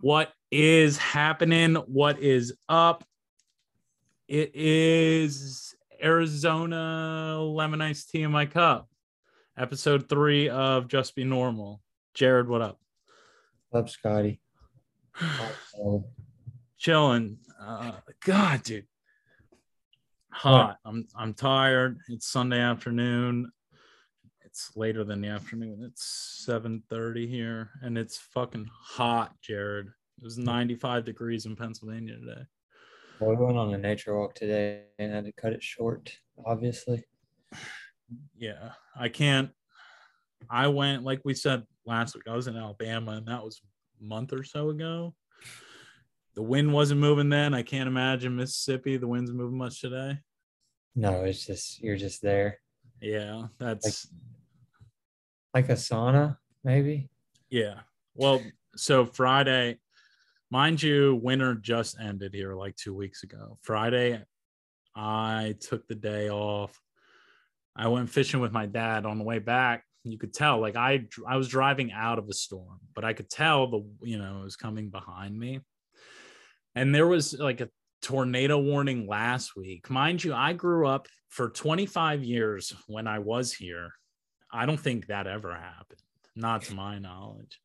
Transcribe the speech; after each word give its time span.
What 0.00 0.32
is 0.52 0.96
happening? 0.96 1.74
What 1.74 2.20
is 2.20 2.54
up? 2.68 3.02
It 4.28 4.52
is 4.54 5.74
Arizona 6.00 7.40
lemon 7.42 7.80
Ice 7.80 8.04
tea 8.04 8.22
in 8.22 8.30
my 8.30 8.46
cup, 8.46 8.88
episode 9.56 10.08
three 10.08 10.48
of 10.50 10.86
Just 10.86 11.16
Be 11.16 11.24
Normal. 11.24 11.80
Jared, 12.14 12.48
what 12.48 12.62
up? 12.62 12.78
Up, 13.72 13.88
Scotty. 13.88 14.40
Chilling. 16.78 17.38
Uh, 17.60 17.92
God, 18.24 18.62
dude, 18.62 18.86
hot. 20.30 20.78
I'm 20.84 21.08
I'm 21.16 21.34
tired. 21.34 21.98
It's 22.08 22.28
Sunday 22.28 22.60
afternoon. 22.60 23.50
It's 24.58 24.76
later 24.76 25.04
than 25.04 25.20
the 25.20 25.28
afternoon. 25.28 25.84
It's 25.84 26.44
7:30 26.48 27.28
here, 27.28 27.70
and 27.80 27.96
it's 27.96 28.18
fucking 28.18 28.68
hot, 28.72 29.40
Jared. 29.40 29.86
It 29.86 30.24
was 30.24 30.34
hmm. 30.34 30.42
95 30.42 31.04
degrees 31.04 31.46
in 31.46 31.54
Pennsylvania 31.54 32.16
today. 32.16 32.42
Well, 33.20 33.30
we 33.30 33.36
went 33.36 33.56
on 33.56 33.72
a 33.72 33.78
nature 33.78 34.18
walk 34.18 34.34
today 34.34 34.82
and 34.98 35.12
had 35.12 35.26
to 35.26 35.32
cut 35.32 35.52
it 35.52 35.62
short, 35.62 36.12
obviously. 36.44 37.04
Yeah, 38.38 38.70
I 38.98 39.10
can't. 39.10 39.50
I 40.48 40.68
went, 40.68 41.04
like 41.04 41.20
we 41.26 41.34
said 41.34 41.64
last 41.84 42.14
week, 42.14 42.24
I 42.26 42.34
was 42.34 42.46
in 42.46 42.56
Alabama, 42.56 43.10
and 43.10 43.28
that 43.28 43.44
was 43.44 43.60
a 44.00 44.02
month 44.02 44.32
or 44.32 44.42
so 44.44 44.70
ago. 44.70 45.14
The 46.34 46.42
wind 46.42 46.72
wasn't 46.72 47.02
moving 47.02 47.28
then. 47.28 47.52
I 47.52 47.62
can't 47.62 47.86
imagine 47.86 48.34
Mississippi. 48.34 48.96
The 48.96 49.06
wind's 49.06 49.30
moving 49.30 49.58
much 49.58 49.82
today. 49.82 50.20
No, 50.96 51.22
it's 51.24 51.44
just 51.44 51.82
you're 51.82 51.98
just 51.98 52.22
there. 52.22 52.60
Yeah, 53.02 53.48
that's 53.58 54.08
Like 55.54 55.68
a 55.68 55.74
sauna, 55.74 56.36
maybe. 56.64 57.08
yeah. 57.50 57.80
Well, 58.14 58.42
so 58.76 59.06
Friday, 59.06 59.78
mind 60.50 60.82
you, 60.82 61.18
winter 61.22 61.54
just 61.54 61.96
ended 62.00 62.34
here 62.34 62.54
like 62.54 62.76
two 62.76 62.94
weeks 62.94 63.22
ago. 63.22 63.58
Friday, 63.62 64.22
I 64.94 65.54
took 65.60 65.86
the 65.86 65.94
day 65.94 66.30
off. 66.30 66.78
I 67.76 67.88
went 67.88 68.10
fishing 68.10 68.40
with 68.40 68.52
my 68.52 68.66
dad 68.66 69.06
on 69.06 69.18
the 69.18 69.24
way 69.24 69.38
back. 69.38 69.84
You 70.04 70.18
could 70.18 70.32
tell, 70.32 70.60
like 70.60 70.76
I, 70.76 71.06
I 71.26 71.36
was 71.36 71.48
driving 71.48 71.92
out 71.92 72.18
of 72.18 72.28
a 72.28 72.32
storm, 72.32 72.80
but 72.94 73.04
I 73.04 73.12
could 73.12 73.30
tell 73.30 73.70
the, 73.70 73.86
you 74.02 74.18
know, 74.18 74.40
it 74.40 74.44
was 74.44 74.56
coming 74.56 74.90
behind 74.90 75.38
me. 75.38 75.60
And 76.74 76.94
there 76.94 77.06
was 77.06 77.34
like 77.34 77.60
a 77.60 77.68
tornado 78.02 78.58
warning 78.58 79.06
last 79.06 79.56
week. 79.56 79.90
Mind 79.90 80.22
you, 80.22 80.34
I 80.34 80.52
grew 80.52 80.86
up 80.86 81.08
for 81.28 81.50
25 81.50 82.24
years 82.24 82.72
when 82.86 83.06
I 83.06 83.18
was 83.18 83.52
here. 83.52 83.92
I 84.52 84.66
don't 84.66 84.80
think 84.80 85.06
that 85.06 85.26
ever 85.26 85.54
happened, 85.54 86.00
not 86.34 86.62
to 86.62 86.74
my 86.74 86.98
knowledge. 86.98 87.60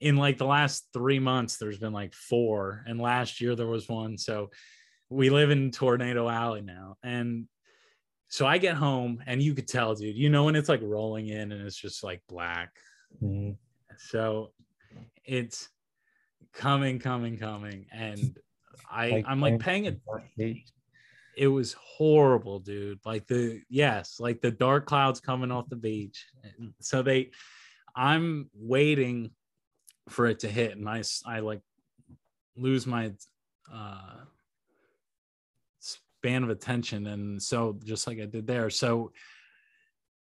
In 0.00 0.16
like 0.16 0.38
the 0.38 0.46
last 0.46 0.86
three 0.92 1.18
months, 1.18 1.56
there's 1.56 1.78
been 1.78 1.92
like 1.92 2.14
four, 2.14 2.84
and 2.86 3.00
last 3.00 3.40
year 3.40 3.56
there 3.56 3.66
was 3.66 3.88
one. 3.88 4.16
So 4.18 4.50
we 5.08 5.30
live 5.30 5.50
in 5.50 5.70
Tornado 5.70 6.28
Alley 6.28 6.60
now. 6.60 6.96
And 7.02 7.46
so 8.28 8.46
I 8.46 8.58
get 8.58 8.76
home, 8.76 9.22
and 9.26 9.42
you 9.42 9.54
could 9.54 9.66
tell, 9.66 9.94
dude, 9.94 10.16
you 10.16 10.28
know, 10.28 10.44
when 10.44 10.54
it's 10.54 10.68
like 10.68 10.82
rolling 10.82 11.28
in 11.28 11.50
and 11.50 11.66
it's 11.66 11.76
just 11.76 12.04
like 12.04 12.22
black. 12.28 12.76
Mhm. 13.22 13.56
So 13.96 14.52
it's 15.24 15.68
coming, 16.52 16.98
coming, 16.98 17.38
coming. 17.38 17.86
And 17.90 18.36
I, 18.90 19.08
Like 19.10 19.24
I'm 19.26 19.40
like 19.40 19.58
paying 19.58 19.86
it. 19.86 20.00
It 21.38 21.46
was 21.46 21.74
horrible, 21.74 22.58
dude. 22.58 22.98
Like 23.04 23.28
the 23.28 23.62
yes, 23.70 24.16
like 24.18 24.40
the 24.40 24.50
dark 24.50 24.86
clouds 24.86 25.20
coming 25.20 25.52
off 25.52 25.68
the 25.68 25.76
beach. 25.76 26.26
So 26.80 27.02
they, 27.02 27.30
I'm 27.94 28.50
waiting 28.54 29.30
for 30.08 30.26
it 30.26 30.40
to 30.40 30.48
hit, 30.48 30.76
and 30.76 30.88
I 30.88 31.02
I 31.24 31.38
like 31.40 31.60
lose 32.56 32.86
my 32.86 33.12
uh 33.72 34.16
span 35.78 36.42
of 36.42 36.50
attention, 36.50 37.06
and 37.06 37.40
so 37.40 37.78
just 37.84 38.06
like 38.06 38.20
I 38.20 38.26
did 38.26 38.46
there, 38.46 38.68
so. 38.68 39.12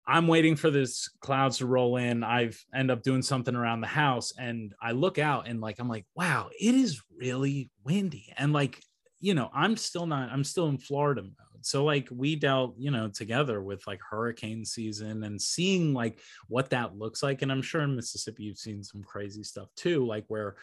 I'm 0.07 0.27
waiting 0.27 0.55
for 0.55 0.71
this 0.71 1.07
clouds 1.19 1.59
to 1.59 1.67
roll 1.67 1.97
in. 1.97 2.23
I've 2.23 2.59
end 2.73 2.89
up 2.89 3.03
doing 3.03 3.21
something 3.21 3.53
around 3.53 3.81
the 3.81 3.87
house 3.87 4.33
and 4.39 4.73
I 4.81 4.93
look 4.93 5.19
out 5.19 5.47
and 5.47 5.61
like 5.61 5.77
I'm 5.77 5.87
like, 5.87 6.07
wow, 6.15 6.49
it 6.59 6.73
is 6.73 6.99
really 7.15 7.69
windy. 7.83 8.33
And 8.35 8.51
like 8.51 8.81
you 9.19 9.33
know, 9.33 9.49
I'm 9.53 9.75
still 9.75 10.05
not, 10.05 10.31
I'm 10.31 10.43
still 10.43 10.67
in 10.67 10.77
Florida 10.77 11.21
mode. 11.21 11.33
So, 11.61 11.83
like, 11.83 12.07
we 12.11 12.35
dealt, 12.35 12.75
you 12.77 12.89
know, 12.89 13.09
together 13.09 13.61
with 13.61 13.85
like 13.85 13.99
hurricane 14.01 14.63
season 14.63 15.23
and 15.23 15.41
seeing 15.41 15.93
like 15.93 16.19
what 16.47 16.69
that 16.69 16.97
looks 16.97 17.21
like. 17.21 17.41
And 17.41 17.51
I'm 17.51 17.61
sure 17.61 17.81
in 17.81 17.95
Mississippi, 17.95 18.43
you've 18.43 18.57
seen 18.57 18.83
some 18.83 19.03
crazy 19.03 19.43
stuff 19.43 19.67
too, 19.75 20.05
like 20.05 20.25
where 20.27 20.55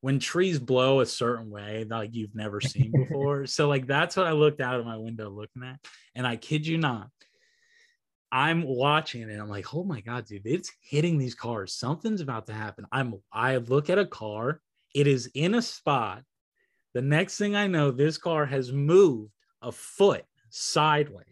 when 0.00 0.18
trees 0.18 0.58
blow 0.58 1.00
a 1.00 1.06
certain 1.06 1.50
way, 1.50 1.84
that 1.88 1.96
like 1.96 2.14
you've 2.14 2.34
never 2.34 2.60
seen 2.60 2.90
before. 2.96 3.46
so, 3.46 3.68
like, 3.68 3.86
that's 3.86 4.16
what 4.16 4.26
I 4.26 4.32
looked 4.32 4.60
out 4.60 4.80
of 4.80 4.86
my 4.86 4.96
window 4.96 5.30
looking 5.30 5.62
at. 5.62 5.78
And 6.14 6.26
I 6.26 6.36
kid 6.36 6.66
you 6.66 6.78
not, 6.78 7.08
I'm 8.32 8.62
watching 8.62 9.22
it 9.22 9.30
and 9.30 9.40
I'm 9.40 9.48
like, 9.48 9.74
oh 9.74 9.84
my 9.84 10.00
God, 10.00 10.26
dude, 10.26 10.42
it's 10.46 10.72
hitting 10.82 11.18
these 11.18 11.34
cars. 11.34 11.74
Something's 11.74 12.20
about 12.20 12.46
to 12.46 12.52
happen. 12.52 12.86
I'm, 12.92 13.14
I 13.32 13.56
look 13.56 13.90
at 13.90 13.98
a 13.98 14.06
car, 14.06 14.60
it 14.94 15.06
is 15.06 15.30
in 15.34 15.54
a 15.54 15.62
spot 15.62 16.22
the 16.94 17.02
next 17.02 17.38
thing 17.38 17.54
I 17.56 17.66
know, 17.66 17.90
this 17.90 18.18
car 18.18 18.46
has 18.46 18.72
moved 18.72 19.32
a 19.62 19.72
foot 19.72 20.24
sideways. 20.50 21.24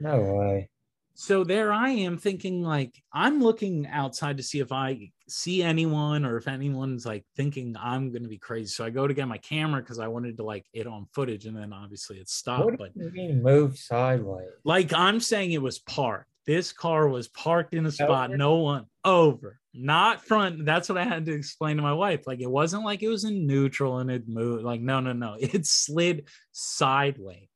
No 0.00 0.20
way. 0.20 0.68
So 1.14 1.44
there 1.44 1.72
I 1.72 1.90
am 1.90 2.16
thinking, 2.18 2.62
like, 2.62 3.00
I'm 3.12 3.40
looking 3.40 3.86
outside 3.86 4.38
to 4.38 4.42
see 4.42 4.60
if 4.60 4.72
I 4.72 5.10
see 5.28 5.62
anyone 5.62 6.24
or 6.24 6.36
if 6.36 6.48
anyone's 6.48 7.06
like 7.06 7.24
thinking 7.36 7.76
I'm 7.78 8.10
going 8.10 8.22
to 8.22 8.28
be 8.28 8.38
crazy. 8.38 8.66
So 8.68 8.84
I 8.84 8.90
go 8.90 9.06
to 9.06 9.14
get 9.14 9.28
my 9.28 9.38
camera 9.38 9.80
because 9.82 9.98
I 9.98 10.08
wanted 10.08 10.36
to 10.38 10.42
like 10.42 10.64
it 10.72 10.86
on 10.86 11.06
footage. 11.12 11.46
And 11.46 11.56
then 11.56 11.72
obviously 11.72 12.18
it 12.18 12.28
stopped. 12.28 12.64
What 12.64 12.78
But 12.78 12.96
mean 12.96 13.42
move 13.42 13.78
sideways? 13.78 14.48
like 14.64 14.92
I'm 14.92 15.20
saying, 15.20 15.52
it 15.52 15.62
was 15.62 15.78
parked. 15.80 16.28
This 16.46 16.72
car 16.72 17.08
was 17.08 17.28
parked 17.28 17.74
in 17.74 17.86
a 17.86 17.92
spot, 17.92 18.30
Over? 18.30 18.36
no 18.36 18.56
one 18.56 18.86
over, 19.04 19.60
not 19.74 20.24
front. 20.24 20.64
That's 20.64 20.88
what 20.88 20.98
I 20.98 21.04
had 21.04 21.26
to 21.26 21.32
explain 21.32 21.76
to 21.76 21.82
my 21.82 21.92
wife. 21.92 22.26
Like 22.26 22.40
it 22.40 22.50
wasn't 22.50 22.84
like 22.84 23.02
it 23.02 23.08
was 23.08 23.24
in 23.24 23.46
neutral 23.46 23.98
and 23.98 24.10
it 24.10 24.28
moved. 24.28 24.64
Like, 24.64 24.80
no, 24.80 25.00
no, 25.00 25.12
no. 25.12 25.36
It 25.40 25.66
slid 25.66 26.28
sideways. 26.52 27.48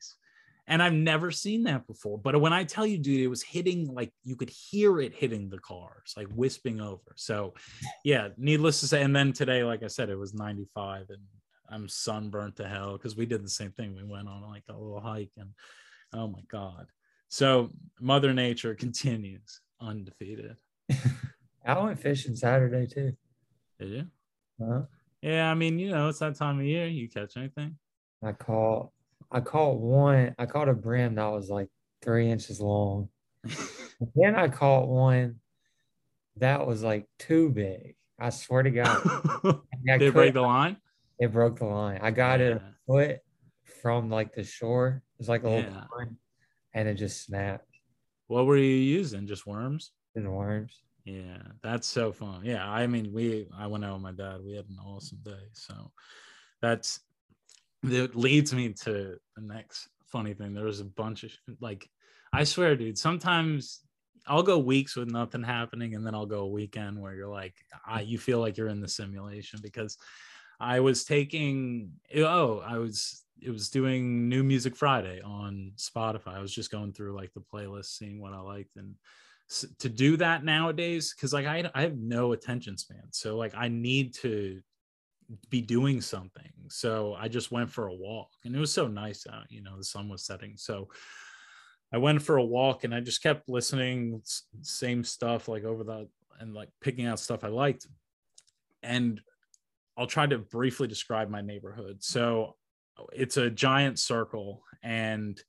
And 0.69 0.83
I've 0.83 0.93
never 0.93 1.31
seen 1.31 1.65
that 1.65 1.87
before. 1.87 2.19
But 2.19 2.41
when 2.41 2.53
I 2.53 2.65
tell 2.65 2.85
you, 2.85 2.99
dude, 2.99 3.21
it 3.21 3.29
was 3.29 3.43
hitting 3.43 3.87
like 3.95 4.13
you 4.25 4.35
could 4.35 4.51
hear 4.51 5.01
it 5.01 5.15
hitting 5.15 5.49
the 5.49 5.59
cars, 5.59 6.15
like 6.17 6.27
wisping 6.35 6.81
over. 6.81 7.15
So, 7.15 7.55
yeah, 8.03 8.29
needless 8.37 8.81
to 8.81 8.89
say. 8.89 9.03
And 9.03 9.15
then 9.15 9.33
today, 9.33 9.63
like 9.63 9.85
I 9.85 9.87
said, 9.87 10.09
it 10.09 10.19
was 10.19 10.35
95 10.35 11.07
and 11.11 11.23
I'm 11.69 11.89
sunburnt 11.89 12.57
to 12.57 12.69
hell 12.69 12.95
because 12.95 13.17
we 13.17 13.27
did 13.27 13.45
the 13.45 13.51
same 13.51 13.73
thing. 13.73 13.95
We 13.95 14.03
went 14.05 14.29
on 14.29 14.43
like 14.43 14.65
a 14.69 14.73
little 14.73 15.01
hike 15.01 15.33
and 15.37 15.51
oh 16.13 16.27
my 16.27 16.43
God. 16.49 16.87
So, 17.29 17.71
Mother 18.01 18.33
Nature 18.33 18.75
continues 18.87 19.61
undefeated. 19.81 20.57
I 21.67 21.79
went 21.79 21.99
fishing 21.99 22.37
Saturday 22.37 22.87
too. 22.87 23.13
Did 23.79 23.89
you? 23.89 24.05
Huh? 24.65 24.83
Yeah, 25.21 25.51
I 25.51 25.55
mean, 25.55 25.79
you 25.79 25.91
know, 25.91 26.09
it's 26.09 26.21
that 26.21 26.37
time 26.37 26.61
of 26.61 26.65
year. 26.65 26.87
You 26.87 27.09
catch 27.09 27.37
anything? 27.37 27.77
I 28.23 28.33
caught 28.33 28.91
I 29.31 29.41
caught 29.41 29.79
one. 29.81 30.35
I 30.39 30.47
caught 30.47 30.69
a 30.69 30.75
brim 30.75 31.17
that 31.17 31.27
was 31.27 31.51
like 31.51 31.69
three 32.03 32.31
inches 32.31 32.61
long. 32.61 33.09
then 34.15 34.37
I 34.37 34.49
caught 34.49 34.89
one 34.89 35.41
that 36.37 36.67
was 36.67 36.83
like 36.83 37.07
too 37.19 37.51
big. 37.51 37.97
I 38.19 38.31
swear 38.31 38.63
to 38.63 38.71
God. 38.71 39.03
Did 39.85 40.03
it 40.03 40.15
break 40.15 40.35
the 40.35 40.43
line? 40.43 40.77
It 41.19 41.33
broke 41.33 41.59
the 41.59 41.65
line. 41.67 41.99
I 42.03 42.11
got 42.13 42.41
it 42.41 42.57
a 42.57 42.63
foot 42.87 43.19
from 43.83 44.11
like 44.11 44.35
the 44.35 44.45
shore. 44.45 45.03
It's 45.19 45.29
like 45.29 45.43
a 45.43 45.49
little 45.49 45.63
Yeah. 45.63 45.85
pond, 45.91 46.17
and 46.75 46.89
it 46.89 46.95
just 46.95 47.25
snapped 47.25 47.67
What 48.29 48.47
were 48.47 48.57
you 48.57 48.65
using? 48.65 49.27
Just 49.27 49.47
worms? 49.47 49.91
in 50.15 50.25
the 50.25 50.31
worms. 50.31 50.83
Yeah, 51.07 51.39
that's 51.63 51.87
so 51.87 52.11
fun. 52.11 52.41
Yeah, 52.45 52.69
I 52.69 52.89
mean, 52.89 53.13
we 53.13 53.47
I 53.57 53.69
went 53.69 53.85
out 53.85 53.95
with 53.95 54.03
my 54.03 54.11
dad. 54.11 54.41
We 54.45 54.57
had 54.57 54.69
an 54.69 54.79
awesome 54.85 55.21
day. 55.25 55.45
So 55.53 55.93
that's 56.61 56.99
that 57.85 58.17
leads 58.17 58.53
me 58.53 58.73
to 58.73 59.17
the 59.37 59.43
next 59.43 59.89
funny 60.07 60.35
thing. 60.35 60.53
There 60.53 60.65
was 60.65 60.81
a 60.81 60.85
bunch 60.85 61.23
of 61.23 61.31
like, 61.61 61.89
I 62.33 62.43
swear, 62.43 62.75
dude. 62.75 62.99
Sometimes 62.99 63.83
I'll 64.27 64.43
go 64.43 64.59
weeks 64.59 64.97
with 64.97 65.09
nothing 65.09 65.45
happening, 65.45 65.95
and 65.95 66.05
then 66.05 66.17
I'll 66.17 66.27
go 66.27 66.41
a 66.41 66.49
weekend 66.49 67.01
where 67.01 67.15
you're 67.15 67.29
like, 67.29 67.55
I 67.87 68.01
you 68.01 68.19
feel 68.19 68.41
like 68.41 68.57
you're 68.57 68.67
in 68.67 68.81
the 68.81 68.89
simulation 68.89 69.61
because 69.63 69.97
I 70.59 70.81
was 70.81 71.05
taking 71.05 71.93
eh, 72.11 72.23
oh 72.23 72.65
I 72.67 72.79
was 72.79 73.23
it 73.41 73.51
was 73.51 73.71
doing 73.71 74.29
New 74.29 74.43
Music 74.43 74.75
Friday 74.75 75.21
on 75.21 75.71
Spotify. 75.77 76.35
I 76.35 76.41
was 76.41 76.53
just 76.53 76.73
going 76.73 76.93
through 76.93 77.15
like 77.15 77.33
the 77.33 77.43
playlist, 77.43 77.97
seeing 77.97 78.21
what 78.21 78.33
I 78.33 78.41
liked 78.41 78.75
and 78.75 78.97
to 79.79 79.89
do 79.89 80.17
that 80.17 80.45
nowadays 80.45 81.15
because 81.15 81.33
like 81.33 81.47
I, 81.47 81.71
I 81.75 81.83
have 81.83 81.97
no 81.97 82.33
attention 82.33 82.77
span 82.77 83.05
so 83.13 83.37
like 83.37 83.55
i 83.57 83.69
need 83.69 84.15
to 84.15 84.61
be 85.51 85.61
doing 85.61 86.01
something 86.01 86.51
so 86.69 87.15
i 87.19 87.29
just 87.29 87.53
went 87.53 87.71
for 87.71 87.87
a 87.87 87.95
walk 87.95 88.29
and 88.45 88.55
it 88.55 88.59
was 88.59 88.73
so 88.73 88.89
nice 88.89 89.25
out 89.33 89.45
you 89.49 89.63
know 89.63 89.77
the 89.77 89.85
sun 89.85 90.09
was 90.09 90.25
setting 90.25 90.55
so 90.57 90.89
i 91.93 91.99
went 91.99 92.23
for 92.23 92.39
a 92.39 92.45
walk 92.45 92.83
and 92.85 92.95
i 92.95 93.01
just 93.01 93.23
kept 93.23 93.49
listening 93.49 94.21
same 94.63 95.05
stuff 95.05 95.47
like 95.47 95.65
over 95.65 95.85
the 95.85 96.09
and 96.41 96.53
like 96.53 96.69
picking 96.81 97.07
out 97.07 97.21
stuff 97.21 97.45
i 97.45 97.49
liked 97.49 97.87
and 98.83 99.21
I'll 99.97 100.07
try 100.07 100.27
to 100.27 100.39
briefly 100.39 100.89
describe 100.89 101.31
my 101.31 101.41
neighborhood. 101.41 102.03
So 102.03 102.57
it's 103.13 103.37
a 103.37 103.51
giant 103.51 103.99
circle, 103.99 104.63
and 104.83 105.41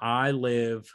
I 0.00 0.32
live, 0.32 0.92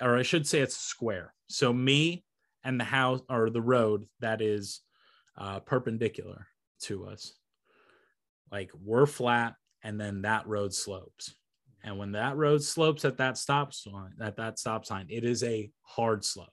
or 0.00 0.16
I 0.16 0.22
should 0.22 0.46
say 0.46 0.60
it's 0.60 0.76
a 0.76 0.80
square. 0.80 1.34
So 1.48 1.72
me 1.72 2.24
and 2.64 2.78
the 2.78 2.84
house 2.84 3.20
or 3.28 3.50
the 3.50 3.62
road 3.62 4.06
that 4.20 4.40
is 4.40 4.80
uh, 5.36 5.60
perpendicular 5.60 6.46
to 6.82 7.06
us, 7.06 7.34
like 8.50 8.70
we're 8.82 9.06
flat, 9.06 9.54
and 9.82 10.00
then 10.00 10.22
that 10.22 10.46
road 10.46 10.74
slopes. 10.74 11.34
And 11.84 11.98
when 11.98 12.12
that 12.12 12.36
road 12.36 12.62
slopes 12.62 13.04
at 13.04 13.18
that 13.18 13.38
stop 13.38 13.72
sign, 13.72 14.12
at 14.20 14.36
that 14.36 14.58
stop 14.58 14.84
sign, 14.84 15.06
it 15.08 15.24
is 15.24 15.44
a 15.44 15.70
hard 15.82 16.24
slope. 16.24 16.48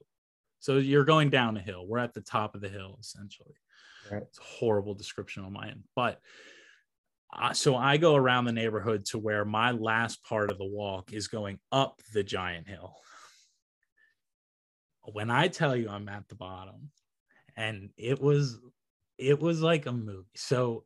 So 0.60 0.78
you're 0.78 1.06
going 1.06 1.30
down 1.30 1.58
a 1.58 1.62
hill. 1.62 1.86
We're 1.88 2.00
at 2.00 2.14
the 2.14 2.22
top 2.22 2.56
of 2.56 2.62
the 2.62 2.70
hill, 2.70 2.98
essentially. 3.00 3.56
Right. 4.12 4.22
It's 4.22 4.38
a 4.40 4.44
horrible 4.44 4.94
description 4.94 5.44
on 5.44 5.54
my 5.54 5.68
end, 5.68 5.84
but 5.96 6.22
uh, 7.38 7.54
so 7.54 7.76
I 7.76 7.98
go 7.98 8.16
around 8.16 8.46
the 8.46 8.52
neighborhood 8.52 9.06
to 9.08 9.18
where 9.18 9.44
my 9.44 9.72
last 9.72 10.24
part 10.24 10.52
of 10.52 10.58
the 10.58 10.66
walk 10.66 11.12
is 11.12 11.28
going 11.28 11.60
up 11.72 12.02
the 12.14 12.24
giant 12.24 12.68
hill. 12.68 12.96
When 15.12 15.30
I 15.30 15.48
tell 15.48 15.76
you 15.76 15.90
I'm 15.90 16.10
at 16.10 16.28
the 16.28 16.36
bottom, 16.36 16.90
and 17.56 17.90
it 17.98 18.22
was 18.22 18.60
it 19.18 19.40
was 19.40 19.62
like 19.62 19.86
a 19.86 19.92
movie. 19.92 20.28
So 20.36 20.84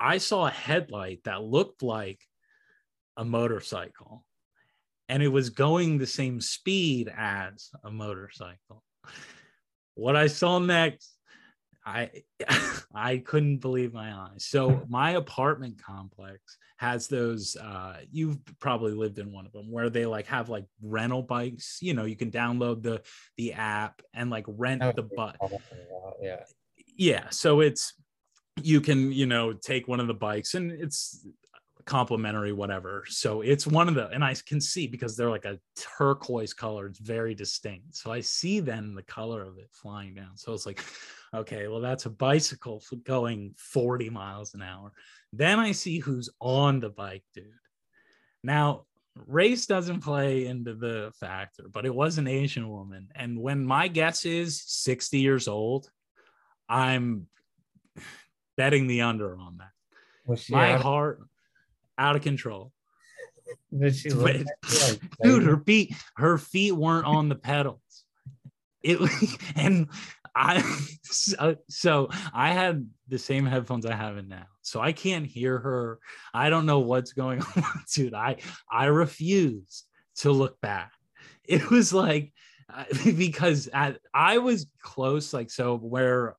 I 0.00 0.18
saw 0.18 0.46
a 0.46 0.50
headlight 0.50 1.24
that 1.24 1.42
looked 1.42 1.82
like 1.82 2.20
a 3.16 3.24
motorcycle 3.24 4.24
and 5.08 5.22
it 5.22 5.28
was 5.28 5.50
going 5.50 5.98
the 5.98 6.06
same 6.06 6.40
speed 6.40 7.12
as 7.16 7.70
a 7.84 7.90
motorcycle. 7.90 8.82
What 9.94 10.16
I 10.16 10.26
saw 10.26 10.58
next, 10.58 11.13
I 11.84 12.10
I 12.94 13.18
couldn't 13.18 13.58
believe 13.58 13.92
my 13.92 14.12
eyes. 14.12 14.46
So 14.46 14.82
my 14.88 15.12
apartment 15.12 15.82
complex 15.82 16.58
has 16.76 17.06
those 17.08 17.56
uh 17.56 17.98
you've 18.10 18.38
probably 18.58 18.92
lived 18.92 19.18
in 19.18 19.32
one 19.32 19.46
of 19.46 19.52
them 19.52 19.70
where 19.70 19.90
they 19.90 20.06
like 20.06 20.26
have 20.26 20.48
like 20.48 20.66
rental 20.82 21.22
bikes, 21.22 21.78
you 21.80 21.94
know, 21.94 22.04
you 22.04 22.16
can 22.16 22.30
download 22.30 22.82
the 22.82 23.02
the 23.36 23.52
app 23.52 24.02
and 24.12 24.30
like 24.30 24.44
rent 24.48 24.82
oh, 24.82 24.92
the 24.92 25.02
bike. 25.02 25.36
Yeah. 26.20 26.44
Yeah, 26.96 27.28
so 27.30 27.60
it's 27.60 27.94
you 28.62 28.80
can, 28.80 29.10
you 29.10 29.26
know, 29.26 29.52
take 29.52 29.88
one 29.88 30.00
of 30.00 30.06
the 30.06 30.14
bikes 30.14 30.54
and 30.54 30.70
it's 30.70 31.26
complimentary 31.84 32.52
whatever. 32.52 33.04
So 33.08 33.42
it's 33.42 33.66
one 33.66 33.88
of 33.88 33.94
the 33.94 34.08
and 34.08 34.24
i 34.24 34.34
can 34.46 34.60
see 34.60 34.86
because 34.86 35.16
they're 35.16 35.30
like 35.30 35.44
a 35.44 35.58
turquoise 35.76 36.54
color 36.54 36.86
it's 36.86 36.98
very 36.98 37.34
distinct. 37.34 37.96
So 37.96 38.12
i 38.12 38.20
see 38.20 38.60
then 38.60 38.94
the 38.94 39.02
color 39.02 39.42
of 39.42 39.58
it 39.58 39.68
flying 39.72 40.14
down. 40.14 40.36
So 40.36 40.52
it's 40.52 40.66
like 40.66 40.82
okay 41.34 41.68
well 41.68 41.80
that's 41.80 42.06
a 42.06 42.10
bicycle 42.10 42.82
going 43.04 43.54
40 43.56 44.10
miles 44.10 44.54
an 44.54 44.62
hour. 44.62 44.92
Then 45.32 45.58
i 45.58 45.72
see 45.72 45.98
who's 45.98 46.30
on 46.40 46.80
the 46.80 46.90
bike 46.90 47.24
dude. 47.34 47.44
Now 48.42 48.86
race 49.26 49.66
doesn't 49.66 50.00
play 50.00 50.46
into 50.46 50.74
the 50.74 51.12
factor 51.20 51.68
but 51.72 51.86
it 51.86 51.94
was 51.94 52.18
an 52.18 52.26
asian 52.26 52.68
woman. 52.68 53.08
And 53.14 53.38
when 53.38 53.64
my 53.64 53.88
guess 53.88 54.24
is 54.24 54.62
60 54.66 55.18
years 55.18 55.48
old 55.48 55.88
i'm 56.68 57.26
betting 58.56 58.86
the 58.86 59.02
under 59.02 59.36
on 59.38 59.58
that. 59.58 59.70
My 60.50 60.76
heart 60.76 61.20
out 61.98 62.16
of 62.16 62.22
control. 62.22 62.72
Did 63.76 63.96
she 63.96 64.10
look 64.10 64.24
like, 64.88 65.00
dude, 65.22 65.44
her 65.44 65.58
feet, 65.58 65.94
her 66.16 66.38
feet 66.38 66.72
weren't 66.72 67.06
on 67.06 67.28
the 67.28 67.34
pedals. 67.34 67.80
It 68.82 68.98
and 69.56 69.88
I 70.34 70.62
so, 71.04 71.56
so 71.68 72.08
I 72.32 72.52
had 72.52 72.88
the 73.08 73.18
same 73.18 73.46
headphones 73.46 73.86
I 73.86 73.94
have 73.94 74.16
in 74.18 74.28
now. 74.28 74.46
So 74.62 74.80
I 74.80 74.92
can't 74.92 75.26
hear 75.26 75.58
her. 75.58 75.98
I 76.32 76.50
don't 76.50 76.66
know 76.66 76.80
what's 76.80 77.12
going 77.12 77.42
on. 77.56 77.64
Dude, 77.92 78.14
I 78.14 78.36
I 78.70 78.86
refuse 78.86 79.84
to 80.16 80.32
look 80.32 80.60
back. 80.60 80.92
It 81.44 81.70
was 81.70 81.92
like 81.92 82.32
uh, 82.72 82.84
because 83.16 83.68
at, 83.72 83.98
I 84.12 84.38
was 84.38 84.66
close, 84.82 85.32
like 85.32 85.50
so 85.50 85.76
where 85.76 86.36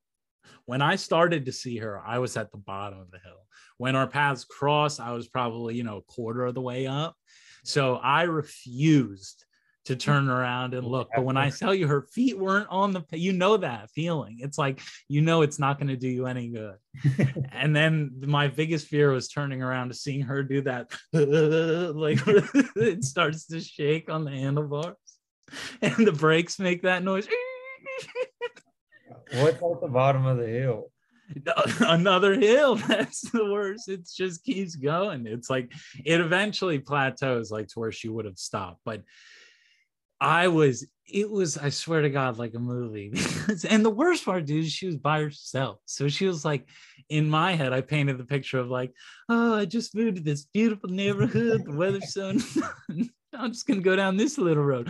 when 0.66 0.82
I 0.82 0.96
started 0.96 1.46
to 1.46 1.52
see 1.52 1.78
her, 1.78 2.00
I 2.00 2.20
was 2.20 2.36
at 2.38 2.52
the 2.52 2.58
bottom 2.58 3.00
of 3.00 3.12
the 3.12 3.20
hill. 3.20 3.45
When 3.78 3.96
our 3.96 4.08
paths 4.08 4.46
crossed, 4.46 5.00
I 5.00 5.12
was 5.12 5.28
probably, 5.28 5.76
you 5.76 5.84
know, 5.84 5.98
a 5.98 6.14
quarter 6.14 6.46
of 6.46 6.56
the 6.56 6.62
way 6.62 6.88
up. 6.88 7.16
So 7.64 7.96
I 7.96 8.24
refused 8.24 9.46
to 9.86 9.96
turn 9.96 10.30
around 10.30 10.74
and 10.74 10.86
look. 10.86 11.10
But 11.16 11.24
when 11.24 11.38
I 11.38 11.52
tell 11.52 11.74
you 11.74 11.88
her 11.88 12.02
feet 12.02 12.38
weren't 12.38 12.68
on 12.70 12.92
the, 12.92 13.04
you 13.12 13.34
know 13.34 13.58
that 13.58 13.92
feeling. 13.92 14.38
It's 14.40 14.58
like, 14.58 14.82
you 15.08 15.22
know, 15.22 15.44
it's 15.44 15.60
not 15.60 15.78
going 15.78 15.90
to 15.90 15.96
do 15.96 16.08
you 16.08 16.26
any 16.26 16.50
good. 16.50 16.76
and 17.52 17.76
then 17.76 18.12
my 18.26 18.48
biggest 18.48 18.88
fear 18.88 19.12
was 19.12 19.28
turning 19.28 19.62
around 19.62 19.90
to 19.90 19.94
seeing 19.94 20.22
her 20.22 20.42
do 20.44 20.62
that. 20.62 20.92
like 21.14 22.20
it 22.76 23.04
starts 23.04 23.46
to 23.48 23.60
shake 23.60 24.10
on 24.10 24.26
the 24.26 24.32
handlebars 24.32 24.96
and 25.82 26.08
the 26.08 26.12
brakes 26.12 26.58
make 26.58 26.82
that 26.82 27.04
noise. 27.04 27.28
What's 29.34 29.56
at 29.56 29.82
the 29.82 29.88
bottom 29.88 30.26
of 30.26 30.38
the 30.38 30.48
hill? 30.48 30.92
another 31.80 32.40
hill 32.40 32.76
that's 32.88 33.22
the 33.32 33.46
worst. 33.46 33.90
It 33.90 34.08
just 34.14 34.44
keeps 34.44 34.76
going. 34.76 35.28
It's 35.28 35.50
like 35.50 35.72
it 36.04 36.22
eventually 36.22 36.80
plateaus 36.80 37.52
like 37.52 37.68
to 37.70 37.80
where 37.80 37.92
she 37.92 38.10
would 38.10 38.26
have 38.26 38.38
stopped 38.38 38.82
but 38.86 39.04
i 40.22 40.48
was 40.48 40.88
it 41.08 41.30
was 41.30 41.58
i 41.58 41.70
swear 41.70 42.02
to 42.02 42.10
god 42.10 42.38
like 42.38 42.54
a 42.54 42.60
movie. 42.60 43.14
And 43.70 43.86
the 43.86 43.90
worst 43.90 44.26
part 44.26 44.46
dude 44.46 44.66
she 44.68 44.88
was 44.88 44.98
by 44.98 45.22
herself. 45.22 45.80
So 45.86 46.08
she 46.08 46.26
was 46.26 46.44
like 46.44 46.68
in 47.10 47.30
my 47.30 47.54
head 47.54 47.74
i 47.74 47.82
painted 47.82 48.18
the 48.18 48.26
picture 48.26 48.60
of 48.60 48.70
like 48.70 48.94
oh 49.30 49.56
i 49.56 49.66
just 49.66 49.96
moved 49.96 50.18
to 50.18 50.24
this 50.24 50.46
beautiful 50.46 50.90
neighborhood. 50.90 51.66
The 51.66 51.76
weather's 51.76 52.14
so 52.14 52.30
i'm 53.34 53.52
just 53.52 53.68
gonna 53.68 53.82
go 53.82 53.96
down 53.96 54.18
this 54.18 54.38
little 54.38 54.64
road 54.64 54.90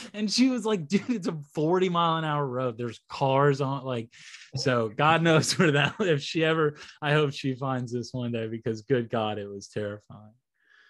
and 0.14 0.30
she 0.30 0.48
was 0.48 0.64
like, 0.64 0.88
dude, 0.88 1.10
it's 1.10 1.28
a 1.28 1.38
40 1.54 1.88
mile 1.88 2.16
an 2.18 2.24
hour 2.24 2.46
road. 2.46 2.76
There's 2.78 3.00
cars 3.08 3.60
on 3.60 3.84
like, 3.84 4.10
so 4.56 4.88
God 4.88 5.22
knows 5.22 5.58
where 5.58 5.72
that 5.72 5.94
if 6.00 6.22
she 6.22 6.44
ever 6.44 6.76
I 7.00 7.12
hope 7.12 7.32
she 7.32 7.54
finds 7.54 7.92
this 7.92 8.12
one 8.12 8.32
day 8.32 8.48
because 8.48 8.82
good 8.82 9.10
God, 9.10 9.38
it 9.38 9.48
was 9.48 9.68
terrifying. 9.68 10.34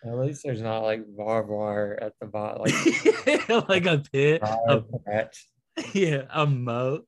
At 0.05 0.19
least 0.19 0.43
there's 0.45 0.63
not 0.63 0.81
like 0.81 1.03
barbed 1.17 1.49
wire 1.49 1.97
at 2.01 2.15
the 2.21 2.27
bottom, 2.27 2.63
like, 2.63 3.69
like 3.69 3.87
a 3.87 4.03
pit, 4.13 4.43
a, 4.43 4.83
yeah, 5.95 6.23
a 6.31 6.45
moat 6.45 7.07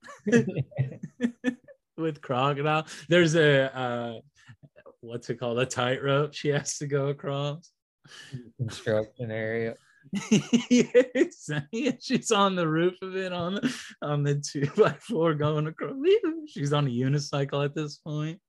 with 1.96 2.20
crocodile. 2.20 2.86
There's 3.08 3.34
a 3.34 3.76
uh, 3.76 4.20
what's 5.00 5.28
it 5.30 5.40
called? 5.40 5.58
A 5.58 5.66
tightrope 5.66 6.34
she 6.34 6.48
has 6.48 6.78
to 6.78 6.86
go 6.86 7.08
across. 7.08 7.70
Construction 8.58 9.30
area. 9.30 9.74
Yes, 10.70 11.50
she's 12.00 12.30
on 12.30 12.54
the 12.54 12.68
roof 12.68 12.94
of 13.02 13.16
it 13.16 13.32
on 13.32 13.54
the 13.54 13.76
on 14.02 14.22
the 14.22 14.36
two 14.36 14.68
by 14.76 14.92
four 14.92 15.34
going 15.34 15.66
across. 15.66 15.94
She's 16.46 16.72
on 16.72 16.86
a 16.86 16.90
unicycle 16.90 17.64
at 17.64 17.74
this 17.74 17.98
point. 17.98 18.40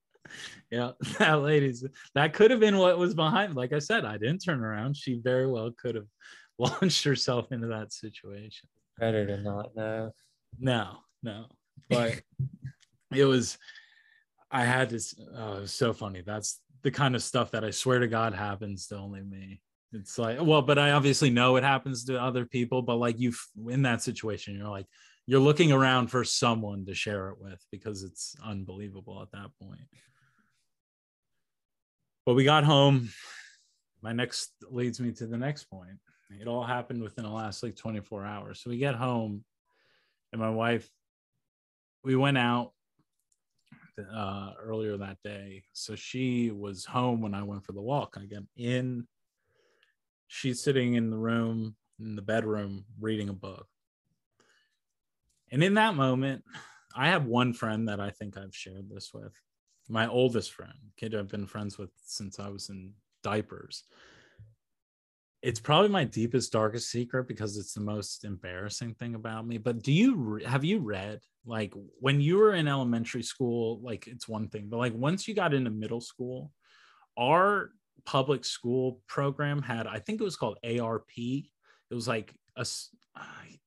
Yeah, 0.72 0.92
that 1.20 1.42
lady's 1.42 1.86
that 2.14 2.34
could 2.34 2.52
have 2.52 2.60
been 2.60 2.78
what 2.78 2.98
was 2.98 3.14
behind. 3.14 3.56
Like 3.56 3.74
I 3.74 3.80
said, 3.80 4.06
I 4.06 4.18
didn't 4.18 4.40
turn 4.40 4.64
around. 4.64 4.98
She 4.98 5.20
very 5.24 5.48
well 5.48 5.72
could 5.72 5.96
have 5.96 6.08
launched 6.58 7.04
herself 7.04 7.52
into 7.52 7.68
that 7.68 7.94
situation. 7.94 8.70
Better 9.00 9.26
to 9.26 9.38
not 9.38 9.76
know. 9.76 10.12
No, 10.60 10.98
no, 11.24 11.46
but 11.90 12.22
it 13.14 13.26
was. 13.26 13.58
I 14.52 14.64
had 14.64 14.90
to. 14.90 15.00
Oh, 15.36 15.58
it 15.58 15.62
was 15.62 15.74
so 15.74 15.94
funny. 15.94 16.22
That's 16.26 16.60
the 16.84 16.92
kind 16.92 17.16
of 17.16 17.24
stuff 17.24 17.52
that 17.52 17.66
I 17.66 17.72
swear 17.72 18.00
to 18.00 18.08
God 18.08 18.34
happens 18.34 18.88
to 18.88 18.98
only 18.98 19.22
me. 19.22 19.62
It's 19.96 20.18
like, 20.18 20.38
well, 20.42 20.62
but 20.62 20.78
I 20.78 20.92
obviously 20.92 21.30
know 21.30 21.56
it 21.56 21.64
happens 21.64 22.04
to 22.06 22.22
other 22.22 22.46
people, 22.46 22.82
but 22.82 22.98
like 22.98 23.18
you 23.18 23.34
in 23.70 23.84
that 23.84 24.02
situation, 24.02 24.58
you're 24.58 24.70
like, 24.70 24.88
you're 25.26 25.40
looking 25.40 25.72
around 25.72 26.08
for 26.08 26.24
someone 26.24 26.86
to 26.86 26.94
share 26.94 27.30
it 27.30 27.38
with 27.40 27.66
because 27.72 28.04
it's 28.04 28.36
unbelievable 28.44 29.22
at 29.22 29.32
that 29.32 29.52
point. 29.62 29.88
But 32.26 32.34
we 32.34 32.44
got 32.44 32.64
home. 32.64 33.10
My 34.02 34.12
next 34.12 34.52
leads 34.70 35.00
me 35.00 35.14
to 35.14 35.28
the 35.28 35.38
next 35.38 35.66
point. 35.66 35.98
It 36.42 36.48
all 36.48 36.64
happened 36.64 37.02
within 37.02 37.24
the 37.24 37.30
last 37.30 37.64
like 37.64 37.76
24 37.76 38.26
hours. 38.26 38.62
So 38.62 38.70
we 38.70 38.78
get 38.78 38.96
home, 38.96 39.46
and 40.34 40.42
my 40.42 40.50
wife, 40.50 40.90
we 42.04 42.16
went 42.16 42.38
out 42.38 42.72
uh, 44.14 44.52
earlier 44.60 44.98
that 44.98 45.18
day. 45.24 45.64
So 45.74 45.96
she 45.96 46.52
was 46.52 46.84
home 46.84 47.22
when 47.22 47.34
I 47.34 47.44
went 47.44 47.64
for 47.64 47.72
the 47.72 47.82
walk. 47.82 48.18
I 48.20 48.26
get 48.26 48.44
in 48.58 49.08
she's 50.28 50.62
sitting 50.62 50.96
in 50.96 51.10
the 51.10 51.18
room 51.18 51.76
in 52.00 52.16
the 52.16 52.22
bedroom 52.22 52.86
reading 53.00 53.30
a 53.30 53.34
book. 53.34 53.68
And 55.52 55.64
in 55.64 55.76
that 55.76 55.96
moment 55.96 56.44
i 56.98 57.10
have 57.10 57.26
one 57.26 57.54
friend 57.54 57.90
that 57.90 58.00
i 58.00 58.10
think 58.10 58.38
i've 58.38 58.56
shared 58.56 58.90
this 58.90 59.14
with. 59.14 59.34
My 59.88 60.08
oldest 60.08 60.52
friend 60.52 60.74
kid 60.98 61.16
i've 61.16 61.30
been 61.30 61.48
friends 61.48 61.78
with 61.78 61.92
since 62.06 62.40
i 62.40 62.50
was 62.50 62.70
in 62.70 62.94
diapers. 63.24 63.84
It's 65.42 65.60
probably 65.60 65.90
my 65.90 66.06
deepest 66.06 66.52
darkest 66.52 66.90
secret 66.90 67.28
because 67.28 67.58
it's 67.58 67.74
the 67.74 67.82
most 67.82 68.26
embarrassing 68.26 68.96
thing 68.96 69.14
about 69.14 69.46
me. 69.46 69.60
But 69.60 69.84
do 69.84 69.94
you 69.94 70.42
have 70.46 70.64
you 70.64 70.80
read 70.80 71.20
like 71.46 71.74
when 72.00 72.20
you 72.20 72.38
were 72.38 72.54
in 72.54 72.68
elementary 72.68 73.24
school 73.24 73.80
like 73.82 74.08
it's 74.08 74.28
one 74.28 74.48
thing 74.48 74.68
but 74.70 74.78
like 74.78 74.94
once 74.96 75.28
you 75.28 75.34
got 75.34 75.54
into 75.54 75.70
middle 75.70 76.02
school 76.02 76.52
our 77.18 77.72
public 78.06 78.46
school 78.46 79.02
program 79.08 79.62
had 79.62 79.88
i 79.88 80.00
think 80.00 80.20
it 80.22 80.24
was 80.24 80.36
called 80.36 80.58
arp 80.80 81.08
it 81.18 81.46
was 81.94 82.08
like 82.08 82.34
a 82.58 82.66
i, 83.16 83.22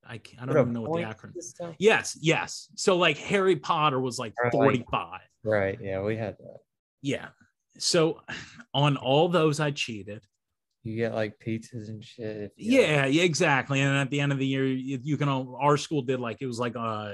I, 0.07 0.21
don't 0.45 0.51
even 0.51 0.73
know 0.73 0.83
what 0.83 1.01
the 1.01 1.07
acronym 1.07 1.35
system? 1.35 1.75
yes 1.79 2.17
yes 2.21 2.69
so 2.77 2.97
like 2.97 3.17
harry 3.19 3.57
potter 3.57 4.01
was 4.01 4.19
like 4.19 4.35
Right. 4.43 4.53
45 4.53 5.21
Right. 5.45 5.79
Yeah, 5.81 6.03
we 6.03 6.17
had 6.17 6.37
that. 6.39 6.59
yeah 7.03 7.29
so 7.79 8.21
on 8.75 8.97
all 8.97 9.29
those 9.29 9.61
i 9.61 9.71
cheated 9.71 10.23
You 10.85 10.97
get 10.97 11.15
like 11.15 11.35
pizzas 11.45 11.89
and 11.89 12.03
shit. 12.05 12.53
yeah 12.57 13.07
yeah 13.07 13.23
exactly 13.23 13.81
and 13.81 13.97
at 13.97 14.11
the 14.11 14.21
end 14.21 14.33
of 14.33 14.39
the 14.39 14.47
year 14.47 14.67
you, 14.67 14.99
you 15.03 15.17
can 15.17 15.29
al- 15.29 15.57
our 15.61 15.77
school 15.77 16.03
did 16.03 16.21
like 16.21 16.39
it 16.41 16.47
was 16.47 16.59
like 16.59 16.75
a 16.75 16.79
uh, 16.81 17.13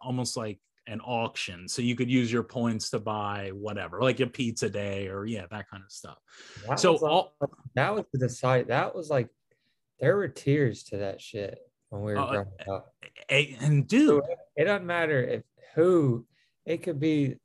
almost 0.00 0.36
like 0.36 0.58
an 0.86 1.00
auction 1.02 1.68
so 1.68 1.82
you 1.82 1.94
could 1.94 2.10
use 2.10 2.32
your 2.32 2.42
points 2.42 2.90
to 2.90 2.98
buy 2.98 3.50
whatever 3.54 4.00
like 4.00 4.18
a 4.20 4.26
pizza 4.26 4.68
day 4.68 5.06
or 5.08 5.24
yeah 5.26 5.44
that 5.50 5.68
kind 5.70 5.82
of 5.84 5.90
stuff 5.92 6.18
That 6.68 6.80
so 6.80 6.92
was, 6.92 7.02
all 7.02 7.34
that 7.74 7.94
was 7.94 8.04
the 8.12 8.28
site. 8.28 8.68
That 8.68 8.94
was 8.94 9.10
like 9.10 9.28
there 10.00 10.16
were 10.16 10.28
tears 10.28 10.82
to 10.84 10.96
that 10.98 11.20
shit 11.20 11.58
when 11.90 12.02
we 12.02 12.12
were 12.12 12.18
Uh, 12.18 12.30
growing 12.30 12.48
up. 12.68 12.94
and 13.28 13.86
dude 13.86 14.22
It 14.56 14.64
doesn't 14.64 14.86
matter 14.86 15.22
if 15.22 15.42
who 15.74 16.26
it 16.66 16.82
could 16.82 16.98
be 16.98 17.36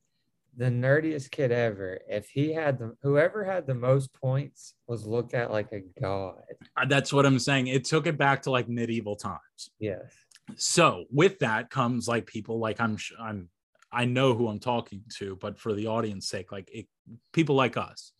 the 0.57 0.65
nerdiest 0.65 1.31
kid 1.31 1.51
ever. 1.51 1.99
If 2.07 2.29
he 2.29 2.53
had 2.53 2.79
the 2.79 2.95
whoever 3.03 3.43
had 3.43 3.67
the 3.67 3.75
most 3.75 4.13
points 4.13 4.73
was 4.87 5.05
looked 5.05 5.33
at 5.33 5.51
like 5.51 5.71
a 5.73 5.81
god. 5.99 6.41
uh, 6.77 6.85
that's 6.85 7.11
what 7.11 7.25
i'm 7.25 7.39
saying 7.39 7.67
it 7.67 7.83
took 7.83 8.07
it 8.07 8.17
back 8.17 8.41
to 8.43 8.51
like 8.51 8.69
medieval 8.69 9.15
times 9.17 9.69
Yes. 9.79 10.13
So 10.55 11.05
with 11.11 11.39
that 11.39 11.69
comes 11.69 12.07
like 12.07 12.27
people 12.27 12.59
like 12.59 12.79
i'm 12.79 12.97
i'm 13.19 13.49
i 13.91 14.05
know 14.05 14.35
who 14.35 14.47
i'm 14.47 14.59
talking 14.59 15.01
to 15.09 15.35
but 15.41 15.57
for 15.57 15.73
the 15.73 15.87
audience 15.87 16.27
sake 16.27 16.51
like 16.51 16.69
it, 16.71 16.87
people 17.33 17.55
like 17.55 17.77
us. 17.77 18.11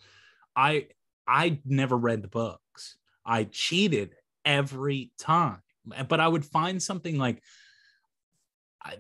I 0.55 0.88
i 1.27 1.60
never 1.65 1.98
read 1.98 2.22
the 2.22 2.27
books. 2.27 2.98
I 3.25 3.46
cheated 3.46 4.15
every 4.44 5.12
time. 5.17 5.62
But 6.08 6.20
i 6.20 6.27
would 6.27 6.46
find 6.46 6.82
something 6.82 7.17
like 7.17 7.41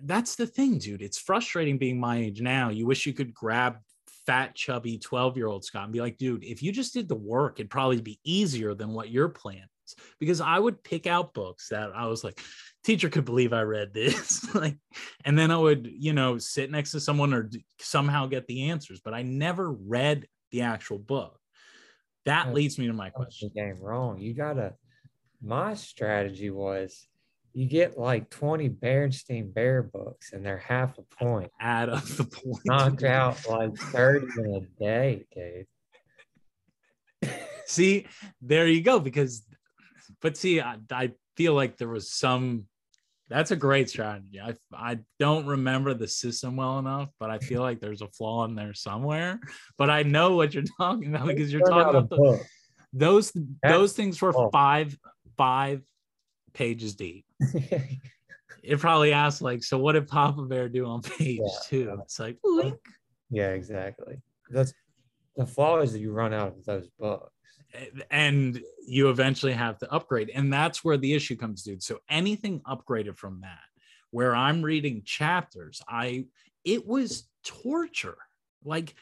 that's 0.03 0.35
the 0.35 0.47
thing 0.47 0.79
dude. 0.79 1.01
It's 1.01 1.19
frustrating 1.19 1.77
being 1.77 1.99
my 1.99 2.17
age 2.17 2.41
now. 2.41 2.69
You 2.69 2.87
wish 2.87 3.05
you 3.05 3.13
could 3.13 3.33
grab 3.33 3.77
fat 4.25 4.55
chubby 4.55 4.97
12 4.97 5.37
year 5.37 5.45
old 5.45 5.63
scott 5.63 5.83
and 5.83 5.93
be 5.93 6.01
like 6.01 6.17
dude 6.17 6.43
if 6.43 6.63
you 6.63 6.71
just 6.71 6.95
did 6.95 7.07
the 7.07 7.13
work 7.13 7.59
it'd 7.59 7.69
probably 7.69 8.01
be 8.01 8.19
easier 8.23 8.73
than 8.73 8.91
what 8.91 9.11
your 9.11 9.29
plan 9.29 9.67
is. 9.85 9.95
Because 10.19 10.41
i 10.41 10.57
would 10.57 10.83
pick 10.83 11.05
out 11.05 11.35
books 11.35 11.69
that 11.69 11.91
i 11.95 12.07
was 12.07 12.23
like 12.23 12.41
teacher 12.85 13.09
could 13.09 13.25
believe 13.25 13.51
I 13.51 13.63
read 13.63 13.93
this. 13.93 14.53
like, 14.55 14.77
and 15.25 15.37
then 15.37 15.51
I 15.51 15.57
would, 15.57 15.89
you 15.91 16.13
know, 16.13 16.37
sit 16.37 16.71
next 16.71 16.91
to 16.91 16.99
someone 16.99 17.33
or 17.33 17.43
d- 17.43 17.65
somehow 17.79 18.27
get 18.27 18.47
the 18.47 18.69
answers, 18.69 19.01
but 19.03 19.13
I 19.13 19.23
never 19.23 19.71
read 19.71 20.27
the 20.51 20.61
actual 20.61 20.99
book. 20.99 21.39
That 22.25 22.53
leads 22.53 22.79
me 22.79 22.87
to 22.87 22.93
my 22.93 23.09
question. 23.09 23.51
game 23.55 23.77
wrong. 23.79 24.19
You 24.19 24.33
gotta 24.33 24.73
my 25.43 25.75
strategy 25.75 26.49
was 26.49 27.07
you 27.53 27.65
get 27.67 27.97
like 27.97 28.29
20 28.29 28.69
Berenstein 28.69 29.53
Bear 29.53 29.81
books 29.81 30.33
and 30.33 30.45
they're 30.45 30.57
half 30.57 30.97
a 30.97 31.03
point. 31.23 31.51
Add 31.59 31.89
up 31.89 32.03
the 32.03 32.25
points. 32.25 32.61
Knock 32.65 33.03
out 33.03 33.47
like 33.47 33.75
30 33.77 34.27
in 34.37 34.55
a 34.55 34.61
day, 34.83 35.25
dude. 37.21 37.31
see, 37.65 38.07
there 38.41 38.67
you 38.67 38.81
go. 38.81 38.99
Because, 38.99 39.45
but 40.21 40.35
see, 40.35 40.59
I, 40.59 40.77
I 40.91 41.11
feel 41.37 41.53
like 41.53 41.77
there 41.77 41.87
was 41.87 42.11
some. 42.11 42.65
That's 43.27 43.51
a 43.51 43.55
great 43.55 43.89
strategy. 43.89 44.39
I 44.39 44.53
I 44.73 44.99
don't 45.19 45.45
remember 45.47 45.93
the 45.93 46.07
system 46.07 46.55
well 46.57 46.77
enough, 46.79 47.09
but 47.19 47.29
I 47.31 47.39
feel 47.39 47.61
like 47.61 47.79
there's 47.79 48.01
a 48.01 48.07
flaw 48.09 48.45
in 48.45 48.55
there 48.55 48.73
somewhere. 48.75 49.39
But 49.77 49.89
I 49.89 50.03
know 50.03 50.35
what 50.35 50.53
you're 50.53 50.63
talking 50.77 51.13
about 51.15 51.27
because 51.27 51.51
you're 51.51 51.67
talking 51.67 51.95
about 51.95 52.09
the, 52.09 52.39
those 52.93 53.31
those 53.63 53.93
things 53.93 54.21
were 54.21 54.33
five 54.51 54.95
five 55.37 55.81
pages 56.53 56.95
deep. 56.95 57.25
It 58.67 58.79
probably 58.79 59.13
asked 59.13 59.43
like, 59.43 59.63
so 59.63 59.77
what 59.77 59.91
did 59.91 60.07
Papa 60.07 60.41
Bear 60.41 60.67
do 60.69 60.87
on 60.87 61.03
page 61.03 61.39
Yeah. 61.39 61.59
two? 61.67 61.97
It's 62.01 62.19
like, 62.19 62.39
"Blink." 62.43 62.79
yeah, 63.29 63.49
exactly. 63.49 64.15
That's 64.49 64.73
the 65.35 65.45
flaw 65.45 65.81
is 65.81 65.91
that 65.93 65.99
you 65.99 66.11
run 66.11 66.33
out 66.33 66.47
of 66.57 66.65
those 66.65 66.89
books. 66.97 67.31
And 68.11 68.61
you 68.87 69.09
eventually 69.09 69.53
have 69.53 69.77
to 69.79 69.91
upgrade, 69.91 70.29
and 70.33 70.51
that's 70.51 70.83
where 70.83 70.97
the 70.97 71.13
issue 71.13 71.35
comes, 71.35 71.63
dude. 71.63 71.83
So 71.83 71.99
anything 72.09 72.61
upgraded 72.61 73.17
from 73.17 73.41
that, 73.41 73.59
where 74.11 74.35
I'm 74.35 74.61
reading 74.61 75.03
chapters, 75.05 75.81
I 75.87 76.25
it 76.63 76.85
was 76.85 77.27
torture. 77.43 78.17
Like 78.63 78.95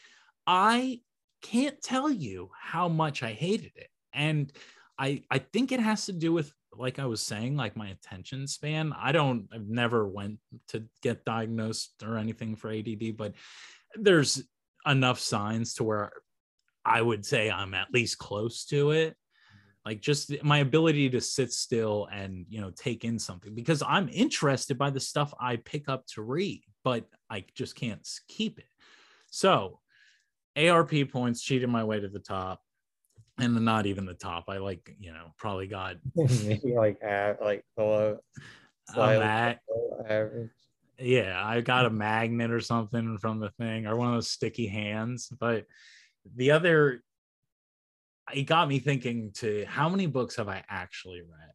I 0.46 1.00
can't 1.42 1.80
tell 1.82 2.10
you 2.10 2.50
how 2.58 2.88
much 2.88 3.22
I 3.22 3.32
hated 3.32 3.72
it, 3.76 3.88
and 4.12 4.52
I 4.98 5.22
I 5.30 5.38
think 5.38 5.72
it 5.72 5.80
has 5.80 6.06
to 6.06 6.12
do 6.12 6.32
with 6.32 6.52
like 6.76 6.98
I 6.98 7.06
was 7.06 7.22
saying, 7.22 7.56
like 7.56 7.76
my 7.76 7.88
attention 7.88 8.46
span. 8.46 8.92
I 8.98 9.12
don't, 9.12 9.48
I've 9.52 9.68
never 9.68 10.06
went 10.06 10.38
to 10.68 10.84
get 11.02 11.24
diagnosed 11.24 12.02
or 12.04 12.18
anything 12.18 12.56
for 12.56 12.70
ADD, 12.70 13.16
but 13.16 13.34
there's 13.94 14.42
enough 14.86 15.20
signs 15.20 15.74
to 15.74 15.84
where 15.84 16.12
I 16.84 17.00
would 17.00 17.24
say 17.24 17.50
I'm 17.50 17.74
at 17.74 17.92
least 17.92 18.18
close 18.18 18.64
to 18.66 18.90
it. 18.90 19.16
Like 19.84 20.00
just 20.00 20.42
my 20.42 20.58
ability 20.58 21.10
to 21.10 21.20
sit 21.20 21.52
still 21.52 22.08
and 22.10 22.46
you 22.48 22.60
know 22.60 22.70
take 22.70 23.04
in 23.04 23.18
something 23.18 23.54
because 23.54 23.82
I'm 23.86 24.08
interested 24.10 24.78
by 24.78 24.90
the 24.90 25.00
stuff 25.00 25.34
I 25.38 25.56
pick 25.56 25.88
up 25.88 26.06
to 26.14 26.22
read, 26.22 26.62
but 26.84 27.04
I 27.28 27.44
just 27.54 27.76
can't 27.76 28.06
keep 28.28 28.58
it. 28.58 28.68
So 29.30 29.80
ARP 30.56 30.92
points 31.12 31.42
cheated 31.42 31.68
my 31.68 31.84
way 31.84 32.00
to 32.00 32.08
the 32.08 32.18
top. 32.18 32.60
And 33.36 33.64
not 33.64 33.86
even 33.86 34.06
the 34.06 34.14
top. 34.14 34.44
I 34.48 34.58
like, 34.58 34.94
you 35.00 35.12
know, 35.12 35.32
probably 35.36 35.66
got 35.66 35.96
Maybe 36.14 36.72
like 36.76 36.98
half, 37.02 37.40
like 37.40 37.64
below, 37.76 38.18
a 38.88 38.92
slightly 38.92 39.24
mag- 39.24 39.58
average. 40.08 40.50
yeah, 41.00 41.42
I 41.44 41.60
got 41.60 41.86
a 41.86 41.90
magnet 41.90 42.52
or 42.52 42.60
something 42.60 43.18
from 43.18 43.40
the 43.40 43.50
thing 43.58 43.86
or 43.88 43.96
one 43.96 44.08
of 44.10 44.14
those 44.14 44.30
sticky 44.30 44.68
hands. 44.68 45.32
But 45.40 45.66
the 46.36 46.50
other, 46.50 47.02
it 48.32 48.42
got 48.42 48.68
me 48.68 48.78
thinking 48.78 49.32
to 49.34 49.64
how 49.68 49.88
many 49.88 50.06
books 50.06 50.36
have 50.36 50.48
I 50.48 50.64
actually 50.68 51.20
read 51.20 51.52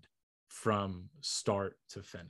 from 0.47 1.09
start 1.21 1.77
to 1.89 2.03
finish? 2.03 2.29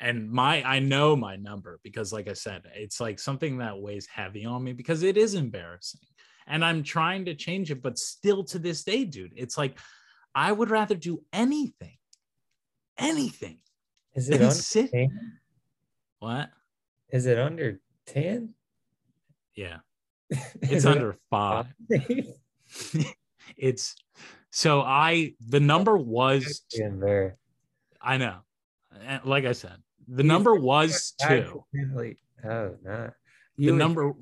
And 0.00 0.30
my, 0.30 0.62
I 0.62 0.80
know 0.80 1.14
my 1.14 1.36
number 1.36 1.78
because, 1.82 2.12
like 2.12 2.28
I 2.28 2.32
said, 2.32 2.62
it's 2.74 3.00
like 3.00 3.18
something 3.18 3.58
that 3.58 3.78
weighs 3.78 4.06
heavy 4.06 4.44
on 4.44 4.62
me 4.62 4.72
because 4.72 5.02
it 5.02 5.16
is 5.16 5.34
embarrassing. 5.34 6.00
And 6.46 6.64
I'm 6.64 6.82
trying 6.82 7.24
to 7.26 7.34
change 7.34 7.70
it, 7.70 7.82
but 7.82 7.98
still 7.98 8.44
to 8.44 8.58
this 8.58 8.84
day, 8.84 9.04
dude, 9.04 9.32
it's 9.36 9.56
like 9.56 9.78
I 10.34 10.52
would 10.52 10.68
rather 10.68 10.94
do 10.94 11.22
anything, 11.32 11.96
anything. 12.98 13.58
Is 14.14 14.28
it 14.28 14.42
under 14.42 14.50
sit- 14.50 14.90
10? 14.90 15.38
What? 16.18 16.50
Is 17.10 17.26
it 17.26 17.38
under 17.38 17.80
10? 18.06 18.54
Yeah. 19.54 19.78
It's 20.30 20.84
under 20.92 21.16
five. 21.30 21.66
it's 23.56 23.94
so 24.50 24.80
I 24.82 25.34
the 25.46 25.60
number 25.60 25.96
was 25.96 26.62
there. 26.78 27.36
I 28.00 28.16
know. 28.18 28.38
Like 29.24 29.44
I 29.44 29.52
said, 29.52 29.76
the 30.08 30.22
number 30.22 30.54
was 30.54 31.14
two. 31.20 31.64
Accidentally- 31.74 32.18
Oh 32.44 32.76
no. 32.84 33.10
The 33.56 33.62
You 33.64 33.72
would, 33.72 33.78
number 33.78 34.12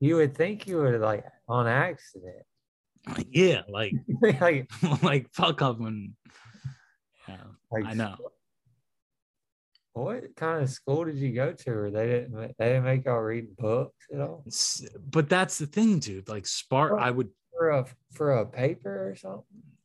you 0.00 0.16
would 0.16 0.36
think 0.36 0.66
you 0.66 0.76
would 0.78 1.00
like 1.00 1.24
on 1.48 1.66
accident. 1.66 2.44
yeah, 3.30 3.62
like 3.68 3.94
like, 4.40 4.70
like 5.02 5.26
fuck 5.32 5.62
up 5.62 5.80
and 5.80 6.12
yeah, 7.28 7.36
like 7.70 7.84
I 7.86 7.94
know. 7.94 8.16
What 9.98 10.36
kind 10.36 10.62
of 10.62 10.70
school 10.70 11.04
did 11.04 11.16
you 11.16 11.32
go 11.32 11.52
to? 11.52 11.70
Or 11.70 11.90
they 11.90 12.06
didn't 12.06 12.54
they 12.58 12.66
didn't 12.66 12.84
make 12.84 13.04
y'all 13.04 13.20
read 13.20 13.56
books 13.56 14.06
at 14.12 14.20
all? 14.20 14.44
But 15.10 15.28
that's 15.28 15.58
the 15.58 15.66
thing, 15.66 15.98
dude. 15.98 16.28
Like 16.28 16.46
Spark, 16.46 17.00
I 17.00 17.10
would 17.10 17.30
For 17.56 17.70
a 17.70 17.86
for 18.12 18.38
a 18.38 18.46
paper 18.46 19.10
or 19.10 19.14
something? 19.16 19.44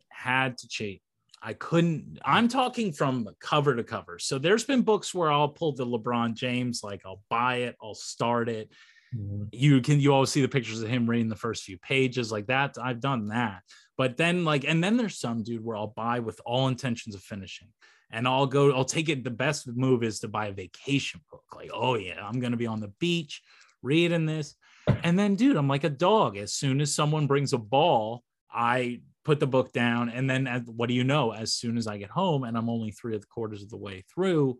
had 0.10 0.58
to 0.60 0.67
cheat. 0.67 1.01
I 1.41 1.51
couldn't. 1.53 2.20
I'm 2.24 2.48
talking 2.48 2.93
from 2.93 3.27
cover 3.41 3.75
to 3.75 3.84
cover. 3.84 4.17
So 4.17 4.39
there's 4.39 4.63
been 4.63 4.82
books 4.82 5.13
where 5.13 5.29
I'll 5.29 5.50
pull 5.50 5.74
the 5.74 5.86
LeBron 5.86 6.36
James, 6.36 6.82
like 6.84 7.01
I'll 7.05 7.22
buy 7.29 7.55
it, 7.58 7.75
I'll 7.82 7.96
start 7.96 8.48
it, 8.48 8.70
mm-hmm. 9.15 9.43
you 9.51 9.82
can 9.82 10.00
you 10.00 10.13
always 10.13 10.29
see 10.29 10.41
the 10.41 10.48
pictures 10.48 10.82
of 10.82 10.89
him 10.89 11.10
reading 11.10 11.29
the 11.29 11.36
first 11.36 11.63
few 11.63 11.77
pages 11.79 12.32
like 12.32 12.48
that 12.48 12.75
i've 12.82 13.00
done 13.00 13.27
that 13.27 13.62
but 13.98 14.17
then 14.17 14.43
like 14.43 14.63
and 14.63 14.84
then 14.84 14.98
there's 14.98 15.20
some 15.20 15.43
dude 15.43 15.63
where 15.63 15.77
i'll 15.77 15.93
buy 15.96 16.20
with 16.20 16.39
all 16.46 16.67
intentions 16.67 17.15
of 17.15 17.22
finishing 17.22 17.67
and 18.13 18.27
i'll 18.27 18.46
go 18.46 18.72
i'll 18.72 18.86
take 18.86 19.10
it 19.10 19.24
the 19.24 19.29
best 19.29 19.67
move 19.67 20.03
is 20.03 20.20
to 20.20 20.29
buy 20.29 20.48
a 20.48 20.53
vacation 20.53 21.20
book 21.29 21.43
like 21.55 21.70
oh 21.74 21.96
yeah 21.96 22.25
i'm 22.25 22.39
gonna 22.39 22.55
be 22.55 22.67
on 22.67 22.79
the 22.79 22.93
beach 23.00 23.41
reading 23.82 24.25
this 24.25 24.55
and 25.03 25.20
then 25.20 25.36
dude 25.36 25.58
i'm 25.58 25.67
like 25.67 25.84
a 25.84 25.89
dog 25.89 26.38
as 26.38 26.53
soon 26.53 26.79
as 26.79 26.93
someone 26.93 27.27
brings 27.27 27.51
a 27.51 27.58
ball 27.58 28.24
i 28.51 29.01
put 29.24 29.39
the 29.39 29.48
book 29.48 29.72
down, 29.72 30.10
and 30.10 30.29
then 30.29 30.46
what 30.65 30.88
do 30.88 30.93
you 30.93 31.03
know? 31.03 31.32
As 31.32 31.53
soon 31.53 31.77
as 31.77 31.88
I 31.88 31.98
get 31.98 32.10
home, 32.10 32.43
and 32.43 32.58
I'm 32.58 32.70
only 32.70 32.91
three 32.91 33.20
quarters 33.29 33.63
of 33.63 33.70
the 33.70 33.77
way 33.77 34.03
through, 34.13 34.60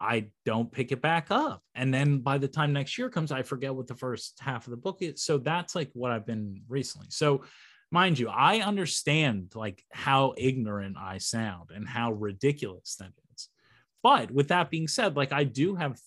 I 0.00 0.28
don't 0.44 0.70
pick 0.70 0.92
it 0.92 1.00
back 1.00 1.30
up. 1.30 1.62
And 1.74 1.92
then 1.92 2.18
by 2.18 2.38
the 2.38 2.48
time 2.48 2.72
next 2.72 2.98
year 2.98 3.08
comes, 3.08 3.32
I 3.32 3.42
forget 3.42 3.74
what 3.74 3.86
the 3.86 3.94
first 3.94 4.38
half 4.40 4.66
of 4.66 4.70
the 4.70 4.76
book 4.76 4.98
is. 5.00 5.22
So 5.22 5.38
that's 5.38 5.74
like 5.74 5.90
what 5.94 6.10
I've 6.10 6.26
been 6.26 6.62
recently. 6.68 7.08
So 7.10 7.44
mind 7.94 8.18
you, 8.18 8.28
I 8.28 8.58
understand 8.58 9.52
like 9.54 9.82
how 9.90 10.34
ignorant 10.36 10.96
I 10.98 11.18
sound 11.18 11.70
and 11.74 11.88
how 11.88 12.12
ridiculous 12.12 12.96
that 12.96 13.12
is. 13.32 13.48
But 14.02 14.30
with 14.30 14.48
that 14.48 14.68
being 14.68 14.88
said, 14.88 15.16
like 15.16 15.32
I 15.32 15.44
do 15.44 15.76
have 15.76 15.98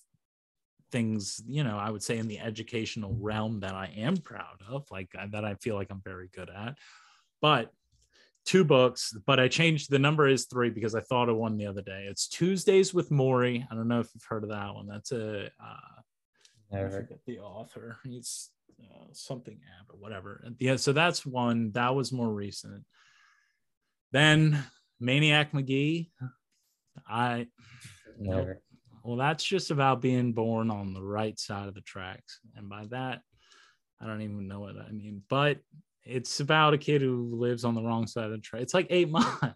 things, 0.92 1.42
you 1.48 1.64
know, 1.64 1.78
I 1.78 1.90
would 1.90 2.04
say 2.04 2.18
in 2.18 2.28
the 2.28 2.40
educational 2.40 3.16
realm 3.20 3.62
that 3.62 3.74
I 3.74 3.92
am 3.98 4.18
proud 4.18 4.62
of, 4.70 4.86
like 4.92 5.10
uh, 5.18 5.28
that 5.32 5.46
I 5.46 5.56
feel 5.56 5.76
like 5.76 5.88
I'm 5.90 6.02
very 6.04 6.30
good 6.36 6.50
at. 6.50 6.78
But 7.42 7.72
two 8.46 8.64
books, 8.64 9.16
but 9.26 9.40
I 9.40 9.48
changed 9.48 9.90
the 9.90 9.98
number 9.98 10.28
is 10.28 10.46
three 10.46 10.70
because 10.70 10.94
I 10.94 11.02
thought 11.02 11.30
of 11.30 11.38
one 11.38 11.58
the 11.58 11.68
other 11.68 11.82
day. 11.82 12.06
It's 12.10 12.28
Tuesdays 12.28 12.94
with 12.94 13.10
Morrie. 13.10 13.66
I 13.72 13.76
don't 13.76 13.88
know 13.88 14.02
if 14.02 14.10
you've 14.14 14.24
heard 14.24 14.44
of 14.44 14.50
that 14.50 14.76
one. 14.76 14.88
That's 14.88 15.12
a 15.12 15.46
uh, 15.46 16.02
I 16.74 16.90
forget 16.90 17.20
the 17.26 17.40
author. 17.40 17.98
He's 18.04 18.50
uh, 18.82 19.06
something 19.14 19.60
app 19.80 19.88
or 19.90 19.98
whatever. 19.98 20.44
Yeah, 20.60 20.76
so 20.76 20.94
that's 20.94 21.26
one 21.26 21.72
that 21.74 21.96
was 21.96 22.12
more 22.12 22.32
recent. 22.32 22.84
Then 24.12 24.64
Maniac 25.00 25.54
Magee, 25.54 26.12
I 27.08 27.48
Never. 28.20 28.62
well, 29.04 29.18
that's 29.18 29.44
just 29.44 29.72
about 29.72 30.02
being 30.02 30.34
born 30.34 30.72
on 30.72 30.94
the 30.94 31.04
right 31.04 31.38
side 31.40 31.68
of 31.68 31.74
the 31.74 31.82
tracks, 31.82 32.40
and 32.56 32.70
by 32.70 32.86
that, 32.92 33.22
I 34.02 34.08
don't 34.08 34.22
even 34.22 34.48
know 34.48 34.62
what 34.62 34.76
I 34.78 34.92
mean. 34.92 35.24
But 35.30 35.60
it's 36.04 36.40
about 36.40 36.74
a 36.74 36.78
kid 36.78 37.02
who 37.02 37.36
lives 37.36 37.66
on 37.66 37.76
the 37.76 37.84
wrong 37.84 38.08
side 38.08 38.26
of 38.26 38.32
the 38.32 38.38
track. 38.38 38.62
It's 38.62 38.74
like 38.74 38.88
eight 38.90 39.10
months 39.12 39.56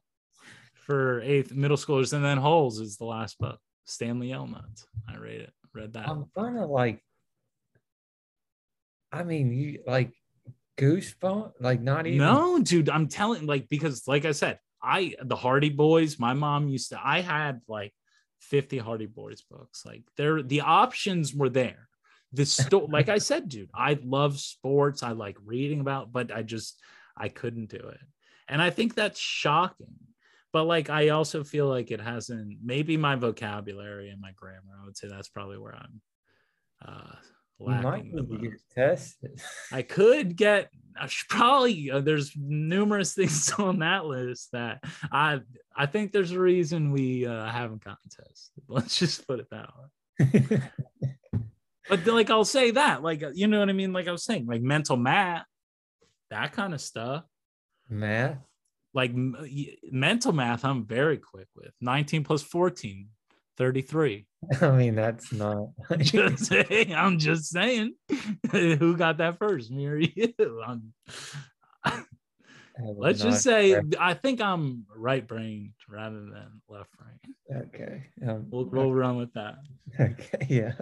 for 0.86 1.22
eighth 1.22 1.54
middle 1.54 1.78
schoolers, 1.78 2.14
and 2.14 2.24
then 2.24 2.38
Holes 2.38 2.80
is 2.80 2.98
the 2.98 3.06
last 3.06 3.40
book. 3.40 3.60
Stanley 3.86 4.30
Yelnats. 4.30 4.86
I 5.08 5.18
read 5.18 5.42
it. 5.42 5.54
Read 5.74 5.94
that. 5.94 6.08
I'm 6.08 6.26
kind 6.38 6.58
of 6.60 6.70
like, 6.70 7.04
I 9.12 9.24
mean, 9.24 9.52
you 9.52 9.80
like 9.86 10.12
goosebumps, 10.78 11.54
like 11.60 11.82
not 11.82 12.08
even. 12.08 12.20
No, 12.20 12.60
dude, 12.60 12.90
I'm 12.90 13.08
telling 13.08 13.46
like 13.46 13.68
because 13.70 14.08
like 14.08 14.26
I 14.26 14.32
said, 14.32 14.60
I 14.82 15.16
the 15.22 15.36
Hardy 15.36 15.70
Boys, 15.70 16.20
my 16.20 16.34
mom 16.34 16.70
used 16.70 16.90
to 16.90 17.00
I 17.04 17.22
had 17.22 17.62
like 17.68 17.94
50 18.42 18.78
Hardy 18.78 19.06
Boys 19.06 19.42
books. 19.42 19.86
Like 19.86 20.04
there 20.18 20.42
the 20.42 20.62
options 20.62 21.34
were 21.34 21.50
there 21.50 21.90
the 22.34 22.46
story 22.46 22.88
like 22.92 23.10
i 23.10 23.18
said 23.18 23.50
dude 23.50 23.70
i 23.74 23.98
love 24.04 24.40
sports 24.40 25.04
i 25.04 25.12
like 25.12 25.38
reading 25.46 25.80
about 25.80 26.12
but 26.12 26.32
i 26.32 26.42
just 26.42 26.80
i 27.18 27.30
couldn't 27.30 27.70
do 27.70 27.78
it 27.78 28.00
and 28.48 28.62
i 28.62 28.70
think 28.70 28.96
that's 28.96 29.20
shocking 29.20 29.96
but 30.54 30.64
like 30.64 30.90
i 30.90 31.10
also 31.10 31.44
feel 31.44 31.68
like 31.68 31.92
it 31.92 32.02
hasn't 32.02 32.58
maybe 32.64 32.98
my 32.98 33.16
vocabulary 33.16 34.10
and 34.10 34.22
my 34.22 34.32
grammar 34.36 34.80
i 34.82 34.86
would 34.86 34.98
say 34.98 35.08
that's 35.08 35.30
probably 35.30 35.58
where 35.58 35.76
i'm 35.76 36.02
uh 36.86 37.16
lacking 37.66 38.16
the 38.16 38.24
most. 38.24 38.64
tested. 38.74 39.42
i 39.72 39.82
could 39.82 40.36
get 40.36 40.70
I 41.00 41.08
should 41.08 41.30
probably 41.30 41.90
uh, 41.90 42.02
there's 42.02 42.34
numerous 42.36 43.14
things 43.16 43.52
on 43.58 43.80
that 43.80 44.06
list 44.06 44.50
that 44.52 44.84
i 45.12 45.40
i 45.76 45.86
think 45.86 46.12
there's 46.12 46.32
a 46.32 46.40
reason 46.40 46.92
we 46.92 47.26
uh, 47.26 47.46
haven't 47.50 47.84
gotten 47.84 48.10
tested 48.10 48.64
let's 48.68 49.00
just 49.00 49.28
put 49.28 49.40
it 49.40 49.50
that 49.52 49.70
way 49.78 49.88
but 51.90 52.06
like 52.08 52.30
I'll 52.30 52.46
say 52.46 52.72
that, 52.72 53.04
like 53.04 53.24
you 53.34 53.48
know 53.48 53.60
what 53.60 53.70
I 53.70 53.74
mean. 53.74 53.94
Like 53.94 54.08
I 54.08 54.12
was 54.12 54.24
saying, 54.24 54.46
like 54.46 54.62
mental 54.62 54.98
math, 54.98 55.46
that 56.30 56.54
kind 56.54 56.74
of 56.74 56.82
stuff. 56.82 57.24
Math, 57.90 58.38
like 58.94 59.12
mental 59.14 60.32
math, 60.32 60.64
I'm 60.66 60.86
very 60.86 61.18
quick 61.18 61.48
with. 61.56 61.72
19 61.82 62.24
plus 62.24 62.44
14, 62.44 63.08
33. 63.58 64.26
I 64.62 64.72
mean, 64.72 64.96
that's 64.96 65.32
not. 65.32 65.70
just 66.00 66.46
saying, 66.46 66.96
I'm 66.96 67.20
just 67.20 67.46
saying. 67.46 67.94
Who 68.52 68.98
got 68.98 69.18
that 69.18 69.38
first, 69.38 69.72
me 69.72 69.88
or 69.88 69.98
you? 69.98 70.34
Let's 72.98 73.22
just 73.22 73.44
say 73.44 73.80
I 74.00 74.14
think 74.16 74.42
I'm 74.42 74.86
right 74.96 75.28
brained 75.28 75.74
rather 75.88 76.22
than 76.22 76.62
left 76.68 76.90
brain. 76.98 77.66
Okay. 77.68 78.06
Um, 78.28 78.48
we'll, 78.50 78.66
we'll 78.66 78.94
run 78.94 79.18
with 79.18 79.32
that. 79.34 79.56
Okay. 80.00 80.48
Yeah. 80.50 80.74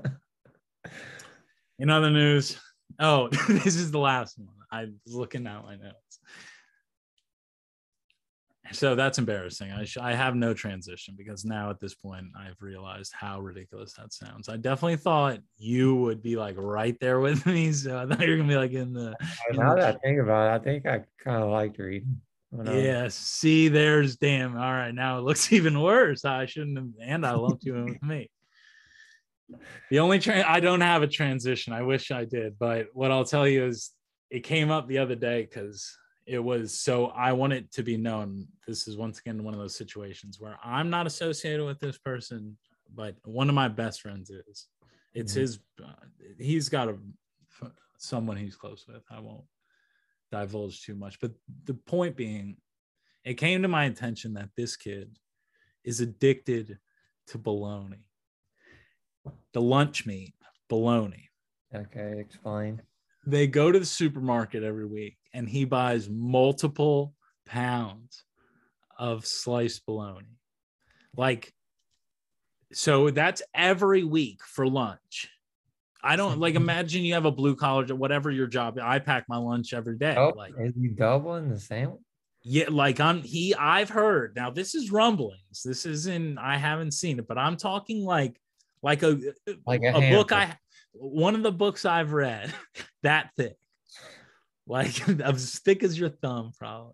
In 1.79 1.89
other 1.89 2.10
news, 2.10 2.58
oh, 2.99 3.27
this 3.47 3.75
is 3.75 3.91
the 3.91 3.99
last 3.99 4.38
one. 4.38 4.55
I 4.71 4.86
was 5.05 5.15
looking 5.15 5.47
at 5.47 5.63
my 5.63 5.75
notes. 5.75 6.09
So 8.71 8.95
that's 8.95 9.17
embarrassing. 9.17 9.71
I, 9.71 9.84
sh- 9.84 9.97
I 9.97 10.13
have 10.13 10.36
no 10.36 10.53
transition 10.53 11.15
because 11.17 11.45
now 11.45 11.69
at 11.69 11.79
this 11.79 11.95
point 11.95 12.25
I've 12.38 12.62
realized 12.62 13.13
how 13.13 13.39
ridiculous 13.39 13.93
that 13.93 14.13
sounds. 14.13 14.49
I 14.49 14.58
definitely 14.58 14.97
thought 14.97 15.39
you 15.58 15.95
would 15.95 16.21
be 16.21 16.36
like 16.36 16.55
right 16.58 16.97
there 16.99 17.19
with 17.21 17.45
me. 17.45 17.71
So 17.71 17.97
I 17.97 18.05
thought 18.05 18.21
you 18.21 18.32
were 18.32 18.38
gonna 18.38 18.49
be 18.49 18.58
like 18.58 18.71
in 18.71 18.93
the. 18.93 19.15
Now 19.53 19.75
that 19.75 19.95
I 19.95 19.97
think 19.99 20.19
about 20.19 20.47
it, 20.47 20.62
I 20.62 20.63
think 20.63 20.86
I 20.86 21.03
kind 21.23 21.43
of 21.43 21.49
liked 21.49 21.77
reading. 21.79 22.21
Yeah, 22.63 23.10
see, 23.10 23.67
there's 23.67 24.15
damn. 24.15 24.55
All 24.55 24.71
right, 24.71 24.93
now 24.93 25.19
it 25.19 25.21
looks 25.21 25.51
even 25.53 25.79
worse. 25.79 26.25
I 26.25 26.45
shouldn't 26.45 26.77
have, 26.77 26.88
and 27.01 27.25
I 27.25 27.34
lumped 27.34 27.63
you 27.63 27.75
in 27.75 27.86
with 27.86 28.03
me. 28.03 28.29
The 29.89 29.99
only 29.99 30.19
train 30.19 30.43
I 30.47 30.60
don't 30.60 30.82
have 30.82 31.01
a 31.01 31.08
transition. 31.08 31.73
I 31.73 31.82
wish 31.82 32.12
I 32.12 32.25
did, 32.25 32.58
but 32.60 32.88
what 32.93 33.12
I'll 33.12 33.25
tell 33.25 33.47
you 33.47 33.65
is 33.65 33.91
it 34.29 34.43
came 34.43 34.69
up 34.69 34.88
the 34.88 34.99
other 34.99 35.15
day 35.15 35.41
because 35.43 35.95
it 36.30 36.39
was 36.39 36.80
so 36.80 37.08
I 37.08 37.34
want 37.34 37.54
it 37.54 37.72
to 37.74 37.84
be 37.84 37.98
known. 37.98 38.48
This 38.68 38.88
is 38.88 38.96
once 38.96 39.20
again 39.20 39.44
one 39.44 39.54
of 39.54 39.60
those 39.60 39.76
situations 39.76 40.39
where 40.39 40.58
I'm 40.63 40.89
not 40.89 41.08
associated 41.08 41.65
with 41.65 41.80
this 41.80 41.98
person, 41.98 42.58
but 42.94 43.15
one 43.24 43.50
of 43.50 43.56
my 43.56 43.68
best 43.68 44.02
friends 44.02 44.30
is. 44.30 44.68
It's 45.13 45.32
mm-hmm. 45.32 45.42
his. 45.42 45.60
Uh, 45.84 46.06
he's 46.38 46.70
got 46.70 46.89
a 46.89 46.98
someone 47.98 48.38
he's 48.38 48.56
close 48.56 48.86
with. 48.88 49.04
I 49.10 49.20
won't 49.20 49.44
divulge 50.32 50.84
too 50.84 50.96
much, 50.96 51.20
but 51.20 51.32
the 51.65 51.74
point 51.74 52.15
being, 52.15 52.58
it 53.26 53.34
came 53.34 53.63
to 53.63 53.68
my 53.68 53.86
attention 53.86 54.36
that 54.36 54.50
this 54.56 54.76
kid 54.76 55.18
is 55.84 56.00
addicted 56.00 56.78
to 57.28 57.38
bologna 57.39 58.06
the 59.54 59.62
lunch 59.62 60.06
meat, 60.06 60.34
bologna. 60.70 61.30
Okay, 61.74 62.15
explain. 62.20 62.82
They 63.26 63.48
go 63.48 63.72
to 63.72 63.80
the 63.80 63.86
supermarket 63.86 64.63
every 64.63 64.86
week 64.86 65.18
and 65.34 65.48
he 65.48 65.65
buys 65.65 66.10
multiple 66.10 67.13
pounds 67.46 68.24
of 68.98 69.26
sliced 69.26 69.86
bologna. 69.86 70.28
Like, 71.15 71.54
so 72.74 73.10
that's 73.10 73.42
every 73.54 74.04
week 74.04 74.42
for 74.46 74.68
lunch. 74.68 75.30
I 76.04 76.15
don't 76.15 76.39
like 76.39 76.56
imagine 76.65 77.04
you 77.04 77.13
have 77.13 77.26
a 77.26 77.32
blue 77.32 77.56
collar, 77.56 77.86
whatever 77.96 78.32
your 78.32 78.48
job. 78.48 78.80
I 78.82 79.00
pack 79.00 79.26
my 79.28 79.38
lunch 79.38 79.74
every 79.74 79.98
day. 79.98 80.15
Oh, 80.18 80.34
like, 80.36 80.54
is 80.60 80.74
he 80.76 80.88
doubling 80.89 81.50
the 81.50 81.60
sandwich? 81.60 82.02
Yeah, 82.42 82.65
like 82.70 83.02
I'm 83.02 83.22
he. 83.22 83.54
I've 83.54 83.89
heard 83.89 84.34
now. 84.36 84.50
This 84.50 84.74
is 84.74 84.92
rumblings. 84.92 85.62
This 85.63 85.86
isn't. 85.86 86.38
I 86.38 86.58
haven't 86.58 86.92
seen 86.92 87.20
it, 87.20 87.28
but 87.28 87.38
I'm 87.38 87.58
talking 87.58 88.06
like 88.06 88.39
like 88.82 89.04
a 89.04 89.20
like 89.68 89.82
a, 89.84 89.94
a 89.94 90.10
book 90.12 90.32
I 90.32 90.58
one 90.94 91.36
of 91.36 91.44
the 91.44 91.52
books 91.52 91.86
I've 91.86 92.13
read 92.13 92.54
that 93.04 93.32
thick, 93.36 93.58
like 94.69 95.08
as 95.21 95.60
thick 95.60 95.84
as 95.84 95.99
your 95.99 96.10
thumb, 96.10 96.51
probably. 96.58 96.93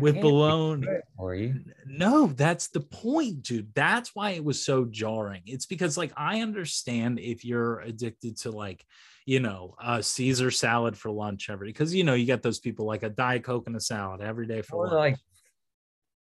With 0.00 0.20
bologna 0.20 0.86
for 1.16 1.34
you. 1.34 1.60
No, 1.86 2.26
that's 2.26 2.68
the 2.68 2.80
point, 2.80 3.42
dude. 3.42 3.72
That's 3.74 4.14
why 4.14 4.30
it 4.30 4.44
was 4.44 4.62
so 4.62 4.84
jarring. 4.84 5.42
It's 5.46 5.64
because 5.64 5.96
like 5.96 6.12
I 6.14 6.42
understand 6.42 7.18
if 7.18 7.42
you're 7.42 7.80
addicted 7.80 8.36
to 8.40 8.50
like, 8.50 8.84
you 9.24 9.40
know, 9.40 9.76
a 9.82 10.02
Caesar 10.02 10.50
salad 10.50 10.98
for 10.98 11.10
lunch 11.10 11.48
every 11.48 11.68
because 11.68 11.94
you 11.94 12.04
know 12.04 12.12
you 12.12 12.26
get 12.26 12.42
those 12.42 12.58
people 12.58 12.84
like 12.84 13.02
a 13.02 13.08
diet 13.08 13.44
coke 13.44 13.66
and 13.66 13.76
a 13.76 13.80
salad 13.80 14.20
every 14.20 14.46
day 14.46 14.60
for 14.60 14.76
or 14.76 14.88
lunch. 14.88 14.94
like 14.94 15.16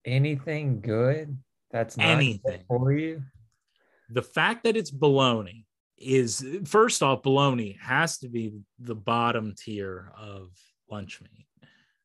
anything 0.04 0.80
good 0.80 1.36
that's 1.72 1.96
not 1.96 2.06
anything 2.06 2.62
for 2.68 2.92
you 2.92 3.20
the 4.10 4.22
fact 4.22 4.62
that 4.62 4.76
it's 4.76 4.90
baloney 4.90 5.64
is 5.98 6.46
first 6.64 7.02
off, 7.02 7.22
baloney 7.22 7.78
has 7.80 8.18
to 8.18 8.28
be 8.28 8.52
the 8.78 8.94
bottom 8.94 9.54
tier 9.56 10.12
of 10.18 10.50
lunch 10.90 11.20
meat. 11.20 11.46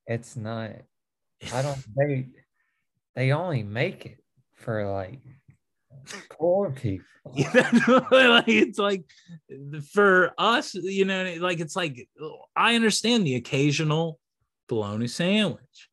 It's 0.08 0.36
not. 0.36 0.72
I 1.54 1.62
don't. 1.62 1.78
They 1.96 2.28
they 3.16 3.32
only 3.32 3.64
make 3.64 4.06
it 4.06 4.20
for 4.56 4.90
like 4.90 5.20
poor 6.30 6.72
people. 6.72 7.06
like 7.36 8.48
it's 8.48 8.80
like 8.80 9.04
for 9.92 10.32
us, 10.38 10.74
you 10.74 11.06
know, 11.06 11.36
like 11.40 11.60
it's 11.60 11.76
like 11.76 12.08
I 12.56 12.76
understand 12.76 13.26
the 13.26 13.36
occasional 13.36 14.20
bologna 14.68 15.08
sandwich. 15.08 15.90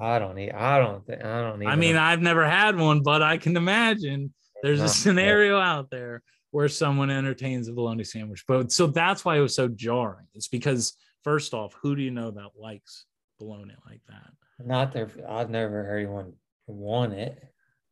I 0.00 0.18
don't 0.18 0.38
eat. 0.38 0.52
I 0.52 0.78
don't 0.78 1.06
think. 1.06 1.24
I 1.24 1.40
don't 1.42 1.58
need. 1.58 1.68
I 1.68 1.76
mean, 1.76 1.96
I've 1.96 2.22
never 2.22 2.48
had 2.48 2.78
one, 2.78 3.02
but 3.02 3.22
I 3.22 3.36
can 3.36 3.56
imagine 3.56 4.32
there's 4.62 4.80
a 4.80 4.88
scenario 4.88 5.58
out 5.58 5.90
there 5.90 6.22
where 6.50 6.68
someone 6.68 7.10
entertains 7.10 7.68
a 7.68 7.72
bologna 7.72 8.04
sandwich. 8.04 8.44
But 8.46 8.72
so 8.72 8.86
that's 8.86 9.24
why 9.24 9.36
it 9.36 9.40
was 9.40 9.54
so 9.54 9.68
jarring. 9.68 10.26
It's 10.34 10.48
because 10.48 10.96
first 11.24 11.54
off, 11.54 11.74
who 11.82 11.96
do 11.96 12.02
you 12.02 12.10
know 12.10 12.30
that 12.30 12.50
likes 12.56 13.06
bologna 13.38 13.74
like 13.86 14.00
that? 14.08 14.30
Not 14.64 14.92
there. 14.92 15.10
I've 15.28 15.50
never 15.50 15.82
heard 15.82 15.98
anyone 15.98 16.34
want 16.66 17.14
it. 17.14 17.42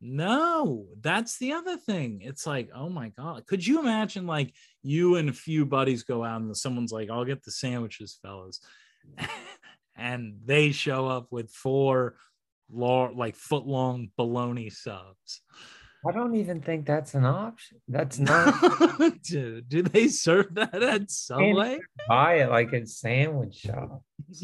No, 0.00 0.86
that's 1.00 1.38
the 1.38 1.52
other 1.52 1.76
thing. 1.76 2.20
It's 2.22 2.46
like, 2.46 2.70
oh 2.74 2.88
my 2.88 3.10
god, 3.10 3.46
could 3.46 3.64
you 3.64 3.80
imagine 3.80 4.26
like 4.26 4.52
you 4.82 5.16
and 5.16 5.28
a 5.28 5.32
few 5.32 5.64
buddies 5.64 6.02
go 6.02 6.24
out 6.24 6.40
and 6.40 6.56
someone's 6.56 6.92
like, 6.92 7.08
"I'll 7.08 7.24
get 7.24 7.44
the 7.44 7.52
sandwiches, 7.52 8.18
fellas," 8.20 8.60
and 9.96 10.38
they 10.44 10.72
show 10.72 11.06
up 11.06 11.28
with 11.30 11.50
four 11.50 12.16
long, 12.68 13.16
like 13.16 13.36
foot 13.36 13.64
long 13.64 14.10
bologna 14.16 14.70
subs. 14.70 15.42
I 16.06 16.10
don't 16.12 16.34
even 16.34 16.60
think 16.60 16.84
that's 16.86 17.14
an 17.14 17.24
option. 17.24 17.80
That's 17.88 18.18
not. 18.30 19.22
Dude, 19.22 19.68
do 19.68 19.82
they 19.82 20.08
serve 20.08 20.54
that 20.54 20.82
at 20.82 21.10
Subway? 21.10 21.78
buy 22.08 22.34
it 22.42 22.50
like 22.50 22.72
at 22.72 22.88
sandwich 22.88 23.54
shop. 23.56 24.02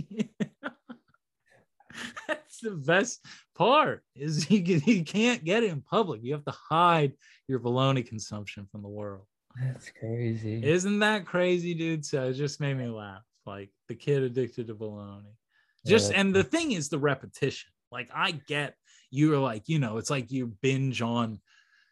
That's 2.29 2.61
the 2.61 2.71
best 2.73 3.25
part 3.57 4.03
is 4.15 4.51
you, 4.51 4.63
can, 4.63 4.83
you 4.87 5.05
can't 5.05 5.45
get 5.45 5.63
it 5.63 5.71
in 5.71 5.81
public. 5.81 6.21
You 6.23 6.35
have 6.35 6.45
to 6.45 6.55
hide 6.71 7.13
your 7.49 7.59
bologna 7.59 8.03
consumption 8.03 8.67
from 8.71 8.83
the 8.83 8.89
world. 8.89 9.25
That's 9.61 9.91
crazy. 9.99 10.63
Isn't 10.65 11.01
that 11.01 11.25
crazy, 11.27 11.75
dude? 11.75 12.05
So 12.05 12.29
it 12.29 12.35
just 12.35 12.61
made 12.61 12.77
me 12.77 12.87
laugh. 12.87 13.23
Like 13.47 13.71
the 13.89 13.95
kid 13.95 14.23
addicted 14.23 14.67
to 14.69 14.75
bologna. 14.75 15.31
Just 15.87 16.13
Yeah. 16.13 16.21
and 16.21 16.35
the 16.35 16.45
thing 16.45 16.73
is 16.73 16.89
the 16.89 16.99
repetition. 16.99 17.71
Like 17.91 18.11
I 18.15 18.33
get 18.33 18.75
you're 19.11 19.39
like, 19.39 19.69
you 19.69 19.79
know, 19.79 19.99
it's 19.99 20.11
like 20.11 20.31
you 20.31 20.55
binge 20.61 21.03
on 21.03 21.41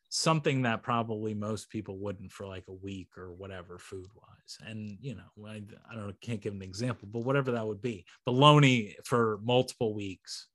something 0.08 0.62
that 0.62 0.82
probably 0.82 1.34
most 1.34 1.68
people 1.68 1.98
wouldn't 1.98 2.32
for 2.32 2.46
like 2.46 2.64
a 2.68 2.72
week 2.72 3.08
or 3.16 3.32
whatever 3.32 3.78
food 3.78 4.06
wise. 4.14 4.58
And 4.66 4.96
you 5.00 5.14
know, 5.14 5.46
I, 5.46 5.62
I 5.90 5.94
don't 5.94 6.06
know, 6.08 6.12
can't 6.22 6.40
give 6.40 6.54
an 6.54 6.62
example, 6.62 7.08
but 7.12 7.24
whatever 7.24 7.52
that 7.52 7.66
would 7.66 7.82
be. 7.82 8.04
Bologna 8.24 8.96
for 9.04 9.40
multiple 9.42 9.94
weeks 9.94 10.48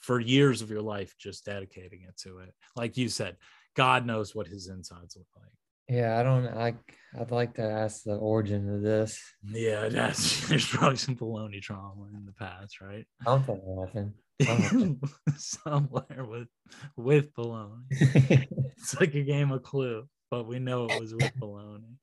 for 0.00 0.20
years 0.20 0.62
of 0.62 0.70
your 0.70 0.82
life, 0.82 1.14
just 1.18 1.44
dedicating 1.44 2.02
it 2.08 2.16
to 2.18 2.38
it. 2.38 2.52
Like 2.76 2.96
you 2.96 3.08
said, 3.08 3.36
God 3.74 4.04
knows 4.04 4.34
what 4.34 4.48
his 4.48 4.68
insides 4.68 5.16
look 5.16 5.28
like. 5.36 5.52
Yeah, 5.88 6.18
I 6.18 6.22
don't 6.22 6.56
like. 6.56 6.76
I'd 7.18 7.30
like 7.30 7.54
to 7.54 7.62
ask 7.62 8.04
the 8.04 8.14
origin 8.14 8.72
of 8.74 8.82
this. 8.82 9.20
Yeah, 9.44 9.88
that's 9.88 10.46
there's 10.48 10.66
probably 10.66 10.96
some 10.96 11.14
bologna 11.14 11.60
trauma 11.60 12.06
in 12.14 12.24
the 12.24 12.32
past, 12.32 12.80
right? 12.80 13.06
Something 13.24 13.60
happened. 13.78 14.12
Somewhere 15.36 16.24
with 16.24 16.48
with 16.96 17.34
bologna. 17.34 17.84
It's 18.78 18.98
like 18.98 19.14
a 19.14 19.22
game 19.22 19.52
of 19.52 19.62
clue, 19.62 20.08
but 20.30 20.46
we 20.46 20.58
know 20.58 20.86
it 20.86 21.00
was 21.00 21.14
with 21.14 21.32
bologna. 21.36 21.98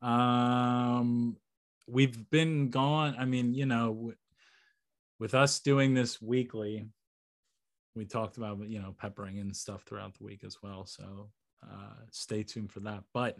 Um, 0.00 1.36
we've 1.88 2.30
been 2.30 2.70
gone. 2.70 3.16
I 3.18 3.24
mean, 3.24 3.54
you 3.54 3.66
know, 3.66 3.94
w- 3.94 4.14
with 5.18 5.34
us 5.34 5.58
doing 5.60 5.94
this 5.94 6.22
weekly, 6.22 6.86
we 7.94 8.04
talked 8.04 8.36
about 8.36 8.60
you 8.68 8.80
know 8.80 8.94
peppering 8.96 9.38
and 9.38 9.56
stuff 9.56 9.82
throughout 9.82 10.16
the 10.16 10.24
week 10.24 10.44
as 10.44 10.58
well. 10.62 10.86
So 10.86 11.30
uh, 11.64 11.94
stay 12.12 12.44
tuned 12.44 12.70
for 12.70 12.80
that. 12.80 13.02
But 13.12 13.38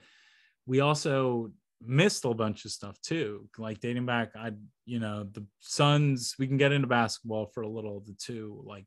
we 0.66 0.81
also 0.81 1.52
missed 1.84 2.24
a 2.24 2.34
bunch 2.34 2.64
of 2.64 2.70
stuff 2.70 3.00
too, 3.00 3.48
like 3.58 3.80
dating 3.80 4.06
back. 4.06 4.32
I 4.36 4.52
you 4.84 5.00
know 5.00 5.24
the 5.24 5.44
Suns. 5.60 6.34
We 6.38 6.46
can 6.46 6.56
get 6.56 6.72
into 6.72 6.88
basketball 6.88 7.46
for 7.46 7.62
a 7.62 7.68
little 7.68 7.98
of 7.98 8.06
the 8.06 8.14
two. 8.14 8.62
Like 8.66 8.86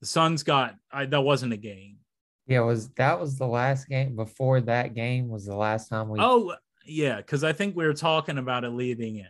the 0.00 0.06
Suns 0.06 0.42
got 0.42 0.74
I, 0.92 1.06
that 1.06 1.20
wasn't 1.20 1.52
a 1.52 1.56
game. 1.56 1.98
yeah, 2.46 2.60
was 2.60 2.88
that 2.90 3.18
was 3.20 3.38
the 3.38 3.46
last 3.46 3.88
game? 3.88 4.16
Before 4.16 4.60
that 4.62 4.94
game 4.94 5.28
was 5.28 5.46
the 5.46 5.56
last 5.56 5.88
time 5.88 6.08
we. 6.08 6.18
Oh 6.20 6.54
yeah, 6.84 7.16
because 7.16 7.44
I 7.44 7.52
think 7.52 7.76
we 7.76 7.86
were 7.86 7.94
talking 7.94 8.38
about 8.38 8.64
it 8.64 8.70
leading 8.70 9.16
in. 9.16 9.28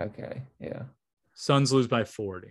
Okay. 0.00 0.42
Yeah. 0.60 0.82
Suns 1.34 1.72
lose 1.72 1.88
by 1.88 2.04
40. 2.04 2.48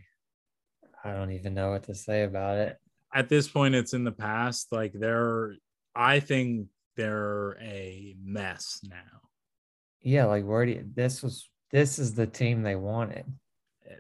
I 1.04 1.13
don't 1.13 1.32
even 1.32 1.54
know 1.54 1.71
what 1.71 1.84
to 1.84 1.95
say 1.95 2.23
about 2.23 2.58
it. 2.58 2.78
At 3.13 3.30
this 3.30 3.47
point, 3.47 3.76
it's 3.76 3.93
in 3.93 4.04
the 4.04 4.12
past. 4.12 4.67
Like 4.71 4.93
they're, 4.93 5.56
I 5.95 6.19
think 6.19 6.67
they're 6.98 7.58
a 7.62 8.16
mess 8.22 8.82
now. 8.84 9.22
Yeah, 10.02 10.26
like 10.26 10.46
where 10.46 10.66
do 10.66 10.74
you, 10.74 10.86
this 10.94 11.24
was? 11.24 11.50
This 11.72 12.00
is 12.00 12.14
the 12.14 12.28
team 12.28 12.64
they 12.64 12.76
wanted. 12.76 13.26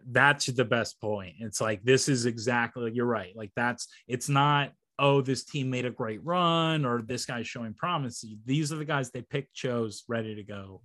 That's 0.09 0.47
the 0.47 0.65
best 0.65 0.99
point. 0.99 1.35
It's 1.39 1.61
like 1.61 1.83
this 1.83 2.09
is 2.09 2.25
exactly 2.25 2.91
you're 2.93 3.05
right. 3.05 3.35
Like 3.35 3.51
that's 3.55 3.87
it's 4.07 4.29
not 4.29 4.71
oh 4.99 5.21
this 5.21 5.43
team 5.43 5.69
made 5.69 5.85
a 5.85 5.91
great 5.91 6.23
run 6.23 6.85
or 6.85 7.01
this 7.01 7.25
guy's 7.25 7.47
showing 7.47 7.73
promise. 7.73 8.25
These 8.45 8.71
are 8.71 8.77
the 8.77 8.85
guys 8.85 9.11
they 9.11 9.21
picked, 9.21 9.53
chose, 9.53 10.03
ready 10.07 10.35
to 10.35 10.43
go, 10.43 10.81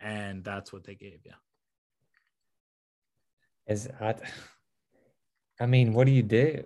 and 0.00 0.42
that's 0.42 0.72
what 0.72 0.84
they 0.84 0.94
gave 0.94 1.20
you. 1.24 1.32
Is 3.66 3.88
I, 4.00 4.14
I 5.60 5.66
mean, 5.66 5.92
what 5.92 6.06
do 6.06 6.12
you 6.12 6.22
do? 6.22 6.64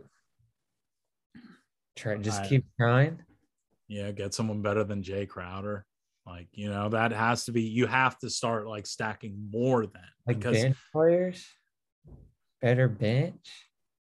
Try 1.96 2.16
just 2.18 2.42
I- 2.42 2.48
keep 2.48 2.66
trying. 2.78 3.20
Yeah, 3.88 4.10
get 4.10 4.34
someone 4.34 4.62
better 4.62 4.84
than 4.84 5.02
Jae 5.02 5.28
Crowder. 5.28 5.84
Like 6.26 6.48
you 6.52 6.68
know 6.68 6.88
that 6.88 7.12
has 7.12 7.44
to 7.44 7.52
be. 7.52 7.62
You 7.62 7.86
have 7.86 8.18
to 8.18 8.30
start 8.30 8.66
like 8.66 8.86
stacking 8.86 9.48
more 9.52 9.86
then 9.86 10.02
Like 10.26 10.38
because 10.38 10.60
bench 10.60 10.76
players, 10.92 11.46
better 12.60 12.88
bench. 12.88 13.68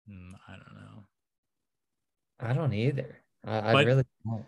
Mm, 0.08 0.34
I 0.48 0.52
don't 0.52 0.76
know. 0.76 1.04
I 2.40 2.54
don't 2.54 2.74
either. 2.74 3.18
I, 3.44 3.58
I 3.58 3.82
really 3.84 4.04
don't. 4.26 4.46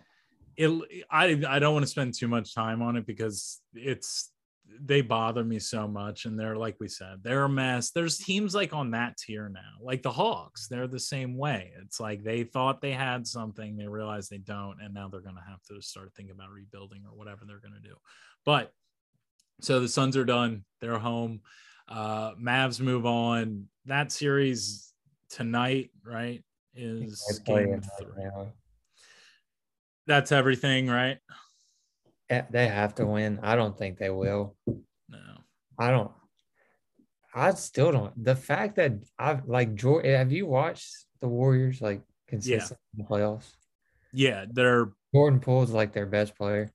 it 0.57 1.05
I 1.09 1.41
I 1.47 1.59
don't 1.59 1.73
want 1.73 1.83
to 1.83 1.91
spend 1.91 2.13
too 2.13 2.27
much 2.27 2.53
time 2.53 2.83
on 2.83 2.97
it 2.97 3.07
because 3.07 3.61
it's 3.73 4.31
they 4.82 5.01
bother 5.01 5.43
me 5.43 5.60
so 5.60 5.88
much 5.88 6.25
and 6.25 6.39
they're 6.39 6.58
like 6.58 6.75
we 6.80 6.88
said 6.88 7.19
they're 7.23 7.45
a 7.45 7.49
mess. 7.49 7.91
There's 7.91 8.17
teams 8.17 8.54
like 8.54 8.73
on 8.73 8.91
that 8.91 9.17
tier 9.17 9.49
now 9.49 9.62
like 9.82 10.04
the 10.04 10.12
hawks 10.12 10.67
they're 10.67 10.88
the 10.88 10.99
same 10.99 11.38
way. 11.38 11.71
It's 11.82 11.99
like 11.99 12.23
they 12.23 12.43
thought 12.43 12.82
they 12.82 12.91
had 12.91 13.25
something 13.25 13.78
they 13.78 13.88
realized 13.88 14.30
they 14.30 14.38
don't 14.38 14.82
and 14.82 14.93
now 14.93 15.08
they're 15.08 15.21
going 15.21 15.36
to 15.36 15.49
have 15.49 15.62
to 15.69 15.82
start 15.82 16.12
thinking 16.15 16.36
about 16.36 16.51
rebuilding 16.51 17.04
or 17.10 17.17
whatever 17.17 17.45
they're 17.45 17.60
going 17.60 17.73
to 17.82 17.88
do. 17.88 17.95
But 18.45 18.71
so 19.62 19.80
the 19.80 19.88
suns 19.88 20.17
are 20.17 20.25
done 20.25 20.65
they're 20.82 20.99
home 20.99 21.41
uh 21.88 22.32
mavs 22.36 22.80
move 22.80 23.06
on. 23.06 23.67
That 23.86 24.12
series 24.12 24.93
tonight 25.30 25.91
right 26.04 26.43
is 26.75 27.41
game 27.45 27.82
three. 27.99 28.23
now. 28.23 28.47
that's 30.08 30.32
everything 30.32 30.88
right 30.88 31.19
Eh, 32.29 32.41
they 32.49 32.67
have 32.67 32.95
to 32.95 33.05
win. 33.05 33.39
I 33.43 33.55
don't 33.55 33.77
think 33.77 33.97
they 33.97 34.09
will. 34.09 34.55
no 35.09 35.38
I 35.77 35.91
don't. 35.91 36.11
I 37.33 37.51
still 37.53 37.91
don't. 37.91 38.23
The 38.23 38.35
fact 38.35 38.77
that 38.77 38.93
I've 39.19 39.45
like 39.45 39.75
Jordan. 39.75 40.15
Have 40.15 40.31
you 40.31 40.45
watched 40.47 40.91
the 41.21 41.27
Warriors 41.27 41.81
like 41.81 42.01
consistent 42.27 42.79
in 42.97 43.03
the 43.03 43.09
playoffs? 43.09 43.51
Yeah, 44.13 44.45
they're 44.49 44.91
Jordan 45.13 45.39
Poole's 45.39 45.71
like 45.71 45.93
their 45.93 46.05
best 46.05 46.35
player. 46.35 46.71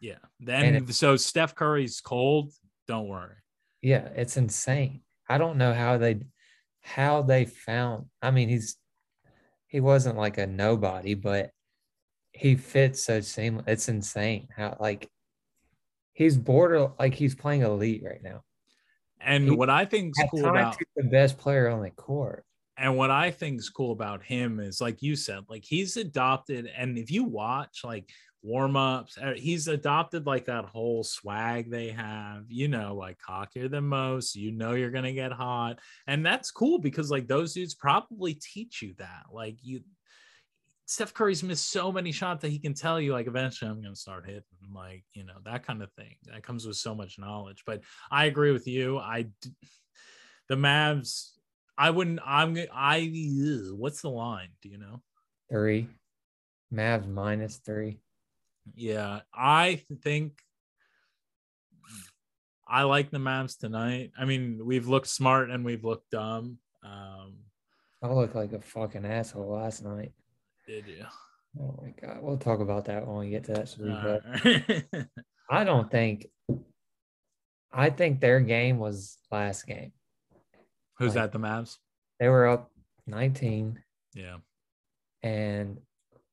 yeah. 0.00 0.18
Then 0.40 0.74
And 0.74 0.94
so 0.94 1.16
Steph 1.16 1.54
Curry's 1.54 2.00
cold. 2.00 2.52
Don't 2.88 3.08
worry. 3.08 3.36
Yeah, 3.82 4.08
it's 4.16 4.36
insane. 4.36 5.02
I 5.28 5.38
don't 5.38 5.58
know 5.58 5.72
how 5.72 5.96
they 5.96 6.20
how 6.82 7.22
they 7.22 7.44
found. 7.44 8.06
I 8.20 8.30
mean, 8.32 8.48
he's 8.48 8.76
he 9.68 9.80
wasn't 9.80 10.18
like 10.18 10.38
a 10.38 10.46
nobody, 10.46 11.14
but 11.14 11.50
he 12.40 12.56
fits 12.56 13.04
so 13.04 13.20
seamless. 13.20 13.64
It's 13.66 13.88
insane 13.88 14.48
how 14.56 14.76
like 14.80 15.10
he's 16.12 16.36
border 16.36 16.90
like 16.98 17.14
he's 17.14 17.34
playing 17.34 17.62
elite 17.62 18.02
right 18.04 18.22
now. 18.22 18.42
And 19.20 19.44
He- 19.44 19.50
what 19.50 19.70
I 19.70 19.84
think's 19.84 20.18
cool 20.30 20.46
about 20.46 20.76
the 20.96 21.04
best 21.04 21.38
player 21.38 21.68
on 21.68 21.82
the 21.82 21.90
court. 21.90 22.44
and 22.78 22.96
what 22.96 23.10
I 23.10 23.30
think's 23.30 23.68
cool 23.68 23.92
about 23.92 24.22
him 24.22 24.58
is 24.60 24.80
like 24.80 25.02
you 25.02 25.14
said, 25.16 25.44
like 25.48 25.64
he's 25.66 25.96
adopted. 25.98 26.66
And 26.74 26.96
if 26.96 27.10
you 27.10 27.24
watch 27.24 27.80
like 27.84 28.08
warm 28.42 28.74
ups, 28.74 29.18
uh, 29.18 29.34
he's 29.36 29.68
adopted 29.68 30.24
like 30.26 30.46
that 30.46 30.64
whole 30.64 31.04
swag 31.04 31.70
they 31.70 31.90
have. 31.90 32.44
You 32.48 32.68
know, 32.68 32.94
like 32.94 33.18
cockier 33.18 33.70
than 33.70 33.84
most. 33.84 34.34
You 34.34 34.52
know, 34.52 34.72
you're 34.72 34.90
gonna 34.90 35.12
get 35.12 35.32
hot, 35.32 35.78
and 36.06 36.24
that's 36.24 36.50
cool 36.50 36.78
because 36.78 37.10
like 37.10 37.28
those 37.28 37.52
dudes 37.52 37.74
probably 37.74 38.32
teach 38.34 38.80
you 38.80 38.94
that. 38.96 39.24
Like 39.30 39.58
you. 39.62 39.82
Steph 40.90 41.14
Curry's 41.14 41.44
missed 41.44 41.70
so 41.70 41.92
many 41.92 42.10
shots 42.10 42.42
that 42.42 42.50
he 42.50 42.58
can 42.58 42.74
tell 42.74 43.00
you, 43.00 43.12
like, 43.12 43.28
eventually 43.28 43.70
I'm 43.70 43.80
going 43.80 43.94
to 43.94 44.00
start 44.00 44.26
hitting, 44.26 44.42
like, 44.74 45.04
you 45.14 45.22
know, 45.22 45.36
that 45.44 45.64
kind 45.64 45.84
of 45.84 45.92
thing. 45.92 46.16
That 46.24 46.42
comes 46.42 46.66
with 46.66 46.78
so 46.78 46.96
much 46.96 47.16
knowledge. 47.16 47.62
But 47.64 47.82
I 48.10 48.24
agree 48.24 48.50
with 48.50 48.66
you. 48.66 48.98
I, 48.98 49.28
the 50.48 50.56
Mavs, 50.56 51.28
I 51.78 51.90
wouldn't, 51.90 52.18
I'm, 52.26 52.58
I, 52.74 53.02
ugh, 53.02 53.78
what's 53.78 54.02
the 54.02 54.10
line? 54.10 54.48
Do 54.62 54.68
you 54.68 54.78
know? 54.78 55.00
Three. 55.48 55.86
Mavs 56.74 57.06
minus 57.06 57.58
three. 57.58 58.00
Yeah, 58.74 59.20
I 59.32 59.82
think 60.02 60.40
I 62.66 62.82
like 62.82 63.12
the 63.12 63.18
Mavs 63.18 63.56
tonight. 63.56 64.10
I 64.18 64.24
mean, 64.24 64.60
we've 64.64 64.88
looked 64.88 65.06
smart 65.06 65.50
and 65.50 65.64
we've 65.64 65.84
looked 65.84 66.10
dumb. 66.10 66.58
Um, 66.82 67.36
I 68.02 68.08
looked 68.08 68.34
like 68.34 68.52
a 68.54 68.60
fucking 68.60 69.06
asshole 69.06 69.52
last 69.52 69.84
night. 69.84 70.10
Did 70.70 70.86
you? 70.86 71.04
Oh 71.60 71.74
my 71.82 71.90
god. 72.00 72.18
We'll 72.22 72.36
talk 72.38 72.60
about 72.60 72.84
that 72.84 73.06
when 73.06 73.16
we 73.18 73.30
get 73.30 73.44
to 73.44 73.52
that. 73.54 73.68
series, 73.68 75.04
I 75.50 75.64
don't 75.64 75.90
think 75.90 76.26
I 77.72 77.90
think 77.90 78.20
their 78.20 78.40
game 78.40 78.78
was 78.78 79.18
last 79.32 79.66
game. 79.66 79.92
Who's 80.98 81.14
Like- 81.16 81.32
that? 81.32 81.32
The 81.32 81.38
Mavs. 81.44 81.78
They 82.20 82.28
were 82.28 82.46
up 82.46 82.70
19 83.06 83.82
Yeah. 84.14 84.36
and 85.22 85.78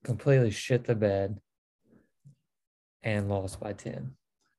completely 0.04 0.52
shit 0.52 0.84
the 0.84 0.96
bed 0.96 1.40
and 3.04 3.30
lost 3.30 3.60
by 3.60 3.74
10. 3.74 4.14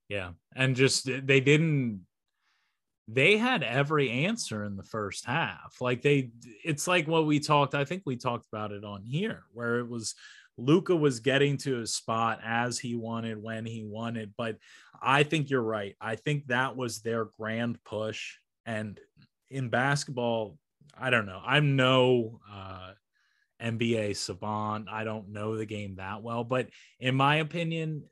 Yeah. 0.09 0.33
And 0.57 0.75
just 0.75 1.05
they 1.07 1.41
didn't 1.41 2.07
they 3.11 3.39
had 3.39 3.63
every 3.63 4.11
answer 4.11 4.65
in 4.65 4.77
the 4.77 4.83
first 4.83 5.25
half. 5.25 5.77
Like 5.81 6.03
they 6.03 6.31
it's 6.63 6.87
like 6.87 7.09
what 7.09 7.27
we 7.27 7.41
talked, 7.41 7.75
I 7.75 7.87
think 7.87 8.03
we 8.05 8.17
talked 8.17 8.47
about 8.53 8.71
it 8.71 8.85
on 8.85 9.03
here, 9.03 9.45
where 9.55 9.79
it 9.79 9.89
was 9.89 10.15
Luka 10.59 10.95
was 10.95 11.21
getting 11.21 11.57
to 11.59 11.77
his 11.77 11.95
spot 11.95 12.41
as 12.45 12.79
he 12.79 12.95
wanted 12.95 13.43
when 13.43 13.65
he 13.65 13.83
wanted. 13.83 14.35
But 14.37 14.59
I 15.01 15.23
think 15.23 15.49
you're 15.49 15.63
right. 15.63 15.97
I 16.01 16.17
think 16.17 16.49
that 16.49 16.77
was 16.77 17.01
their 17.01 17.25
grand 17.25 17.83
push. 17.83 18.35
And 18.67 19.01
in 19.49 19.71
basketball, 19.71 20.59
I 20.99 21.09
don't 21.09 21.27
know. 21.27 21.41
I'm 21.45 21.77
no 21.77 22.41
uh 22.53 22.93
NBA 23.63 24.17
savant. 24.17 24.89
I 24.91 25.05
don't 25.05 25.31
know 25.31 25.57
the 25.57 25.67
game 25.67 25.97
that 25.97 26.23
well, 26.23 26.45
but 26.45 26.69
in 27.01 27.15
my 27.15 27.37
opinion, 27.37 28.05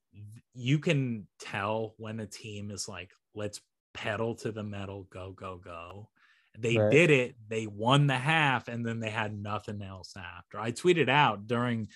you 0.55 0.79
can 0.79 1.27
tell 1.39 1.95
when 1.99 2.19
a 2.19 2.27
team 2.27 2.71
is 2.71 2.89
like, 2.89 3.11
let's 3.35 3.61
pedal 3.97 4.35
to 4.37 4.53
the 4.53 4.63
metal, 4.63 5.07
go, 5.11 5.33
go, 5.33 5.57
go. 5.57 6.11
They 6.59 6.77
Right. 6.77 6.91
did 6.93 7.11
it. 7.11 7.37
They 7.49 7.67
won 7.67 8.07
the 8.07 8.17
half, 8.17 8.69
and 8.69 8.85
then 8.85 9.01
they 9.01 9.11
had 9.11 9.37
nothing 9.37 9.83
else 9.83 10.15
after. 10.17 10.61
I 10.61 10.73
tweeted 10.73 11.09
out 11.09 11.47
during, 11.47 11.89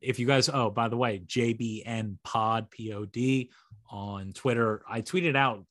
if 0.00 0.18
you 0.18 0.26
guys, 0.26 0.48
oh, 0.48 0.70
by 0.70 0.88
the 0.88 0.96
way, 0.96 1.18
JBN 1.20 2.18
Pod 2.22 2.70
P 2.70 2.92
O 2.92 3.04
D 3.04 3.50
on 3.90 4.32
Twitter. 4.32 4.82
I 4.88 5.02
tweeted 5.02 5.36
out 5.36 5.66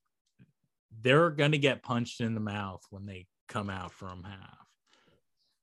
they're 1.01 1.29
going 1.29 1.51
to 1.51 1.57
get 1.57 1.83
punched 1.83 2.21
in 2.21 2.33
the 2.33 2.39
mouth 2.39 2.83
when 2.89 3.05
they 3.05 3.27
come 3.47 3.69
out 3.69 3.93
from 3.93 4.23
half. 4.23 4.65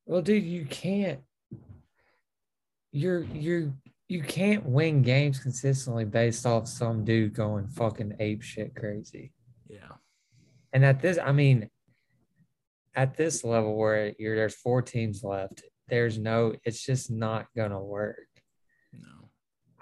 Well, 0.06 0.22
dude, 0.22 0.44
you 0.44 0.64
can't 0.64 1.20
you're 2.92 3.24
you're 3.24 3.72
you 4.08 4.22
can't 4.22 4.64
win 4.64 5.02
games 5.02 5.40
consistently 5.40 6.04
based 6.04 6.46
off 6.46 6.68
some 6.68 7.04
dude 7.04 7.34
going 7.34 7.66
fucking 7.66 8.14
ape 8.20 8.42
shit 8.42 8.74
crazy. 8.76 9.32
Yeah. 9.68 9.96
And 10.74 10.84
at 10.84 11.00
this, 11.00 11.18
I 11.18 11.32
mean, 11.32 11.70
at 12.94 13.16
this 13.16 13.44
level 13.44 13.76
where 13.76 14.12
you're 14.18 14.36
there's 14.36 14.54
four 14.56 14.82
teams 14.82 15.24
left, 15.24 15.62
there's 15.88 16.18
no, 16.18 16.54
it's 16.64 16.84
just 16.84 17.10
not 17.10 17.46
gonna 17.56 17.82
work. 17.82 18.28
No. 18.92 19.30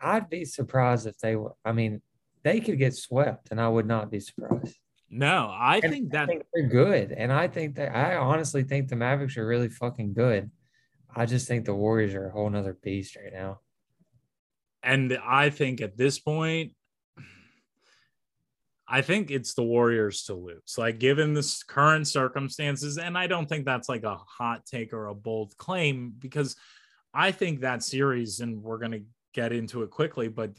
I'd 0.01 0.31
be 0.31 0.45
surprised 0.45 1.07
if 1.07 1.19
they 1.19 1.37
were. 1.37 1.55
I 1.65 1.73
mean, 1.73 2.03
they 2.45 2.61
could 2.61 2.79
get 2.79 2.95
swept, 2.95 3.51
and 3.51 3.61
I 3.61 3.69
would 3.69 3.87
not 3.87 4.11
be 4.11 4.21
surprised. 4.21 4.77
No, 5.11 5.49
I 5.53 5.81
And 5.83 5.93
think 5.93 6.15
I 6.15 6.19
that 6.19 6.29
think 6.29 6.45
they're 6.55 6.69
good, 6.69 7.13
and 7.13 7.33
I 7.33 7.49
think 7.49 7.77
that 7.77 7.95
I 7.95 8.17
honestly 8.17 8.65
think 8.65 8.89
the 8.89 8.97
Mavericks 8.97 9.37
are 9.37 9.47
really 9.47 9.69
fucking 9.69 10.15
good. 10.15 10.51
I 11.15 11.27
just 11.27 11.49
think 11.49 11.67
the 11.67 11.75
Warriors 11.75 12.15
are 12.15 12.29
a 12.29 12.33
whole 12.33 12.51
nother 12.51 12.75
beast 12.83 13.17
right 13.17 13.33
now. 13.33 13.61
and 14.83 15.17
I 15.25 15.51
think 15.51 15.81
at 15.81 15.97
this 15.97 16.19
point, 16.19 16.75
I 18.93 19.01
think 19.01 19.31
it's 19.31 19.55
the 19.55 19.63
Warriors 19.63 20.25
to 20.25 20.35
lose. 20.35 20.77
Like 20.77 20.99
given 20.99 21.33
this 21.33 21.63
current 21.63 22.07
circumstances, 22.07 22.99
and 22.99 23.17
I 23.17 23.27
don't 23.27 23.49
think 23.49 23.65
that's 23.65 23.89
like 23.89 24.03
a 24.03 24.17
hot 24.17 24.67
take 24.67 24.93
or 24.93 25.07
a 25.07 25.15
bold 25.15 25.57
claim 25.57 26.13
because 26.19 26.57
I 27.15 27.33
think 27.33 27.61
that 27.61 27.83
series, 27.83 28.41
and 28.41 28.63
we're 28.63 28.77
gonna 28.77 29.01
get 29.33 29.51
into 29.51 29.83
it 29.83 29.89
quickly, 29.89 30.29
but 30.29 30.51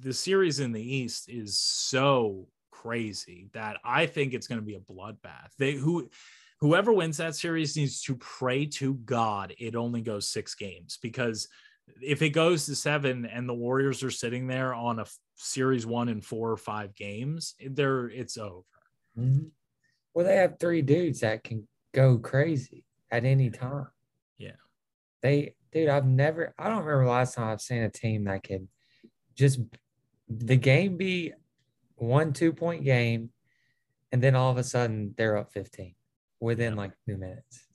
the 0.00 0.14
series 0.14 0.60
in 0.60 0.72
the 0.72 0.80
East 0.80 1.28
is 1.28 1.58
so 1.58 2.48
crazy 2.72 3.50
that 3.52 3.76
I 3.84 4.06
think 4.06 4.32
it's 4.32 4.46
gonna 4.46 4.62
be 4.62 4.76
a 4.76 4.80
bloodbath. 4.80 5.50
They 5.58 5.74
who 5.74 6.08
whoever 6.60 6.90
wins 6.90 7.18
that 7.18 7.36
series 7.36 7.76
needs 7.76 8.00
to 8.04 8.16
pray 8.16 8.64
to 8.64 8.94
God 8.94 9.54
it 9.58 9.76
only 9.76 10.00
goes 10.00 10.30
six 10.30 10.54
games 10.54 10.98
because 11.02 11.48
if 12.00 12.22
it 12.22 12.30
goes 12.30 12.64
to 12.64 12.74
seven 12.74 13.26
and 13.26 13.46
the 13.46 13.52
Warriors 13.52 14.02
are 14.02 14.10
sitting 14.10 14.46
there 14.46 14.72
on 14.72 15.00
a 15.00 15.06
series 15.36 15.86
one 15.86 16.08
in 16.08 16.20
four 16.20 16.50
or 16.50 16.56
five 16.56 16.94
games, 16.94 17.54
they're 17.64 18.08
it's 18.08 18.36
over. 18.36 18.64
Mhm. 19.18 19.50
Well, 20.14 20.24
they 20.24 20.36
have 20.36 20.58
three 20.58 20.82
dudes 20.82 21.20
that 21.20 21.42
can 21.44 21.66
go 21.92 22.18
crazy 22.18 22.84
at 23.10 23.24
any 23.24 23.50
time. 23.50 23.86
Yeah. 24.38 24.56
They, 25.22 25.54
dude, 25.72 25.88
I've 25.88 26.06
never, 26.06 26.54
I 26.58 26.68
don't 26.68 26.84
remember 26.84 27.06
last 27.10 27.34
time 27.34 27.48
I've 27.48 27.60
seen 27.60 27.82
a 27.82 27.90
team 27.90 28.24
that 28.24 28.42
could 28.44 28.68
just 29.34 29.60
the 30.28 30.56
game 30.56 30.96
be 30.96 31.32
one 31.96 32.32
two 32.32 32.52
point 32.52 32.84
game, 32.84 33.30
and 34.12 34.22
then 34.22 34.34
all 34.34 34.50
of 34.50 34.56
a 34.58 34.64
sudden 34.64 35.14
they're 35.16 35.36
up 35.36 35.52
15 35.52 35.94
within 36.40 36.72
Yeah. 36.74 36.78
like 36.78 36.92
two 37.06 37.16
minutes. 37.16 37.66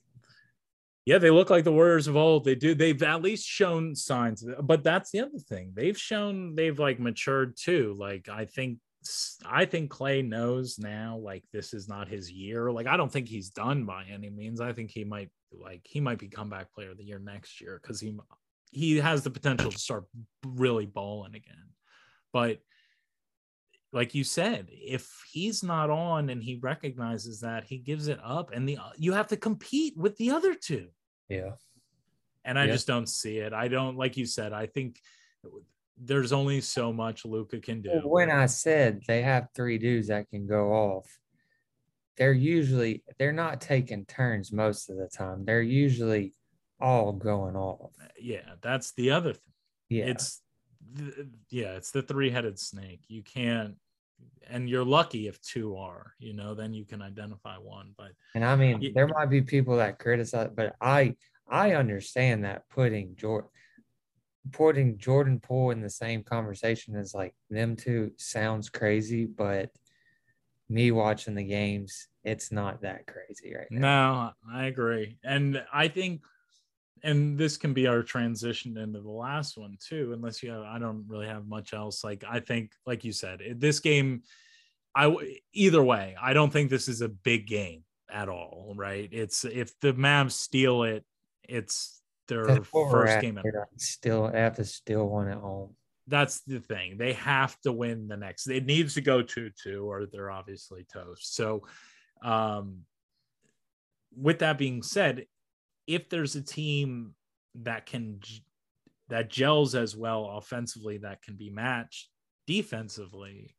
Yeah, 1.06 1.18
they 1.18 1.32
look 1.32 1.50
like 1.50 1.64
the 1.64 1.72
Warriors 1.72 2.08
of 2.08 2.16
old. 2.16 2.44
They 2.44 2.56
do. 2.56 2.76
They've 2.76 3.02
at 3.02 3.22
least 3.22 3.48
shown 3.48 3.96
signs. 3.96 4.46
But 4.62 4.84
that's 4.84 5.12
the 5.12 5.22
other 5.22 5.40
thing. 5.40 5.72
They've 5.74 5.98
shown 5.98 6.56
they've 6.56 6.78
like 6.78 7.00
matured 7.00 7.58
too. 7.58 7.96
Like 7.98 8.30
I 8.30 8.46
think 8.46 8.80
I 9.46 9.66
think 9.66 9.90
Clay 9.90 10.22
knows 10.22 10.78
now 10.78 11.18
like 11.18 11.44
this 11.52 11.74
is 11.74 11.88
not 11.88 12.08
his 12.08 12.32
year. 12.32 12.72
Like 12.72 12.88
I 12.88 12.98
don't 12.98 13.12
think 13.12 13.28
he's 13.28 13.50
done 13.50 13.86
by 13.86 14.06
any 14.12 14.30
means. 14.30 14.62
I 14.62 14.74
think 14.74 14.92
he 14.92 15.04
might 15.04 15.30
like 15.52 15.82
he 15.86 16.00
might 16.00 16.20
be 16.20 16.28
comeback 16.28 16.72
player 16.74 16.92
of 16.92 16.98
the 16.98 17.06
year 17.06 17.20
next 17.20 17.62
year 17.62 17.80
because 17.82 18.00
he 18.00 18.16
he 18.72 18.98
has 18.98 19.24
the 19.24 19.30
potential 19.30 19.72
to 19.72 19.78
start 19.78 20.06
really 20.46 20.86
balling 20.86 21.36
again. 21.36 21.70
But 22.34 22.60
like 23.92 24.14
you 24.14 24.24
said, 24.24 24.68
if 24.70 25.10
he's 25.32 25.64
not 25.64 25.90
on 25.90 26.30
and 26.30 26.44
he 26.44 26.56
recognizes 26.62 27.40
that, 27.42 27.64
he 27.64 27.78
gives 27.78 28.08
it 28.08 28.20
up, 28.24 28.52
and 28.54 28.68
the 28.70 28.78
uh, 28.78 28.92
you 28.98 29.14
have 29.14 29.28
to 29.28 29.38
compete 29.38 29.98
with 29.98 30.16
the 30.18 30.32
other 30.32 30.54
two 30.54 30.90
Yeah. 31.28 31.52
and 32.46 32.58
I 32.60 32.66
Yeah. 32.66 32.74
just 32.74 32.88
don't 32.88 33.10
see 33.10 33.38
it. 33.38 33.54
I 33.54 33.68
don't 33.68 33.98
like 33.98 34.16
you 34.18 34.26
said. 34.26 34.54
I 34.54 34.68
think 34.68 35.00
there's 35.98 36.32
only 36.32 36.62
so 36.62 36.94
much 36.94 37.26
Luka 37.26 37.60
can 37.60 37.82
do. 37.82 37.90
When 38.04 38.32
I 38.32 38.46
said 38.46 39.02
they 39.08 39.22
have 39.22 39.50
three 39.56 39.78
dudes 39.78 40.08
that 40.08 40.30
can 40.30 40.46
go 40.48 40.72
off, 40.72 41.20
they're 42.16 42.32
usually 42.32 43.04
they're 43.18 43.32
not 43.32 43.60
taking 43.60 44.06
turns 44.06 44.52
most 44.54 44.90
of 44.90 44.98
the 44.98 45.08
time. 45.08 45.46
They're 45.46 45.62
usually 45.62 46.34
all 46.80 47.12
going 47.12 47.56
off. 47.56 47.92
Uh, 48.02 48.08
yeah, 48.20 48.54
that's 48.62 48.92
the 48.94 49.12
other 49.12 49.34
thing. 49.34 49.54
Yeah. 49.90 50.06
It's 50.06 50.42
th- 50.98 51.28
yeah, 51.50 51.76
it's 51.76 51.92
the 51.92 52.02
three-headed 52.02 52.60
snake. 52.60 53.02
You 53.08 53.24
can't, 53.24 53.76
and 54.50 54.70
you're 54.70 54.86
lucky 54.86 55.28
if 55.28 55.42
two 55.42 55.78
are. 55.78 56.14
You 56.20 56.34
know, 56.34 56.54
then 56.54 56.74
you 56.74 56.86
can 56.86 57.02
identify 57.02 57.56
one. 57.56 57.94
But 57.98 58.12
And 58.36 58.46
I 58.46 58.56
mean, 58.56 58.92
there 58.94 59.08
might 59.08 59.30
be 59.30 59.42
people 59.42 59.78
that 59.78 60.00
criticize, 60.00 60.50
but 60.56 60.76
I 60.82 61.16
I 61.48 61.74
understand 61.74 62.44
that 62.46 62.70
putting 62.70 63.16
Jordan 63.16 63.50
putting 64.52 64.98
Jordan 64.98 65.40
Poole 65.40 65.72
in 65.72 65.82
the 65.82 65.90
same 65.90 66.24
conversation 66.24 66.96
as 66.96 67.14
like 67.14 67.36
them 67.50 67.76
two 67.76 68.12
sounds 68.18 68.70
crazy, 68.70 69.26
but 69.26 69.70
me 70.70 70.92
watching 70.92 71.36
the 71.36 71.44
games, 71.44 72.08
it's 72.24 72.52
not 72.52 72.82
that 72.82 73.08
crazy 73.08 73.56
right 73.56 73.68
now. 73.72 74.34
No, 74.48 74.54
I 74.54 74.66
agree. 74.66 75.18
And 75.24 75.64
I 75.74 75.88
think 75.88 76.22
and 77.04 77.38
this 77.38 77.58
can 77.58 77.74
be 77.74 77.88
our 77.88 78.04
transition 78.04 78.78
into 78.78 79.02
the 79.02 79.10
last 79.10 79.58
one 79.58 79.78
too 79.80 80.12
unless 80.14 80.42
you 80.44 80.52
have 80.52 80.62
I 80.64 80.80
don't 80.80 81.06
really 81.08 81.28
have 81.28 81.48
much 81.48 81.74
else 81.74 82.04
like 82.04 82.24
I 82.30 82.40
think 82.40 82.72
like 82.86 83.04
you 83.04 83.12
said 83.12 83.42
this 83.58 83.80
game 83.80 84.24
i 84.96 85.16
either 85.54 85.84
way 85.84 86.16
I 86.22 86.34
don't 86.34 86.52
think 86.52 86.70
this 86.70 86.88
is 86.88 87.02
a 87.02 87.10
big 87.10 87.48
game 87.48 87.84
at 88.12 88.28
all 88.28 88.74
right 88.76 89.08
it's 89.12 89.46
if 89.46 89.80
the 89.80 89.94
Mavs 89.94 90.32
steal 90.32 90.84
it 90.84 91.06
it's 91.48 92.02
their 92.28 92.46
That's 92.46 92.72
what 92.72 92.86
we're 92.86 92.92
first 92.92 93.14
at. 93.14 93.22
game 93.22 93.38
at 93.38 93.46
Still 93.78 94.28
have 94.28 94.56
to 94.56 94.64
steal 94.64 95.06
one 95.08 95.28
at 95.28 95.38
home. 95.38 95.76
that's 96.08 96.42
the 96.42 96.60
thing. 96.60 96.98
They 96.98 97.14
have 97.14 97.60
to 97.62 97.72
win 97.72 98.08
the 98.08 98.18
next. 98.18 98.48
It 98.48 98.66
needs 98.66 98.94
to 98.94 99.02
go 99.02 99.22
2 99.22 99.50
2, 99.62 99.90
or 99.90 100.06
they're 100.06 100.32
obviously 100.32 100.86
toast. 100.92 101.36
So, 101.36 101.64
um, 102.24 102.82
with 104.16 104.40
that 104.40 104.58
being 104.58 104.82
said, 104.82 105.26
if 105.90 106.08
there's 106.08 106.36
a 106.36 106.42
team 106.42 107.16
that 107.56 107.88
can 107.88 108.20
that 109.10 109.28
gels 109.30 109.74
as 109.74 109.96
well 109.98 110.38
offensively 110.38 111.00
that 111.00 111.20
can 111.24 111.36
be 111.36 111.50
matched 111.50 112.10
defensively, 112.46 113.56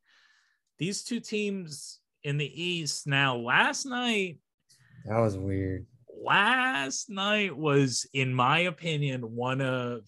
these 0.78 1.02
two 1.02 1.18
teams 1.18 1.98
in 2.22 2.38
the 2.38 2.62
East 2.62 3.08
now 3.08 3.36
last 3.36 3.84
night 3.84 4.38
That 5.06 5.18
was 5.18 5.36
weird. 5.36 5.86
last 6.22 7.10
night 7.10 7.56
was 7.56 8.06
in 8.14 8.32
my 8.32 8.60
opinion 8.60 9.22
one 9.34 9.60
of 9.60 10.02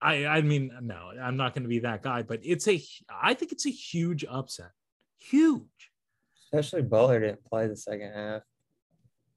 i 0.00 0.24
i 0.26 0.40
mean 0.40 0.70
no 0.80 1.10
i'm 1.22 1.36
not 1.36 1.54
going 1.54 1.62
to 1.62 1.68
be 1.68 1.80
that 1.80 2.02
guy 2.02 2.22
but 2.22 2.40
it's 2.42 2.66
a 2.66 2.82
i 3.22 3.34
think 3.34 3.52
it's 3.52 3.66
a 3.66 3.70
huge 3.70 4.24
upset 4.28 4.70
huge 5.18 5.90
Especially 6.52 6.82
Butler 6.82 7.20
didn't 7.20 7.44
play 7.44 7.66
the 7.66 7.76
second 7.76 8.12
half. 8.14 8.42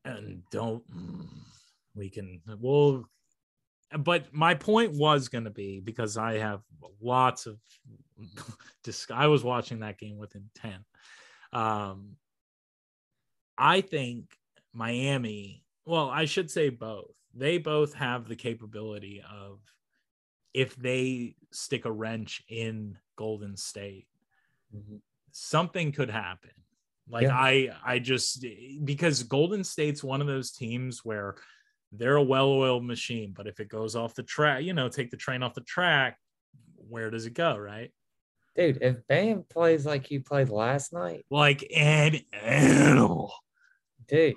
and 0.05 0.41
don't 0.51 0.83
we 1.97 2.09
can 2.09 2.41
we'll 2.59 3.05
but 3.99 4.33
my 4.33 4.53
point 4.53 4.93
was 4.93 5.27
going 5.29 5.43
to 5.45 5.49
be 5.49 5.79
because 5.79 6.17
i 6.17 6.37
have 6.37 6.61
lots 7.01 7.45
of 7.45 7.57
dis- 8.83 9.07
i 9.13 9.27
was 9.27 9.43
watching 9.43 9.79
that 9.79 9.97
game 9.97 10.17
with 10.17 10.35
intent 10.35 10.83
um 11.53 12.15
I 13.59 13.81
think 13.81 14.25
Miami, 14.71 15.63
well, 15.83 16.11
I 16.11 16.25
should 16.25 16.51
say 16.51 16.69
both. 16.69 17.15
They 17.33 17.57
both 17.57 17.93
have 17.95 18.27
the 18.27 18.35
capability 18.35 19.23
of 19.27 19.59
if 20.53 20.75
they 20.75 21.35
stick 21.51 21.85
a 21.85 21.91
wrench 21.91 22.43
in 22.49 22.99
Golden 23.15 23.57
State, 23.57 24.07
Mhm. 24.75 25.01
something 25.31 25.91
could 25.91 26.11
happen. 26.11 26.51
Like 27.09 27.23
Yeah. 27.23 27.35
I 27.35 27.75
I 27.83 27.97
just 27.99 28.45
because 28.83 29.23
Golden 29.23 29.63
State's 29.63 30.03
one 30.03 30.21
of 30.21 30.27
those 30.27 30.51
teams 30.51 31.03
where 31.03 31.35
they're 31.91 32.15
a 32.17 32.23
well-oiled 32.23 32.83
machine, 32.83 33.33
but 33.35 33.47
if 33.47 33.59
it 33.59 33.69
goes 33.69 33.95
off 33.95 34.15
the 34.15 34.23
track, 34.23 34.63
you 34.63 34.73
know, 34.73 34.89
take 34.89 35.09
the 35.11 35.17
train 35.17 35.43
off 35.43 35.53
the 35.53 35.61
track, 35.61 36.17
where 36.89 37.09
does 37.09 37.25
it 37.25 37.33
go, 37.33 37.57
right? 37.57 37.91
Dude, 38.55 38.79
if 38.81 39.05
Bam 39.07 39.43
plays 39.49 39.85
like 39.85 40.05
he 40.07 40.19
played 40.19 40.49
last 40.49 40.91
night, 40.91 41.25
Like 41.29 41.65
an 41.75 42.21
animal. 42.33 43.33
dude, 44.07 44.35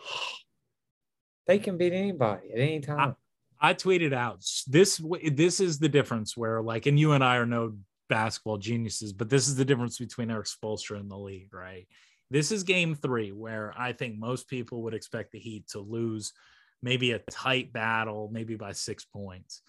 they 1.46 1.58
can 1.58 1.76
beat 1.78 1.92
anybody 1.92 2.52
at 2.52 2.58
any 2.58 2.80
time. 2.80 3.16
I 3.60 3.74
tweeted 3.74 4.12
out 4.14 4.38
this. 4.66 5.00
This 5.04 5.60
is 5.60 5.78
the 5.78 5.88
difference 5.88 6.36
where, 6.36 6.62
like, 6.62 6.86
and 6.86 6.98
you 6.98 7.12
and 7.12 7.22
I 7.24 7.36
are 7.36 7.46
no 7.46 7.76
basketball 8.08 8.58
geniuses, 8.58 9.12
but 9.12 9.28
this 9.28 9.48
is 9.48 9.56
the 9.56 9.64
difference 9.64 9.98
between 9.98 10.30
Erik 10.30 10.46
Spoelstra 10.46 10.98
and 10.98 11.10
the 11.10 11.16
league, 11.18 11.52
right? 11.52 11.86
This 12.30 12.52
is 12.52 12.62
game 12.62 12.94
three, 12.94 13.32
where 13.32 13.74
I 13.76 13.92
think 13.92 14.18
most 14.18 14.48
people 14.48 14.82
would 14.82 14.94
expect 14.94 15.32
the 15.32 15.38
Heat 15.38 15.66
to 15.68 15.80
lose, 15.80 16.32
maybe 16.82 17.12
a 17.12 17.20
tight 17.30 17.72
battle, 17.72 18.28
maybe 18.32 18.56
by 18.56 18.72
six 18.72 19.04
points. 19.04 19.62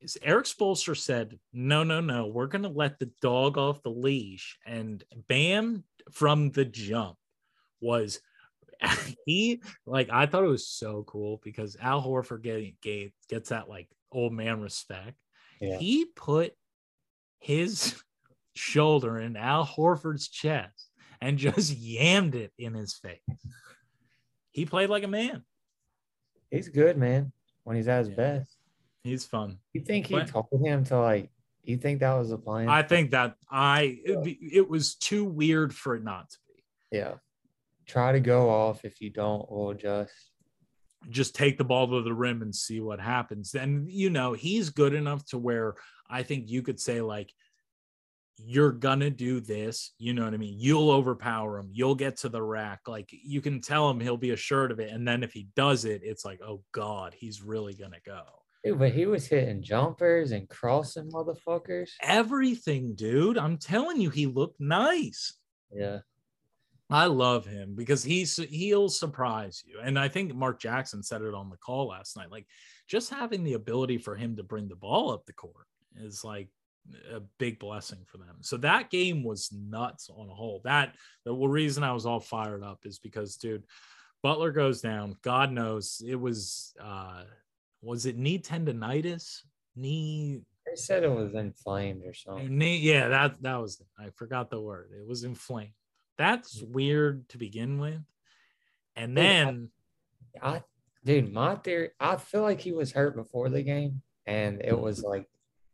Is 0.00 0.18
Erik 0.22 0.46
Spoelstra 0.46 0.96
said, 0.96 1.38
"No, 1.52 1.82
no, 1.82 2.00
no, 2.00 2.26
we're 2.26 2.46
going 2.46 2.62
to 2.62 2.68
let 2.68 2.98
the 2.98 3.10
dog 3.22 3.56
off 3.56 3.82
the 3.82 3.90
leash," 3.90 4.58
and 4.66 5.02
Bam 5.28 5.84
from 6.10 6.50
the 6.50 6.64
jump 6.64 7.16
was 7.80 8.20
he 9.26 9.62
like 9.86 10.08
I 10.12 10.26
thought 10.26 10.44
it 10.44 10.48
was 10.48 10.68
so 10.68 11.04
cool 11.06 11.40
because 11.42 11.76
Al 11.80 12.02
Horford 12.02 12.42
get, 12.42 12.80
get, 12.80 13.12
gets 13.28 13.48
that 13.50 13.68
like 13.68 13.88
old 14.12 14.32
man 14.32 14.60
respect. 14.60 15.16
Yeah. 15.60 15.78
He 15.78 16.04
put 16.04 16.52
his 17.38 17.94
shoulder 18.54 19.18
in 19.18 19.36
Al 19.36 19.66
Horford's 19.66 20.28
chest 20.28 20.90
and 21.20 21.38
just 21.38 21.72
yammed 21.80 22.34
it 22.34 22.52
in 22.58 22.74
his 22.74 22.94
face. 22.94 23.20
He 24.52 24.66
played 24.66 24.90
like 24.90 25.04
a 25.04 25.08
man. 25.08 25.44
He's 26.50 26.68
good, 26.68 26.96
man. 26.96 27.32
When 27.64 27.76
he's 27.76 27.88
at 27.88 28.00
his 28.00 28.08
Yeah. 28.10 28.14
best. 28.16 28.56
He's 29.02 29.24
fun. 29.24 29.58
You 29.72 29.80
think 29.82 30.06
he 30.06 30.14
But- 30.14 30.28
told 30.28 30.48
him 30.64 30.84
to 30.84 30.98
like? 31.00 31.30
You 31.62 31.76
think 31.76 31.98
that 32.00 32.14
was 32.14 32.30
a 32.30 32.38
plan? 32.38 32.68
I 32.68 32.82
think 32.82 33.10
that 33.10 33.36
I 33.50 34.00
it, 34.04 34.22
be- 34.22 34.38
it 34.54 34.68
was 34.68 34.94
too 34.94 35.24
weird 35.24 35.74
for 35.74 35.94
it 35.96 36.04
not 36.04 36.30
to 36.30 36.38
be. 36.48 36.64
yeah. 36.92 37.14
Try 37.86 38.12
to 38.12 38.20
go 38.20 38.48
off. 38.50 38.84
If 38.84 39.00
you 39.00 39.10
don't, 39.10 39.50
we'll 39.50 39.70
adjust. 39.70 40.12
just 41.08 41.36
take 41.36 41.56
the 41.56 41.62
ball 41.64 41.86
to 41.86 42.02
the 42.02 42.12
rim 42.12 42.42
and 42.42 42.52
see 42.54 42.80
what 42.80 42.98
happens. 42.98 43.54
And 43.54 43.88
you 43.92 44.10
know, 44.10 44.32
he's 44.32 44.70
good 44.70 44.92
enough 44.92 45.24
to 45.26 45.38
where 45.38 45.74
I 46.08 46.24
think 46.24 46.50
you 46.50 46.62
could 46.62 46.80
say 46.80 47.00
like 47.00 47.32
you're 48.38 48.72
gonna 48.72 49.10
do 49.10 49.40
this, 49.40 49.92
you 49.98 50.12
know 50.12 50.24
what 50.24 50.34
I 50.34 50.36
mean? 50.36 50.56
You'll 50.58 50.90
overpower 50.90 51.58
him, 51.58 51.70
you'll 51.72 51.94
get 51.94 52.16
to 52.18 52.28
the 52.28 52.42
rack. 52.42 52.80
Like 52.86 53.08
you 53.10 53.40
can 53.40 53.60
tell 53.60 53.88
him 53.90 54.00
he'll 54.00 54.16
be 54.16 54.30
assured 54.30 54.70
of 54.70 54.80
it. 54.80 54.90
And 54.90 55.06
then 55.06 55.22
if 55.22 55.32
he 55.32 55.48
does 55.56 55.84
it, 55.84 56.02
it's 56.04 56.24
like, 56.24 56.40
oh 56.42 56.62
God, 56.72 57.14
he's 57.16 57.42
really 57.42 57.74
gonna 57.74 58.00
go. 58.04 58.22
Dude, 58.64 58.78
but 58.78 58.92
he 58.92 59.06
was 59.06 59.26
hitting 59.26 59.62
jumpers 59.62 60.32
and 60.32 60.48
crossing 60.48 61.10
motherfuckers. 61.10 61.90
Everything, 62.02 62.94
dude. 62.94 63.38
I'm 63.38 63.58
telling 63.58 64.00
you, 64.00 64.10
he 64.10 64.26
looked 64.26 64.60
nice. 64.60 65.34
Yeah. 65.72 65.98
I 66.88 67.06
love 67.06 67.46
him 67.46 67.74
because 67.74 68.04
he's 68.04 68.36
he'll 68.36 68.88
surprise 68.88 69.62
you. 69.66 69.80
And 69.82 69.98
I 69.98 70.08
think 70.08 70.34
Mark 70.34 70.60
Jackson 70.60 71.02
said 71.02 71.22
it 71.22 71.34
on 71.34 71.50
the 71.50 71.56
call 71.56 71.88
last 71.88 72.16
night. 72.16 72.30
Like 72.30 72.46
just 72.86 73.10
having 73.10 73.42
the 73.42 73.54
ability 73.54 73.98
for 73.98 74.14
him 74.14 74.36
to 74.36 74.44
bring 74.44 74.68
the 74.68 74.76
ball 74.76 75.10
up 75.10 75.26
the 75.26 75.32
court 75.32 75.66
is 75.96 76.22
like 76.22 76.48
a 77.12 77.20
big 77.38 77.58
blessing 77.58 78.00
for 78.06 78.18
them. 78.18 78.36
So 78.40 78.56
that 78.58 78.90
game 78.90 79.24
was 79.24 79.50
nuts 79.52 80.10
on 80.14 80.28
a 80.28 80.34
whole. 80.34 80.60
That 80.64 80.94
the 81.24 81.34
reason 81.34 81.82
I 81.82 81.92
was 81.92 82.06
all 82.06 82.20
fired 82.20 82.62
up 82.62 82.80
is 82.84 82.98
because 82.98 83.36
dude, 83.36 83.64
Butler 84.22 84.52
goes 84.52 84.80
down. 84.80 85.16
God 85.22 85.52
knows 85.52 86.02
it 86.06 86.16
was 86.16 86.74
uh 86.82 87.22
was 87.82 88.06
it 88.06 88.16
knee 88.16 88.38
tendonitis? 88.38 89.42
Knee 89.76 90.40
They 90.66 90.74
said 90.76 91.02
it 91.04 91.10
was 91.10 91.34
inflamed 91.34 92.02
or 92.06 92.14
something. 92.14 92.56
Knee, 92.56 92.78
yeah, 92.78 93.08
that 93.08 93.42
that 93.42 93.56
was 93.56 93.80
it. 93.80 93.86
I 93.98 94.10
forgot 94.10 94.50
the 94.50 94.60
word. 94.60 94.90
It 94.98 95.06
was 95.06 95.24
inflamed. 95.24 95.72
That's 96.18 96.62
weird 96.62 97.28
to 97.30 97.38
begin 97.38 97.78
with. 97.78 98.00
And 98.96 99.14
Dude, 99.14 99.24
I- 99.24 99.28
then 99.28 99.70
I, 100.42 100.62
dude, 101.04 101.32
my 101.32 101.56
theory, 101.56 101.90
I 102.00 102.16
feel 102.16 102.42
like 102.42 102.60
he 102.60 102.72
was 102.72 102.92
hurt 102.92 103.16
before 103.16 103.48
the 103.48 103.62
game, 103.62 104.02
and 104.26 104.60
it 104.62 104.78
was 104.78 105.02
like 105.02 105.26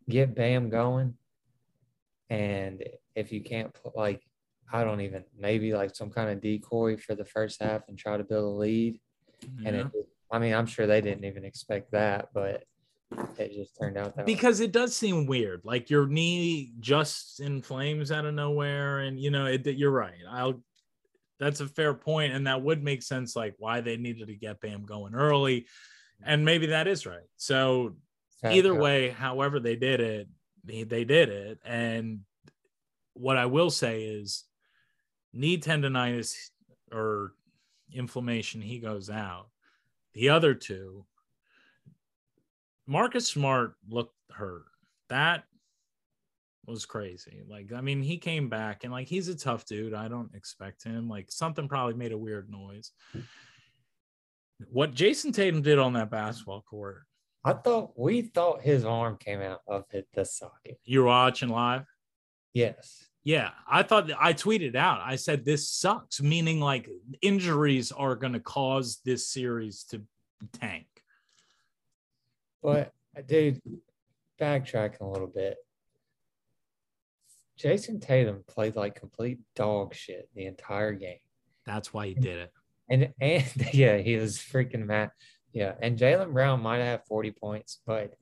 get 0.08 0.34
Bam 0.34 0.68
going, 0.68 1.14
and 2.30 2.82
if 3.14 3.32
you 3.32 3.42
can't 3.42 3.74
like, 3.94 4.22
I 4.72 4.84
don't 4.84 5.00
even 5.00 5.24
maybe 5.38 5.74
like 5.74 5.94
some 5.94 6.10
kind 6.10 6.30
of 6.30 6.40
decoy 6.40 6.96
for 6.96 7.14
the 7.14 7.24
first 7.24 7.62
half 7.62 7.82
and 7.88 7.98
try 7.98 8.16
to 8.16 8.24
build 8.24 8.44
a 8.44 8.58
lead, 8.58 9.00
and 9.64 9.76
it, 9.76 9.86
I 10.30 10.38
mean, 10.38 10.54
I'm 10.54 10.66
sure 10.66 10.86
they 10.86 11.00
didn't 11.00 11.24
even 11.24 11.44
expect 11.44 11.92
that, 11.92 12.28
but 12.32 12.64
it 13.38 13.52
just 13.52 13.76
turned 13.78 13.98
out 13.98 14.16
that 14.16 14.26
way. 14.26 14.32
because 14.32 14.60
it 14.60 14.72
does 14.72 14.96
seem 14.96 15.26
weird. 15.26 15.60
Like 15.64 15.90
your 15.90 16.06
knee 16.06 16.72
just 16.80 17.40
in 17.40 17.62
flames 17.62 18.10
out 18.10 18.24
of 18.24 18.34
nowhere, 18.34 19.00
and 19.00 19.20
you 19.20 19.30
know, 19.30 19.46
it, 19.46 19.66
you're 19.66 19.90
right. 19.90 20.14
I'll 20.30 20.62
that's 21.38 21.60
a 21.60 21.66
fair 21.66 21.92
point, 21.92 22.32
and 22.32 22.46
that 22.46 22.62
would 22.62 22.82
make 22.82 23.02
sense, 23.02 23.34
like 23.34 23.54
why 23.58 23.80
they 23.80 23.96
needed 23.96 24.28
to 24.28 24.34
get 24.34 24.60
Bam 24.60 24.84
going 24.84 25.14
early, 25.14 25.66
and 26.24 26.44
maybe 26.44 26.66
that 26.66 26.86
is 26.86 27.04
right. 27.04 27.28
So 27.36 27.96
either 28.50 28.74
way, 28.74 29.10
however 29.10 29.60
they 29.60 29.76
did 29.76 30.00
it, 30.00 30.28
they, 30.64 31.04
did 31.04 31.28
it. 31.28 31.58
And 31.64 32.20
what 33.14 33.36
I 33.36 33.46
will 33.46 33.70
say 33.70 34.04
is 34.04 34.44
knee 35.32 35.58
tendonitis 35.58 36.34
or 36.90 37.32
inflammation, 37.92 38.60
he 38.60 38.78
goes 38.78 39.10
out. 39.10 39.48
The 40.14 40.30
other 40.30 40.54
two, 40.54 41.04
Marcus 42.86 43.28
Smart 43.28 43.74
looked 43.88 44.14
hurt. 44.30 44.64
That 45.08 45.44
was 46.66 46.86
crazy. 46.86 47.42
Like, 47.48 47.72
I 47.72 47.80
mean, 47.80 48.02
he 48.02 48.18
came 48.18 48.48
back 48.48 48.84
and 48.84 48.92
like 48.92 49.08
he's 49.08 49.28
a 49.28 49.36
tough 49.36 49.64
dude. 49.64 49.94
I 49.94 50.08
don't 50.08 50.34
expect 50.34 50.84
him. 50.84 51.08
Like 51.08 51.30
something 51.30 51.68
probably 51.68 51.94
made 51.94 52.12
a 52.12 52.18
weird 52.18 52.50
noise. 52.50 52.92
What 54.70 54.94
Jayson 54.94 55.32
Tatum 55.32 55.62
did 55.62 55.78
on 55.78 55.94
that 55.94 56.10
basketball 56.10 56.62
court, 56.62 57.02
I 57.44 57.54
thought 57.54 57.92
we 57.96 58.22
thought 58.22 58.62
his 58.62 58.84
arm 58.84 59.16
came 59.18 59.40
out 59.40 59.60
of 59.66 59.84
it, 59.90 60.06
the 60.14 60.24
socket. 60.24 60.78
you 60.84 61.00
were 61.00 61.06
watching 61.06 61.48
live. 61.48 61.84
Yes. 62.54 63.08
Yeah, 63.24 63.50
I 63.68 63.82
thought 63.82 64.10
I 64.18 64.32
tweeted 64.32 64.74
out. 64.74 65.00
I 65.00 65.16
said 65.16 65.44
this 65.44 65.70
sucks, 65.70 66.20
meaning 66.20 66.60
like 66.60 66.88
injuries 67.20 67.92
are 67.92 68.16
going 68.16 68.32
to 68.32 68.40
cause 68.40 69.00
this 69.04 69.28
series 69.28 69.84
to 69.84 70.02
tank. 70.52 70.86
But 72.62 72.92
uh, 73.16 73.22
dude, 73.22 73.60
backtracking 74.40 75.00
a 75.00 75.06
little 75.06 75.28
bit. 75.28 75.56
Jayson 77.58 78.00
Tatum 78.00 78.42
played 78.48 78.74
like 78.74 78.96
complete 78.96 79.38
dog 79.54 79.94
shit 79.94 80.28
the 80.34 80.46
entire 80.46 80.92
game. 80.92 81.18
That's 81.64 81.92
why 81.92 82.08
he 82.08 82.14
did 82.14 82.38
it. 82.38 82.52
And 82.88 83.12
and 83.20 83.44
yeah, 83.72 83.98
he 83.98 84.16
was 84.16 84.38
freaking 84.38 84.86
mad. 84.86 85.10
Yeah. 85.52 85.74
And 85.80 85.98
Jaylen 85.98 86.32
Brown 86.32 86.62
might 86.62 86.78
have 86.80 87.04
40 87.06 87.30
points, 87.32 87.80
but 87.86 88.14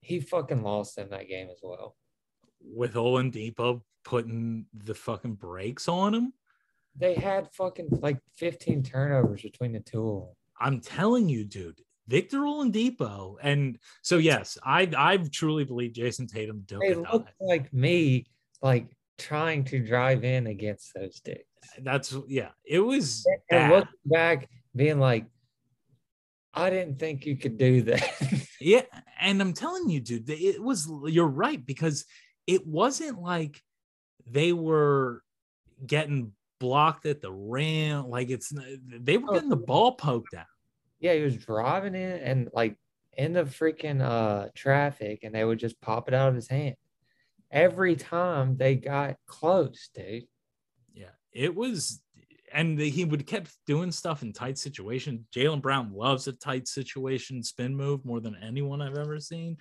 he 0.00 0.20
fucking 0.20 0.62
lost 0.62 0.98
in 0.98 1.10
that 1.10 1.28
game 1.28 1.48
as 1.50 1.60
well. 1.62 1.96
With 2.62 2.94
Oladipo 2.94 3.82
putting 4.04 4.66
the 4.74 4.94
fucking 4.94 5.34
brakes 5.34 5.88
on 5.88 6.14
him. 6.14 6.32
They 6.96 7.14
had 7.14 7.48
fucking 7.54 7.88
like 8.02 8.18
15 8.36 8.82
turnovers 8.82 9.42
between 9.42 9.72
the 9.72 9.80
two 9.80 10.08
of 10.08 10.20
them. 10.22 10.34
I'm 10.60 10.80
telling 10.80 11.28
you, 11.28 11.44
dude. 11.44 11.80
Victor 12.08 12.38
Oladipo, 12.40 13.36
and 13.40 13.78
so 14.02 14.16
yes, 14.18 14.58
I 14.64 14.90
I 14.96 15.18
truly 15.30 15.62
believe 15.62 15.92
Jayson 15.92 16.26
Tatum 16.26 16.64
They 16.68 16.88
it. 16.88 16.98
looked 16.98 17.30
like 17.40 17.72
me, 17.72 18.26
like 18.62 18.88
trying 19.16 19.62
to 19.66 19.78
drive 19.78 20.24
in 20.24 20.48
against 20.48 20.92
those 20.94 21.20
dudes. 21.20 21.44
That's 21.78 22.16
yeah, 22.26 22.48
it 22.64 22.80
was 22.80 23.24
And 23.50 23.60
bad. 23.60 23.70
looking 23.70 23.92
back, 24.06 24.48
being 24.74 24.98
like, 24.98 25.26
I 26.52 26.70
didn't 26.70 26.98
think 26.98 27.26
you 27.26 27.36
could 27.36 27.58
do 27.58 27.82
that. 27.82 28.46
Yeah, 28.62 28.82
and 29.18 29.40
I'm 29.40 29.54
telling 29.54 29.88
you, 29.88 30.00
dude, 30.00 30.28
it 30.28 30.62
was 30.62 30.86
you're 31.06 31.26
right 31.26 31.64
because 31.64 32.04
it 32.46 32.66
wasn't 32.66 33.18
like 33.18 33.62
they 34.26 34.52
were 34.52 35.22
getting 35.86 36.32
blocked 36.58 37.06
at 37.06 37.22
the 37.22 37.32
rim. 37.32 38.10
Like 38.10 38.28
it's 38.28 38.52
they 38.86 39.16
were 39.16 39.32
getting 39.32 39.48
the 39.48 39.56
ball 39.56 39.92
poked 39.92 40.34
out. 40.34 40.44
yeah, 40.98 41.14
he 41.14 41.22
was 41.22 41.38
driving 41.38 41.94
in 41.94 42.12
and 42.18 42.50
like 42.52 42.76
in 43.16 43.32
the 43.32 43.44
freaking 43.44 44.02
uh 44.02 44.48
traffic, 44.54 45.20
and 45.22 45.34
they 45.34 45.42
would 45.42 45.58
just 45.58 45.80
pop 45.80 46.06
it 46.08 46.12
out 46.12 46.28
of 46.28 46.34
his 46.34 46.48
hand. 46.48 46.76
Every 47.50 47.96
time 47.96 48.58
they 48.58 48.74
got 48.76 49.16
close, 49.26 49.88
dude. 49.94 50.24
Yeah, 50.92 51.16
it 51.32 51.54
was, 51.54 52.02
and 52.52 52.78
he 52.78 53.04
would 53.04 53.26
kept 53.26 53.52
doing 53.66 53.92
stuff 53.92 54.22
in 54.22 54.32
tight 54.32 54.58
situations. 54.58 55.26
Jaylen 55.34 55.62
Brown 55.62 55.92
loves 55.92 56.26
a 56.28 56.32
tight 56.32 56.68
situation 56.68 57.42
spin 57.42 57.74
move 57.76 58.04
more 58.04 58.20
than 58.20 58.36
anyone 58.42 58.82
I've 58.82 58.96
ever 58.96 59.20
seen. 59.20 59.56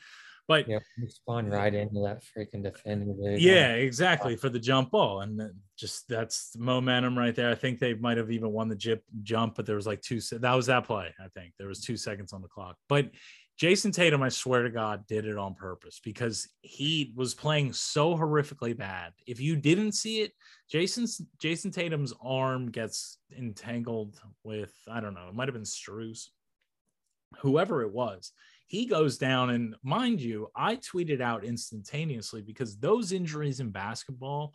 But 0.49 0.67
yeah, 0.67 0.79
he 0.99 1.07
spun 1.07 1.47
right 1.47 1.71
into 1.71 2.01
that 2.01 2.23
freaking 2.23 2.63
defender. 2.63 3.13
yeah, 3.37 3.73
exactly 3.73 4.35
for 4.35 4.49
the 4.49 4.57
jump 4.57 4.89
ball, 4.89 5.21
and 5.21 5.39
just 5.77 6.07
that's 6.07 6.57
momentum 6.57 7.15
right 7.15 7.35
there. 7.35 7.51
I 7.51 7.55
think 7.55 7.77
they 7.77 7.93
might 7.93 8.17
have 8.17 8.31
even 8.31 8.51
won 8.51 8.67
the 8.67 8.75
jip 8.75 9.03
jump, 9.21 9.53
but 9.53 9.67
there 9.67 9.75
was 9.75 9.85
like 9.85 10.01
two. 10.01 10.19
That 10.39 10.55
was 10.55 10.65
that 10.65 10.85
play. 10.85 11.13
I 11.23 11.27
think 11.35 11.53
there 11.59 11.67
was 11.67 11.81
two 11.81 11.97
seconds 11.97 12.33
on 12.33 12.41
the 12.41 12.47
clock. 12.47 12.77
But 12.87 13.11
Jayson 13.60 13.91
Tatum, 13.91 14.24
I 14.24 14.30
swear 14.30 14.64
to 14.64 14.70
God, 14.70 15.05
did 15.05 15.26
it 15.26 15.38
on 15.38 15.53
purpose 15.53 15.99
because 16.01 16.47
he 16.62 17.12
was 17.16 17.34
playing 17.34 17.74
so 17.74 18.16
horrifically 18.16 18.78
bad. 18.78 19.12
If 19.28 19.41
you 19.41 19.57
didn't 19.57 19.91
see 19.91 20.22
it, 20.22 20.32
Jayson's 20.74 21.22
Jayson 21.43 21.72
Tatum's 21.72 22.14
arm 22.24 22.72
gets 22.72 23.18
entangled 23.38 24.20
with 24.43 24.74
I 24.89 25.01
don't 25.01 25.14
know. 25.14 25.28
It 25.28 25.36
might 25.36 25.49
have 25.49 25.55
been 25.55 25.64
Strus, 25.64 26.30
whoever 27.38 27.82
it 27.82 27.91
was 27.91 28.32
he 28.68 28.86
goes 28.86 29.18
down 29.18 29.49
and 29.49 29.76
mind 29.84 30.22
you 30.22 30.47
i 30.55 30.76
tweeted 30.76 31.22
out 31.22 31.43
instantaneously 31.43 32.41
because 32.41 32.78
those 32.78 33.12
injuries 33.12 33.60
in 33.60 33.70
basketball 33.70 34.53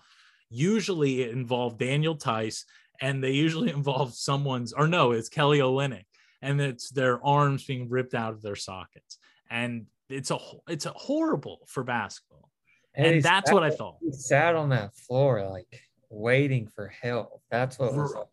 usually 0.51 1.29
involve 1.29 1.79
daniel 1.79 2.17
theis 2.17 2.65
and 3.01 3.23
they 3.23 3.33
usually 3.33 3.71
involve 3.79 4.15
someone's 4.15 4.73
or 4.73 4.87
no 4.87 5.13
it's 5.13 5.29
kelly 5.29 5.59
olynyk 5.59 6.05
and 6.45 6.61
it's 6.61 6.91
their 6.91 7.25
arms 7.25 7.65
being 7.65 7.89
ripped 7.89 8.15
out 8.15 8.33
of 8.33 8.43
their 8.43 8.57
sockets 8.57 9.19
and 9.51 9.87
it's 10.09 10.31
a 10.31 10.39
it's 10.69 10.87
a 10.87 10.93
horrible 10.93 11.61
for 11.67 11.83
basketball 11.83 12.51
and 12.95 13.15
he 13.17 13.21
that's 13.21 13.49
sat- 13.51 13.55
what 13.55 13.65
i 13.65 13.71
thought 13.71 13.97
He 14.01 14.13
sat 14.13 14.55
on 14.55 14.69
that 14.71 14.95
floor 14.95 15.49
like 15.49 15.81
waiting 16.11 16.69
for 16.69 16.87
help. 16.89 17.43
That's 17.51 17.77
what 17.79 17.93
was 17.95 18.13
Bro. 18.13 18.29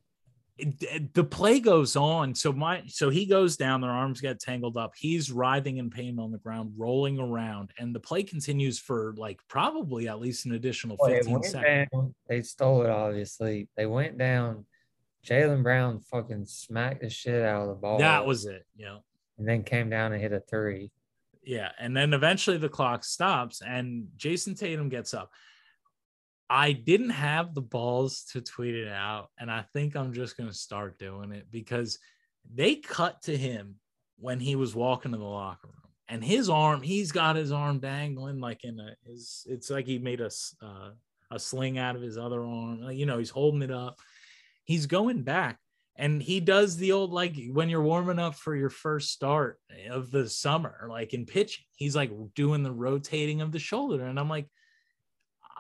it- 0.60 0.84
it- 0.84 1.14
the 1.16 1.24
play 1.24 1.60
goes 1.60 1.96
on. 1.96 2.36
So 2.36 2.54
my 2.54 2.84
so 2.86 3.10
he 3.10 3.26
goes 3.26 3.58
down, 3.58 3.82
their 3.82 3.90
arms 3.90 4.22
get 4.22 4.40
tangled 4.40 4.78
up. 4.78 4.92
He's 4.96 5.32
writhing 5.32 5.78
in 5.78 5.90
pain 5.90 6.20
on 6.20 6.32
the 6.32 6.38
ground, 6.38 6.74
rolling 6.78 7.18
around, 7.20 7.72
and 7.80 7.96
the 7.96 8.00
play 8.00 8.22
continues 8.22 8.78
for 8.78 9.16
like 9.18 9.40
probably 9.48 10.08
at 10.08 10.20
least 10.20 10.46
an 10.46 10.52
additional 10.52 10.96
15 11.04 11.32
went 11.34 11.46
seconds. 11.46 11.90
down. 11.92 12.14
They 12.30 12.44
stole 12.44 12.84
it, 12.84 12.90
obviously. 12.92 13.68
They 13.76 13.88
went 13.88 14.20
down. 14.20 14.66
Jaylen 15.26 15.64
Brown 15.64 16.00
fucking 16.00 16.46
smacked 16.46 17.02
the 17.02 17.10
shit 17.10 17.44
out 17.44 17.62
of 17.62 17.68
the 17.68 17.76
ball. 17.76 18.00
That 18.00 18.26
was 18.26 18.46
it. 18.46 18.66
Yeah. 18.76 18.98
and 19.38 19.48
then 19.48 19.64
came 19.64 19.90
down 19.90 20.14
and 20.14 20.22
hit 20.22 20.34
a 20.34 20.40
three. 20.40 20.92
Yeah. 21.44 21.72
And 21.80 21.96
then 21.98 22.14
eventually 22.14 22.58
the 22.58 22.70
clock 22.70 23.04
stops 23.04 23.62
and 23.62 24.08
Jayson 24.18 24.56
Tatum 24.56 24.90
gets 24.90 25.14
up. 25.14 25.32
I 26.50 26.74
didn't 26.74 27.12
have 27.12 27.54
the 27.54 27.62
balls 27.62 28.26
to 28.34 28.42
tweet 28.42 28.76
it 28.76 28.88
out. 28.88 29.30
And 29.40 29.50
I 29.50 29.64
think 29.74 29.96
I'm 29.96 30.14
just 30.14 30.38
going 30.38 30.50
to 30.50 30.56
start 30.56 31.00
doing 31.00 31.32
it 31.32 31.48
because 31.50 31.98
they 32.54 32.76
cut 32.76 33.22
to 33.24 33.36
him 33.36 33.76
when 34.18 34.40
he 34.40 34.56
was 34.56 34.76
walking 34.76 35.14
to 35.14 35.18
the 35.18 35.24
locker 35.24 35.68
room. 35.68 35.76
And 36.08 36.24
his 36.24 36.50
arm, 36.50 36.82
he's 36.82 37.12
got 37.12 37.38
his 37.38 37.52
arm 37.52 37.80
dangling 37.80 38.40
like 38.40 38.64
in 38.64 38.80
a, 38.80 38.96
his, 39.10 39.48
it's 39.50 39.70
like 39.70 39.88
he 39.88 39.98
made 39.98 40.20
a, 40.20 40.30
uh, 40.62 40.90
a 41.32 41.40
sling 41.40 41.78
out 41.78 41.96
of 41.96 42.02
his 42.02 42.18
other 42.18 42.44
arm. 42.44 42.82
Like, 42.82 42.98
you 42.98 43.06
know, 43.06 43.18
he's 43.18 43.30
holding 43.30 43.62
it 43.62 43.72
up. 43.72 44.00
He's 44.72 44.86
going 44.86 45.24
back 45.24 45.60
and 45.98 46.22
he 46.22 46.40
does 46.40 46.78
the 46.78 46.94
old 46.94 47.12
like 47.12 47.36
when 47.52 47.70
you're 47.70 47.84
warming 47.84 48.20
up 48.20 48.36
for 48.36 48.56
your 48.56 48.70
first 48.70 49.12
start 49.12 49.60
of 49.90 50.10
the 50.10 50.30
summer 50.30 50.88
like 50.90 51.14
in 51.14 51.26
pitching 51.26 51.66
he's 51.76 51.96
like 51.96 52.12
doing 52.34 52.64
the 52.64 52.72
rotating 52.72 53.42
of 53.42 53.52
the 53.52 53.60
shoulder 53.60 54.06
and 54.06 54.18
i'm 54.18 54.30
like 54.30 54.48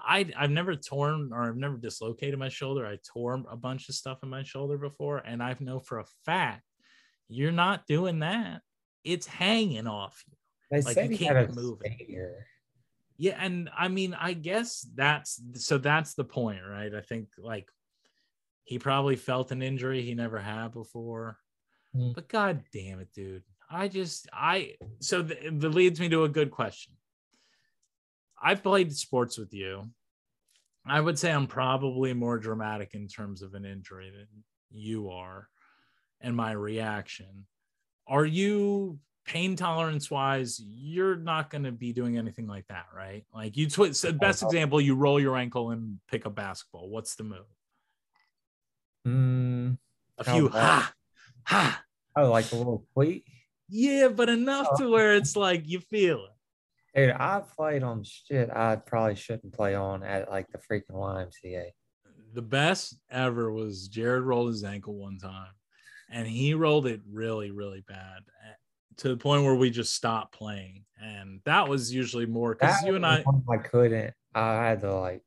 I, 0.03 0.31
I've 0.35 0.51
never 0.51 0.75
torn 0.75 1.31
or 1.31 1.43
I've 1.43 1.57
never 1.57 1.77
dislocated 1.77 2.39
my 2.39 2.49
shoulder. 2.49 2.87
I 2.87 2.97
tore 3.13 3.43
a 3.49 3.55
bunch 3.55 3.87
of 3.87 3.93
stuff 3.93 4.23
in 4.23 4.29
my 4.29 4.41
shoulder 4.41 4.77
before, 4.77 5.19
and 5.19 5.43
I 5.43 5.55
know 5.59 5.79
for 5.79 5.99
a 5.99 6.05
fact 6.25 6.63
you're 7.29 7.51
not 7.51 7.85
doing 7.87 8.19
that. 8.19 8.61
It's 9.03 9.27
hanging 9.27 9.87
off 9.87 10.23
you. 10.27 10.33
They 10.71 10.81
Like, 10.81 11.11
you 11.11 11.17
can't 11.17 11.55
move 11.55 11.79
it. 11.83 11.93
Yeah, 13.17 13.37
and 13.39 13.69
I 13.77 13.87
mean, 13.87 14.15
I 14.19 14.33
guess 14.33 14.87
that's 14.95 15.39
so 15.53 15.77
that's 15.77 16.15
the 16.15 16.23
point, 16.23 16.61
right? 16.67 16.93
I 16.93 17.01
think 17.01 17.27
like 17.37 17.69
he 18.71 18.79
probably 18.79 19.17
felt 19.17 19.51
an 19.51 19.61
injury 19.61 20.01
he 20.01 20.13
never 20.13 20.39
had 20.39 20.71
before. 20.71 21.37
Mm. 21.93 22.15
But 22.15 22.29
god 22.29 22.63
damn 22.71 23.01
it, 23.01 23.11
dude. 23.13 23.43
I 23.69 23.89
just 23.89 24.29
I 24.31 24.75
so 25.01 25.21
th- 25.21 25.39
that 25.51 25.69
leads 25.69 25.99
me 25.99 26.07
to 26.07 26.23
a 26.23 26.29
good 26.29 26.51
question. 26.51 26.93
I've 28.41 28.63
played 28.63 28.95
sports 28.95 29.37
with 29.37 29.53
you. 29.53 29.91
I 30.85 31.01
would 31.01 31.19
say 31.19 31.33
I'm 31.33 31.47
probably 31.47 32.13
more 32.13 32.39
dramatic 32.39 32.93
in 32.93 33.09
terms 33.09 33.41
of 33.41 33.55
an 33.55 33.65
injury 33.65 34.09
than 34.09 34.27
you 34.71 35.09
are 35.09 35.49
and 36.21 36.33
my 36.33 36.53
reaction. 36.53 37.45
Are 38.07 38.25
you 38.25 38.99
pain 39.25 39.57
tolerance 39.57 40.09
wise? 40.09 40.61
You're 40.65 41.17
not 41.17 41.49
going 41.49 41.65
to 41.65 41.73
be 41.73 41.91
doing 41.91 42.17
anything 42.17 42.47
like 42.47 42.67
that, 42.69 42.85
right? 42.95 43.25
Like 43.35 43.57
you, 43.57 43.69
twi- 43.69 43.91
so 43.91 44.13
best 44.13 44.43
example, 44.43 44.79
you 44.79 44.95
roll 44.95 45.19
your 45.19 45.35
ankle 45.35 45.71
and 45.71 45.99
pick 46.09 46.23
a 46.23 46.29
basketball. 46.29 46.87
What's 46.87 47.15
the 47.15 47.25
move? 47.25 47.45
Mm, 49.07 49.77
A 50.17 50.23
few 50.23 50.49
ha 50.49 50.93
ha. 51.43 51.83
oh, 52.15 52.29
like 52.31 52.51
a 52.51 52.55
little 52.55 52.85
tweet. 52.93 53.25
Yeah, 53.69 54.09
but 54.09 54.29
enough 54.29 54.77
to 54.77 54.89
where 54.89 55.15
it's 55.15 55.35
like 55.35 55.67
you 55.67 55.79
feel 55.79 56.25
it. 56.25 56.99
Dude, 56.99 57.11
I 57.11 57.41
played 57.55 57.83
on 57.83 58.03
shit 58.03 58.49
I 58.53 58.75
probably 58.75 59.15
shouldn't 59.15 59.53
play 59.53 59.75
on 59.75 60.03
at 60.03 60.29
like 60.29 60.47
the 60.51 60.57
freaking 60.57 60.91
YMCA. 60.91 61.67
the 62.33 62.41
best 62.41 62.97
ever 63.09 63.51
was 63.51 63.87
Jared 63.87 64.23
rolled 64.23 64.49
his 64.49 64.63
ankle 64.65 64.95
one 64.95 65.17
time 65.17 65.53
and 66.11 66.27
he 66.27 66.53
rolled 66.53 66.85
it 66.87 66.99
really, 67.09 67.51
really 67.51 67.81
bad 67.87 68.19
eh, 68.45 68.53
to 68.97 69.07
the 69.09 69.15
point 69.17 69.43
where 69.43 69.55
we 69.55 69.69
just 69.69 69.95
stopped 69.95 70.33
playing. 70.37 70.83
And 71.01 71.39
that 71.45 71.69
was 71.69 71.93
usually 71.93 72.25
more 72.25 72.53
because 72.55 72.83
you 72.83 72.95
and 72.95 73.05
I, 73.05 73.23
I 73.49 73.57
couldn't. 73.57 74.13
I 74.35 74.55
had 74.67 74.81
to 74.81 74.93
like 74.93 75.21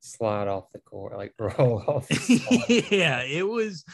slide 0.00 0.48
off 0.48 0.72
the 0.72 0.80
court, 0.80 1.16
like 1.16 1.34
roll 1.38 1.82
off. 1.86 2.06
Yeah, 2.90 3.22
it 3.22 3.46
was. 3.46 3.84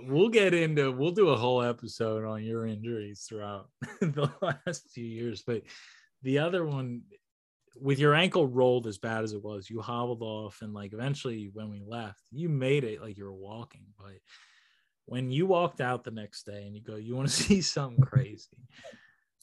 We'll 0.00 0.30
get 0.30 0.54
into, 0.54 0.90
we'll 0.90 1.10
do 1.10 1.28
a 1.28 1.36
whole 1.36 1.62
episode 1.62 2.24
on 2.24 2.42
your 2.42 2.66
injuries 2.66 3.26
throughout 3.28 3.68
the 4.00 4.30
last 4.40 4.88
few 4.90 5.04
years. 5.04 5.42
But 5.46 5.62
the 6.22 6.38
other 6.38 6.64
one, 6.64 7.02
with 7.78 7.98
your 7.98 8.14
ankle 8.14 8.46
rolled 8.46 8.86
as 8.86 8.96
bad 8.96 9.22
as 9.22 9.34
it 9.34 9.44
was, 9.44 9.68
you 9.68 9.80
hobbled 9.82 10.22
off. 10.22 10.62
And 10.62 10.72
like 10.72 10.94
eventually, 10.94 11.50
when 11.52 11.70
we 11.70 11.82
left, 11.86 12.22
you 12.30 12.48
made 12.48 12.84
it 12.84 13.02
like 13.02 13.18
you 13.18 13.24
were 13.24 13.34
walking. 13.34 13.84
But 13.98 14.14
when 15.04 15.30
you 15.30 15.46
walked 15.46 15.82
out 15.82 16.04
the 16.04 16.10
next 16.10 16.46
day 16.46 16.64
and 16.66 16.74
you 16.74 16.82
go, 16.82 16.96
you 16.96 17.14
want 17.14 17.28
to 17.28 17.34
see 17.34 17.60
something 17.60 18.02
crazy, 18.02 18.56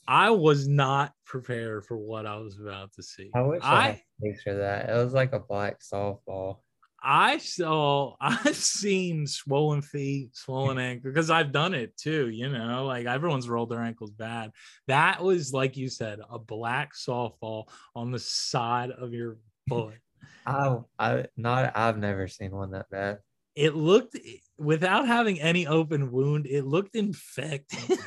I 0.10 0.32
was 0.32 0.68
not 0.68 1.14
prepared 1.24 1.86
for 1.86 1.96
what 1.96 2.26
I 2.26 2.38
was 2.38 2.60
about 2.60 2.92
to 2.94 3.04
see. 3.04 3.30
I 3.36 3.42
wish 3.42 3.62
I, 3.62 3.76
I 3.76 3.82
had 3.82 3.96
a 3.96 4.26
picture 4.26 4.50
of 4.54 4.58
that. 4.58 4.90
It 4.90 4.94
was 4.94 5.14
like 5.14 5.34
a 5.34 5.40
black 5.40 5.82
softball. 5.82 6.58
I 7.00 7.38
saw, 7.38 8.16
I've 8.22 8.56
seen 8.56 9.28
swollen 9.28 9.84
feet, 9.84 10.36
swollen 10.36 10.80
ankle 10.80 11.12
because 11.12 11.30
I've 11.30 11.52
done 11.52 11.76
it 11.76 11.96
too. 11.96 12.28
You 12.30 12.50
know, 12.50 12.88
like 12.88 13.06
everyone's 13.06 13.48
rolled 13.48 13.70
their 13.70 13.84
ankles 13.84 14.10
bad. 14.10 14.50
That 14.88 15.22
was, 15.22 15.54
like 15.54 15.78
you 15.78 15.90
said, 15.90 16.18
a 16.28 16.40
black 16.40 16.96
softball 16.96 17.66
on 17.96 18.12
the 18.12 18.18
side 18.18 18.90
of 18.90 19.14
your 19.14 19.38
foot. 19.70 19.94
I, 20.48 20.78
I 20.98 21.26
not. 21.38 21.78
I've 21.78 22.00
never 22.00 22.28
seen 22.28 22.50
one 22.50 22.72
that 22.72 22.90
bad. 22.90 23.20
It 23.54 23.76
looked, 23.76 24.18
without 24.58 25.06
having 25.06 25.40
any 25.40 25.68
open 25.68 26.12
wound, 26.12 26.48
it 26.48 26.66
looked 26.66 26.96
infected. 26.96 28.00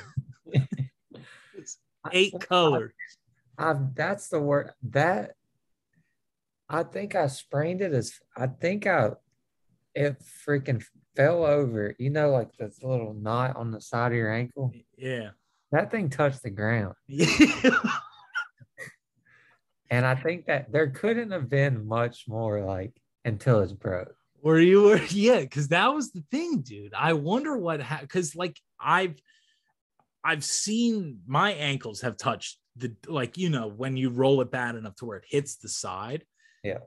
Eight 2.10 2.34
colors. 2.40 2.92
I've, 3.58 3.94
that's 3.94 4.28
the 4.28 4.40
word 4.40 4.70
that 4.90 5.32
I 6.68 6.82
think 6.82 7.14
I 7.14 7.26
sprained 7.28 7.80
it 7.82 7.92
as 7.92 8.14
I 8.36 8.46
think 8.48 8.86
I 8.86 9.10
it 9.94 10.16
freaking 10.46 10.84
fell 11.14 11.44
over. 11.44 11.94
You 11.98 12.10
know, 12.10 12.30
like 12.30 12.56
this 12.56 12.82
little 12.82 13.14
knot 13.14 13.56
on 13.56 13.70
the 13.70 13.80
side 13.80 14.12
of 14.12 14.18
your 14.18 14.32
ankle. 14.32 14.72
Yeah. 14.96 15.30
That 15.70 15.90
thing 15.90 16.10
touched 16.10 16.42
the 16.42 16.50
ground. 16.50 16.94
Yeah. 17.06 17.78
And 19.90 20.06
I 20.06 20.14
think 20.14 20.46
that 20.46 20.72
there 20.72 20.88
couldn't 20.88 21.32
have 21.32 21.50
been 21.50 21.86
much 21.86 22.24
more 22.26 22.64
like 22.64 22.94
until 23.26 23.60
it's 23.60 23.74
broke. 23.74 24.14
where 24.40 24.58
you 24.58 24.82
were 24.82 25.00
yeah 25.10 25.40
because 25.40 25.68
that 25.68 25.92
was 25.94 26.12
the 26.12 26.24
thing 26.30 26.60
dude 26.62 26.94
i 26.94 27.12
wonder 27.12 27.56
what 27.56 27.80
because 28.00 28.34
like 28.34 28.58
i've 28.80 29.14
i've 30.24 30.44
seen 30.44 31.20
my 31.26 31.52
ankles 31.52 32.00
have 32.00 32.16
touched 32.16 32.58
the 32.76 32.94
like 33.06 33.36
you 33.36 33.50
know 33.50 33.68
when 33.68 33.96
you 33.96 34.10
roll 34.10 34.40
it 34.40 34.50
bad 34.50 34.74
enough 34.76 34.94
to 34.96 35.04
where 35.04 35.18
it 35.18 35.24
hits 35.28 35.56
the 35.56 35.68
side 35.68 36.24
Yeah. 36.62 36.78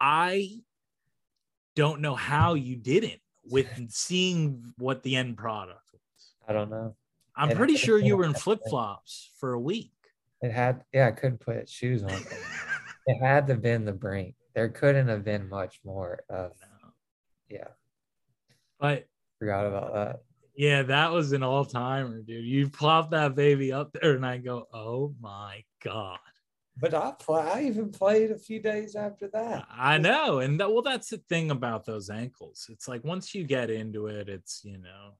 i 0.00 0.60
don't 1.76 2.00
know 2.00 2.14
how 2.14 2.54
you 2.54 2.76
didn't 2.76 3.20
with 3.44 3.68
seeing 3.90 4.72
what 4.78 5.02
the 5.02 5.16
end 5.16 5.36
product 5.36 5.84
was 5.92 6.32
I 6.48 6.52
don't 6.52 6.70
know. 6.70 6.96
i'm 7.36 7.50
It- 7.50 7.56
pretty 7.56 7.74
it- 7.74 7.80
sure 7.80 7.98
you 7.98 8.16
were 8.16 8.24
in 8.24 8.34
flip-flops 8.34 9.32
for 9.38 9.52
a 9.52 9.60
week 9.60 9.92
It 10.42 10.52
had 10.52 10.82
yeah, 10.92 11.06
I 11.08 11.12
couldn't 11.12 11.38
put 11.40 11.68
shoes 11.68 12.02
on. 12.02 12.10
it 13.06 13.18
had 13.20 13.46
to 13.46 13.52
have 13.54 13.62
been 13.62 13.84
the 13.84 13.92
brink. 13.92 14.34
There 14.54 14.68
couldn't 14.70 15.06
have 15.08 15.22
been 15.22 15.48
much 15.50 15.80
more 15.84 16.20
of 16.30 16.52
yeah. 17.48 17.68
But 18.78 19.06
Forgot 19.38 19.66
about 19.66 19.92
that. 19.94 20.20
Yeah, 20.54 20.82
that 20.82 21.12
was 21.12 21.32
an 21.32 21.42
all 21.42 21.64
timer, 21.64 22.20
dude. 22.22 22.44
You 22.44 22.68
plop 22.68 23.10
that 23.10 23.34
baby 23.34 23.72
up 23.72 23.92
there, 23.92 24.14
and 24.14 24.26
I 24.26 24.38
go, 24.38 24.66
oh 24.72 25.14
my 25.20 25.64
god. 25.82 26.18
But 26.76 26.94
I 26.94 27.12
play. 27.18 27.42
I 27.42 27.62
even 27.64 27.90
played 27.90 28.30
a 28.30 28.38
few 28.38 28.60
days 28.60 28.96
after 28.96 29.28
that. 29.28 29.66
I 29.70 29.98
know, 29.98 30.38
and 30.38 30.58
that, 30.60 30.72
well, 30.72 30.82
that's 30.82 31.10
the 31.10 31.18
thing 31.28 31.50
about 31.50 31.84
those 31.84 32.08
ankles. 32.10 32.66
It's 32.70 32.88
like 32.88 33.04
once 33.04 33.34
you 33.34 33.44
get 33.44 33.70
into 33.70 34.06
it, 34.06 34.28
it's 34.28 34.62
you 34.64 34.78
know, 34.78 35.12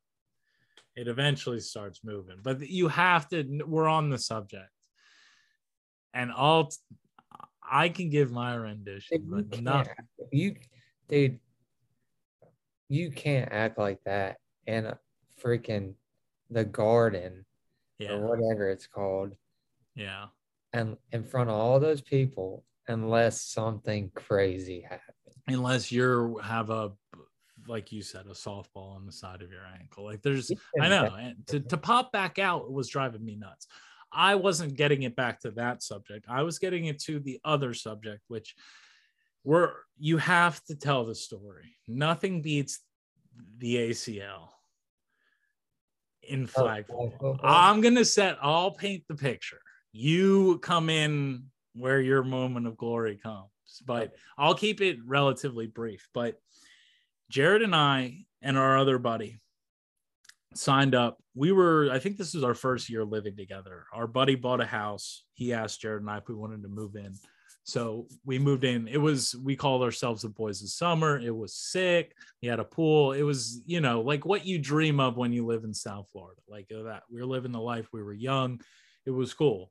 it 0.97 1.07
eventually 1.09 1.61
starts 1.61 2.01
moving. 2.03 2.37
But 2.43 2.61
you 2.69 2.89
have 2.89 3.29
to. 3.29 3.45
We're 3.67 3.89
on 3.89 4.09
the 4.09 4.19
subject, 4.19 4.71
and 6.15 6.33
all 6.33 6.71
I 7.71 7.89
can 7.91 8.11
give 8.11 8.33
my 8.33 8.55
rendition, 8.55 9.25
You 9.27 9.45
but 9.49 9.63
not. 9.63 9.89
you, 10.33 10.57
dude, 11.09 11.39
you 12.89 13.11
can't 13.11 13.53
act 13.53 13.79
like 13.79 14.03
that 14.05 14.39
in 14.67 14.87
a 14.87 14.91
uh, 14.91 14.95
freaking 15.43 15.95
the 16.51 16.65
garden 16.65 17.45
or 18.01 18.07
Yeah, 18.07 18.17
whatever 18.17 18.69
it's 18.69 18.87
called, 18.87 19.35
yeah, 19.95 20.27
and 20.73 20.97
in 21.13 21.25
front 21.25 21.51
of 21.51 21.57
all 21.57 21.81
those 21.81 22.01
people, 22.01 22.65
unless 22.89 23.43
something 23.43 24.11
crazy 24.15 24.81
happens. 24.81 25.05
unless 25.47 25.93
you're 25.93 26.41
have 26.43 26.71
a 26.71 26.93
like 27.69 27.93
you 27.93 28.03
said 28.03 28.27
a 28.27 28.31
softball 28.31 28.97
on 28.97 29.07
the 29.07 29.13
side 29.13 29.43
of 29.43 29.51
your 29.51 29.65
ankle. 29.79 30.05
Like 30.05 30.23
there's 30.23 30.51
I 30.81 30.89
know. 30.89 31.15
And 31.19 31.47
to, 31.49 31.61
to 31.61 31.77
pop 31.77 32.13
back 32.13 32.39
out 32.39 32.73
was 32.73 32.89
driving 32.89 33.25
me 33.25 33.37
nuts. 33.37 33.67
I 34.13 34.35
wasn't 34.35 34.75
getting 34.75 35.03
it 35.05 35.15
back 35.15 35.41
to 35.41 35.53
that 35.53 35.83
subject. 35.83 36.27
I 36.29 36.43
was 36.43 36.59
getting 36.59 36.87
it 36.87 37.01
to 37.03 37.21
the 37.21 37.39
other 37.45 37.75
subject, 37.75 38.23
which 38.29 38.55
where 39.43 39.75
you 39.99 40.17
have 40.17 40.63
to 40.65 40.75
tell 40.75 41.05
the 41.05 41.15
story. 41.15 41.77
Nothing 41.87 42.43
beats 42.43 42.81
the 43.59 43.77
ACL 43.77 44.49
in 46.23 46.45
oh, 46.45 46.47
flag 46.47 46.85
Oh, 46.91 46.95
flag 46.95 47.11
football. 47.13 47.33
football? 47.35 47.41
I'm 47.43 47.81
gonna 47.81 48.05
set, 48.05 48.39
I'll 48.43 48.73
paint 48.73 49.05
the 49.09 49.15
picture. 49.15 49.61
You 49.93 50.59
come 50.59 50.89
in 50.91 51.45
where 51.75 52.01
your 52.01 52.23
moment 52.23 52.67
of 52.67 52.77
glory 52.77 53.19
comes, 53.23 53.49
but 53.87 54.13
I'll 54.39 54.55
keep 54.55 54.81
it 54.81 54.99
relatively 55.05 55.67
brief. 55.67 56.09
But 56.15 56.41
Jared 57.31 57.63
and 57.63 57.75
I 57.75 58.25
and 58.43 58.57
our 58.59 58.79
other 58.79 58.99
buddy 58.99 59.41
signed 60.55 60.95
up. 60.95 61.19
We 61.35 61.53
were, 61.53 61.91
I 61.93 61.99
think 62.01 62.17
this 62.17 62.35
was 62.35 62.43
our 62.43 62.55
first 62.55 62.91
year 62.91 63.05
living 63.05 63.37
together. 63.37 63.85
Our 63.93 64.07
buddy 64.09 64.35
bought 64.35 64.61
a 64.61 64.67
house. 64.67 65.23
He 65.35 65.53
asked 65.53 65.81
Jared 65.81 66.03
and 66.03 66.11
I 66.11 66.19
if 66.19 66.29
we 66.29 66.35
wanted 66.35 66.63
to 66.63 66.69
move 66.69 66.97
in. 66.97 67.15
So 67.65 68.07
we 68.25 68.39
moved 68.39 68.65
in. 68.65 68.89
It 68.89 68.99
was, 68.99 69.37
we 69.37 69.55
called 69.55 69.83
ourselves 69.83 70.23
the 70.23 70.29
boys 70.29 70.63
of 70.63 70.71
summer. 70.71 71.19
It 71.21 71.35
was 71.35 71.55
sick. 71.55 72.15
We 72.43 72.49
had 72.49 72.59
a 72.59 72.65
pool. 72.65 73.13
It 73.13 73.23
was, 73.23 73.61
you 73.67 73.81
know, 73.81 74.01
like 74.01 74.25
what 74.25 74.47
you 74.47 74.59
dream 74.59 74.99
of 74.99 75.17
when 75.17 75.33
you 75.33 75.47
live 75.47 75.65
in 75.65 75.75
South 75.75 76.09
Florida. 76.11 76.41
Like 76.49 76.69
that. 76.69 77.03
We 77.11 77.21
were 77.21 77.27
living 77.27 77.53
the 77.53 77.61
life. 77.61 77.89
We 77.93 78.03
were 78.03 78.13
young. 78.13 78.61
It 79.07 79.11
was 79.11 79.35
cool. 79.35 79.71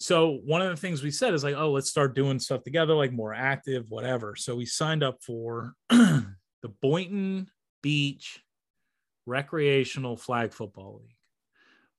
So 0.00 0.40
one 0.46 0.62
of 0.62 0.70
the 0.70 0.80
things 0.80 1.02
we 1.02 1.10
said 1.10 1.34
is 1.34 1.44
like, 1.44 1.54
oh, 1.54 1.70
let's 1.70 1.90
start 1.90 2.14
doing 2.14 2.38
stuff 2.38 2.62
together, 2.62 2.94
like 2.94 3.12
more 3.12 3.34
active, 3.34 3.90
whatever. 3.90 4.34
So 4.34 4.56
we 4.56 4.64
signed 4.64 5.02
up 5.02 5.22
for 5.22 5.74
the 5.90 6.24
Boynton 6.80 7.50
Beach 7.82 8.42
Recreational 9.26 10.16
Flag 10.16 10.54
Football 10.54 11.02
League. 11.02 11.16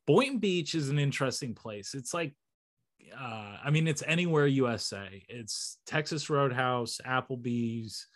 Boynton 0.07 0.39
Beach 0.39 0.73
is 0.73 0.89
an 0.89 0.97
interesting 0.97 1.53
place. 1.53 1.93
It's 1.93 2.13
like, 2.13 2.33
uh, 3.19 3.57
I 3.63 3.69
mean, 3.69 3.87
it's 3.87 4.03
anywhere 4.05 4.47
USA. 4.47 5.23
It's 5.29 5.77
Texas 5.85 6.29
Roadhouse, 6.29 6.99
Applebee's, 7.05 8.07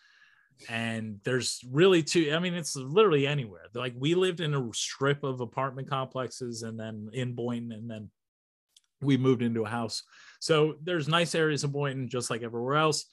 and 0.69 1.19
there's 1.23 1.61
really 1.69 2.03
two. 2.03 2.33
I 2.33 2.39
mean, 2.39 2.53
it's 2.53 2.75
literally 2.75 3.27
anywhere. 3.27 3.63
Like 3.73 3.93
we 3.97 4.15
lived 4.15 4.39
in 4.39 4.53
a 4.53 4.69
strip 4.73 5.23
of 5.23 5.41
apartment 5.41 5.89
complexes, 5.89 6.63
and 6.63 6.79
then 6.79 7.09
in 7.13 7.33
Boynton, 7.33 7.71
and 7.71 7.89
then 7.89 8.09
we 9.01 9.17
moved 9.17 9.41
into 9.41 9.63
a 9.63 9.69
house. 9.69 10.03
So 10.39 10.75
there's 10.83 11.07
nice 11.07 11.35
areas 11.35 11.63
of 11.63 11.71
Boynton, 11.71 12.09
just 12.09 12.29
like 12.29 12.43
everywhere 12.43 12.75
else. 12.75 13.05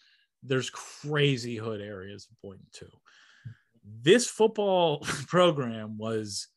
There's 0.43 0.71
crazy 0.71 1.57
hood 1.57 1.81
areas 1.81 2.29
of 2.31 2.41
Boynton 2.43 2.67
too. 2.73 2.91
This 4.03 4.27
football 4.27 5.01
program 5.29 5.99
was 5.99 6.49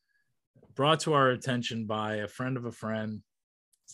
brought 0.74 1.00
to 1.00 1.14
our 1.14 1.30
attention 1.30 1.86
by 1.86 2.16
a 2.16 2.28
friend 2.28 2.56
of 2.56 2.64
a 2.64 2.72
friend. 2.72 3.22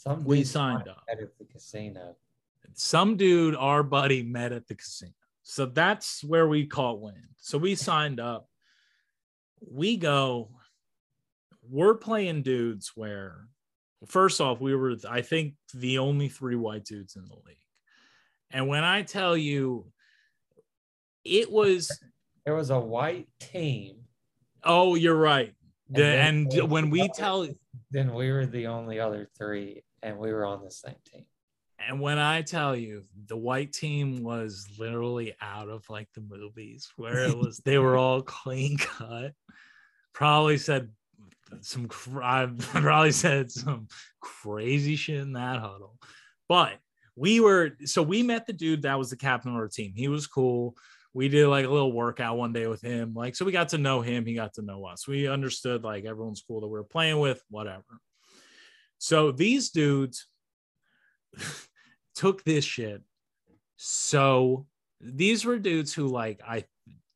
Some 0.02 0.24
We 0.24 0.42
signed 0.42 0.88
up. 0.88 1.04
at 1.08 1.18
the 1.38 1.44
casino. 1.44 2.16
Some 2.74 3.16
dude, 3.16 3.54
our 3.54 3.82
buddy, 3.84 4.22
met 4.24 4.50
at 4.52 4.66
the 4.66 4.74
casino. 4.74 5.12
So 5.42 5.66
that's 5.66 6.24
where 6.24 6.48
we 6.48 6.66
caught 6.66 7.00
wind. 7.00 7.28
So 7.38 7.56
we 7.58 7.74
signed 7.76 8.18
up. 8.18 8.48
We 9.60 9.96
go, 9.96 10.50
we're 11.70 11.94
playing 11.94 12.42
dudes 12.42 12.92
where, 12.96 13.46
first 14.06 14.40
off, 14.40 14.60
we 14.60 14.74
were, 14.74 14.96
I 15.08 15.22
think, 15.22 15.54
the 15.74 15.98
only 15.98 16.28
three 16.28 16.56
white 16.56 16.84
dudes 16.84 17.14
in 17.14 17.24
the 17.26 17.36
league. 17.46 17.56
And 18.50 18.66
when 18.66 18.82
I 18.82 19.02
tell 19.02 19.36
you, 19.36 19.86
it 21.24 21.50
was, 21.50 21.96
There 22.44 22.54
was 22.56 22.70
a 22.70 22.80
white 22.80 23.28
team. 23.38 23.98
oh, 24.64 24.96
you're 24.96 25.14
right. 25.14 25.54
The, 25.90 26.04
and 26.04 26.52
when 26.70 26.90
we 26.90 27.08
tell, 27.10 27.46
then 27.92 28.14
we 28.14 28.32
were 28.32 28.46
the 28.46 28.66
only 28.66 28.98
other 28.98 29.28
three, 29.36 29.84
and 30.02 30.18
we 30.18 30.32
were 30.32 30.44
on 30.44 30.62
the 30.62 30.70
same 30.70 30.96
team. 31.10 31.24
And 31.88 32.00
when 32.00 32.18
I 32.18 32.42
tell 32.42 32.76
you 32.76 33.04
the 33.26 33.36
white 33.36 33.72
team 33.72 34.22
was 34.22 34.68
literally 34.78 35.34
out 35.40 35.68
of 35.68 35.88
like 35.88 36.08
the 36.14 36.20
movies 36.20 36.88
where 36.96 37.24
it 37.24 37.36
was 37.36 37.58
they 37.64 37.78
were 37.78 37.96
all 37.96 38.22
clean 38.22 38.76
cut, 38.76 39.32
probably 40.12 40.58
said 40.58 40.90
some 41.60 41.88
I 42.22 42.48
probably 42.60 43.12
said 43.12 43.50
some 43.50 43.88
crazy 44.20 44.96
shit 44.96 45.20
in 45.20 45.32
that 45.32 45.60
huddle. 45.60 45.98
But 46.48 46.78
we 47.16 47.40
were 47.40 47.72
so 47.84 48.02
we 48.02 48.22
met 48.22 48.46
the 48.46 48.52
dude 48.52 48.82
that 48.82 48.98
was 48.98 49.10
the 49.10 49.16
captain 49.16 49.50
of 49.50 49.56
our 49.56 49.68
team. 49.68 49.92
He 49.96 50.08
was 50.08 50.26
cool. 50.26 50.76
We 51.14 51.28
did 51.28 51.48
like 51.48 51.66
a 51.66 51.70
little 51.70 51.92
workout 51.92 52.38
one 52.38 52.54
day 52.54 52.66
with 52.66 52.80
him. 52.80 53.12
Like, 53.12 53.36
so 53.36 53.44
we 53.44 53.52
got 53.52 53.68
to 53.70 53.78
know 53.78 54.00
him. 54.00 54.24
He 54.24 54.32
got 54.32 54.54
to 54.54 54.62
know 54.62 54.86
us. 54.86 55.06
We 55.06 55.28
understood 55.28 55.84
like 55.84 56.06
everyone's 56.06 56.42
cool 56.46 56.62
that 56.62 56.68
we 56.68 56.72
were 56.72 56.84
playing 56.84 57.18
with, 57.18 57.42
whatever. 57.50 57.84
So 59.02 59.32
these 59.32 59.70
dudes 59.70 60.26
took 62.14 62.44
this 62.44 62.64
shit 62.64 63.02
so 63.84 64.64
these 65.00 65.44
were 65.44 65.58
dudes 65.58 65.92
who 65.92 66.06
like 66.06 66.40
i 66.46 66.64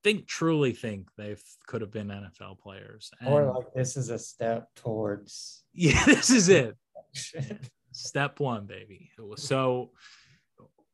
think 0.03 0.27
truly 0.27 0.73
think 0.73 1.09
they 1.17 1.37
could 1.67 1.81
have 1.81 1.93
been 1.93 2.09
nfl 2.09 2.59
players. 2.59 3.11
And 3.21 3.29
Or 3.29 3.53
like 3.53 3.73
this 3.75 3.97
is 3.97 4.11
a 4.11 4.19
step 4.19 4.69
towards. 4.77 5.65
yeah 5.75 6.05
this 6.05 6.31
is 6.31 6.49
it. 6.49 6.77
Step 7.93 8.41
one 8.41 8.67
baby. 8.67 9.11
So 9.37 9.93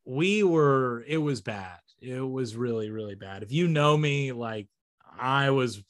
we 0.05 0.43
were 0.43 1.05
it 1.07 1.19
was 1.19 1.41
bad. 1.41 1.81
It 2.01 2.21
was 2.21 2.55
really 2.55 2.91
really 2.91 3.15
bad. 3.15 3.43
If 3.43 3.51
you 3.51 3.67
know 3.67 3.97
me 3.97 4.33
like 4.33 4.69
i 5.19 5.51
was 5.51 5.83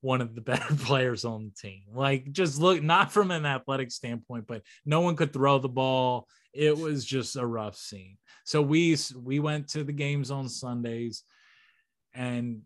one 0.00 0.20
of 0.20 0.34
the 0.34 0.40
better 0.40 0.74
players 0.80 1.24
on 1.24 1.44
the 1.44 1.68
team. 1.68 1.82
Like 1.94 2.32
just 2.32 2.60
look 2.60 2.82
not 2.82 3.12
from 3.12 3.30
an 3.30 3.46
athletic 3.46 3.90
standpoint 3.92 4.46
but 4.46 4.62
no 4.84 5.00
one 5.00 5.16
could 5.16 5.32
throw 5.32 5.58
the 5.58 5.68
ball. 5.68 6.26
It 6.52 6.76
was 6.76 7.04
just 7.04 7.36
a 7.36 7.46
rough 7.46 7.76
scene. 7.76 8.18
So 8.44 8.60
we 8.60 8.96
we 9.16 9.38
went 9.40 9.68
to 9.68 9.84
the 9.84 9.92
games 9.92 10.30
on 10.30 10.48
sundays 10.48 11.22
and 12.14 12.62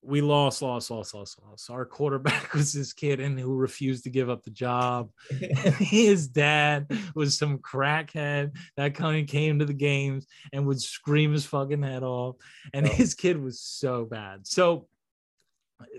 we 0.00 0.20
lost 0.20 0.62
lost 0.62 0.90
lost 0.90 1.12
lost 1.14 1.38
lost. 1.44 1.70
Our 1.70 1.84
quarterback 1.84 2.54
was 2.54 2.72
this 2.72 2.92
kid 2.92 3.20
and 3.20 3.38
who 3.38 3.54
refused 3.56 4.04
to 4.04 4.10
give 4.10 4.30
up 4.30 4.44
the 4.44 4.50
job. 4.50 5.10
And 5.30 5.74
his 5.74 6.28
dad 6.28 6.90
was 7.14 7.36
some 7.36 7.58
crackhead 7.58 8.52
that 8.76 8.94
kind 8.94 9.20
of 9.20 9.26
came 9.28 9.58
to 9.58 9.64
the 9.66 9.74
games 9.74 10.26
and 10.52 10.66
would 10.66 10.80
scream 10.80 11.32
his 11.32 11.44
fucking 11.44 11.82
head 11.82 12.02
off. 12.02 12.36
And 12.72 12.86
Oh. 12.86 12.90
his 12.90 13.14
kid 13.14 13.42
was 13.42 13.60
so 13.60 14.04
bad. 14.04 14.46
So 14.46 14.88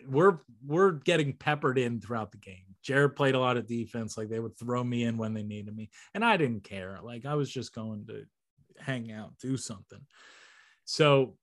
we're 0.07 0.39
we're 0.65 0.91
getting 0.91 1.33
peppered 1.33 1.77
in 1.77 2.01
throughout 2.01 2.31
the 2.31 2.37
game. 2.37 2.75
Jared 2.81 3.15
played 3.15 3.35
a 3.35 3.39
lot 3.39 3.57
of 3.57 3.67
defense. 3.67 4.17
Like 4.17 4.29
they 4.29 4.39
would 4.39 4.57
throw 4.57 4.83
me 4.83 5.03
in 5.03 5.17
when 5.17 5.33
they 5.33 5.43
needed 5.43 5.75
me 5.75 5.89
and 6.13 6.23
i 6.23 6.37
didn't 6.37 6.63
care. 6.63 6.99
Like 7.01 7.25
i 7.25 7.35
was 7.35 7.49
just 7.49 7.73
going 7.73 8.05
to 8.07 8.23
hang 8.77 9.11
out 9.11 9.33
do 9.41 9.57
something. 9.57 10.01
So 10.85 11.35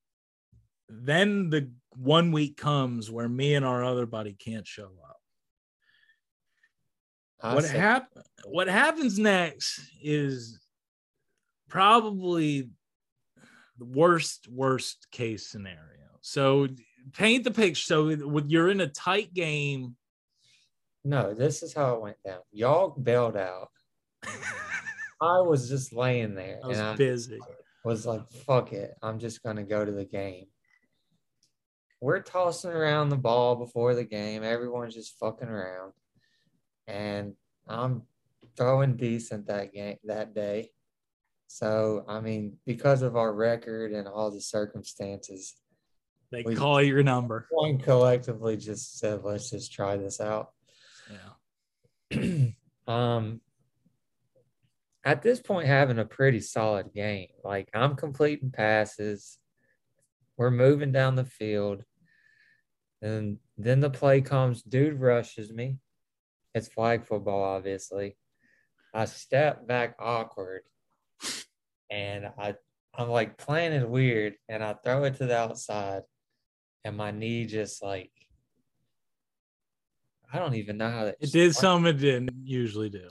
then 0.88 1.50
the 1.50 1.70
one 1.96 2.32
week 2.32 2.56
comes 2.56 3.10
where 3.10 3.28
me 3.28 3.54
and 3.54 3.64
our 3.64 3.84
other 3.84 4.06
buddy 4.06 4.32
can't 4.32 4.66
show 4.66 4.90
up. 5.08 5.16
I 7.40 7.54
what 7.54 7.64
said- 7.64 7.80
hap- 7.80 8.18
what 8.44 8.68
happens 8.68 9.18
next 9.18 9.80
is 10.02 10.60
probably 11.68 12.70
the 13.78 13.84
worst 13.84 14.48
worst 14.48 15.06
case 15.10 15.46
scenario. 15.46 16.18
So 16.22 16.68
paint 17.12 17.44
the 17.44 17.50
picture 17.50 17.82
so 17.82 18.26
with 18.26 18.50
you're 18.50 18.68
in 18.68 18.80
a 18.80 18.88
tight 18.88 19.32
game 19.32 19.96
No, 21.04 21.34
this 21.34 21.62
is 21.62 21.72
how 21.72 21.94
it 21.94 22.02
went 22.02 22.16
down. 22.24 22.40
Y'all 22.50 22.90
bailed 22.90 23.36
out. 23.36 23.68
I 25.20 25.40
was 25.40 25.68
just 25.68 25.92
laying 25.92 26.34
there 26.34 26.58
i 26.62 26.66
was 26.66 26.78
and 26.78 26.88
I 26.88 26.96
busy 26.96 27.38
was 27.86 28.04
like, 28.04 28.28
fuck 28.28 28.72
it. 28.72 28.94
I'm 29.00 29.20
just 29.20 29.42
gonna 29.44 29.62
go 29.62 29.84
to 29.84 29.92
the 29.92 30.04
game. 30.04 30.46
we're 32.00 32.20
tossing 32.20 32.72
around 32.72 33.08
the 33.08 33.16
ball 33.16 33.54
before 33.54 33.94
the 33.94 34.04
game. 34.04 34.42
Everyone's 34.42 34.94
just 34.94 35.18
fucking 35.18 35.48
around. 35.48 35.92
And 36.88 37.34
I'm 37.68 38.02
throwing 38.56 38.96
decent 38.96 39.46
that 39.46 39.72
game 39.72 39.96
that 40.04 40.34
day. 40.34 40.72
So 41.46 42.04
I 42.08 42.20
mean, 42.20 42.58
because 42.66 43.02
of 43.02 43.16
our 43.16 43.32
record 43.32 43.92
and 43.92 44.08
all 44.08 44.32
the 44.32 44.40
circumstances, 44.40 45.54
They 46.30 46.42
We- 46.42 46.56
call 46.56 46.82
your 46.82 47.02
number. 47.02 47.46
one 47.50 47.78
collectively 47.78 48.56
just 48.56 48.98
said, 48.98 49.22
let's 49.22 49.50
just 49.50 49.72
try 49.72 49.96
this 49.96 50.20
out. 50.20 50.52
Yeah. 52.10 52.46
um 52.86 53.40
at 55.04 55.22
this 55.22 55.40
point 55.40 55.66
having 55.68 55.98
a 55.98 56.04
pretty 56.04 56.40
solid 56.40 56.92
game. 56.92 57.28
Like 57.44 57.68
I'm 57.74 57.94
completing 57.96 58.50
passes. 58.50 59.38
We're 60.36 60.50
moving 60.50 60.92
down 60.92 61.14
the 61.14 61.24
field. 61.24 61.84
And 63.02 63.38
then 63.56 63.80
the 63.80 63.90
play 63.90 64.20
comes, 64.20 64.62
dude 64.62 65.00
rushes 65.00 65.52
me. 65.52 65.78
It's 66.54 66.68
flag 66.68 67.06
football, 67.06 67.42
obviously. 67.42 68.16
I 68.92 69.04
step 69.04 69.66
back 69.66 69.94
awkward 69.98 70.62
and 71.90 72.26
I 72.38 72.54
I'm 72.94 73.08
like 73.10 73.36
playing 73.36 73.72
it 73.74 73.88
weird 73.88 74.34
and 74.48 74.64
I 74.64 74.74
throw 74.74 75.04
it 75.04 75.16
to 75.16 75.26
the 75.26 75.36
outside 75.36 76.02
and 76.86 76.96
my 76.96 77.10
knee 77.10 77.44
just 77.46 77.82
like 77.82 78.10
I 80.32 80.38
don't 80.38 80.54
even 80.54 80.76
know 80.78 80.90
how 80.90 81.04
that 81.06 81.16
It 81.20 81.32
did 81.32 81.54
something 81.54 81.90
it 81.94 81.98
didn't 81.98 82.30
usually 82.44 82.90
do. 82.90 83.08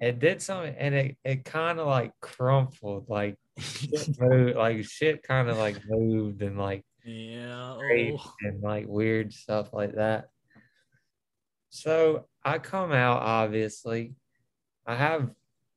it 0.00 0.20
did 0.20 0.40
something 0.40 0.74
and 0.78 0.94
it, 0.94 1.16
it 1.24 1.44
kind 1.44 1.80
of 1.80 1.88
like 1.88 2.12
crumpled 2.20 3.08
like 3.08 3.36
shit 3.58 4.08
moved, 4.20 4.56
like 4.56 4.84
shit 4.84 5.22
kind 5.24 5.48
of 5.48 5.58
like 5.58 5.80
moved 5.88 6.42
and 6.42 6.56
like 6.58 6.84
yeah. 7.04 7.76
oh. 7.76 8.34
and 8.42 8.62
like 8.62 8.86
weird 8.86 9.32
stuff 9.32 9.72
like 9.72 9.94
that 9.96 10.28
so 11.70 12.26
i 12.44 12.58
come 12.58 12.92
out 12.92 13.18
obviously 13.20 14.14
i 14.86 14.94
have 14.94 15.30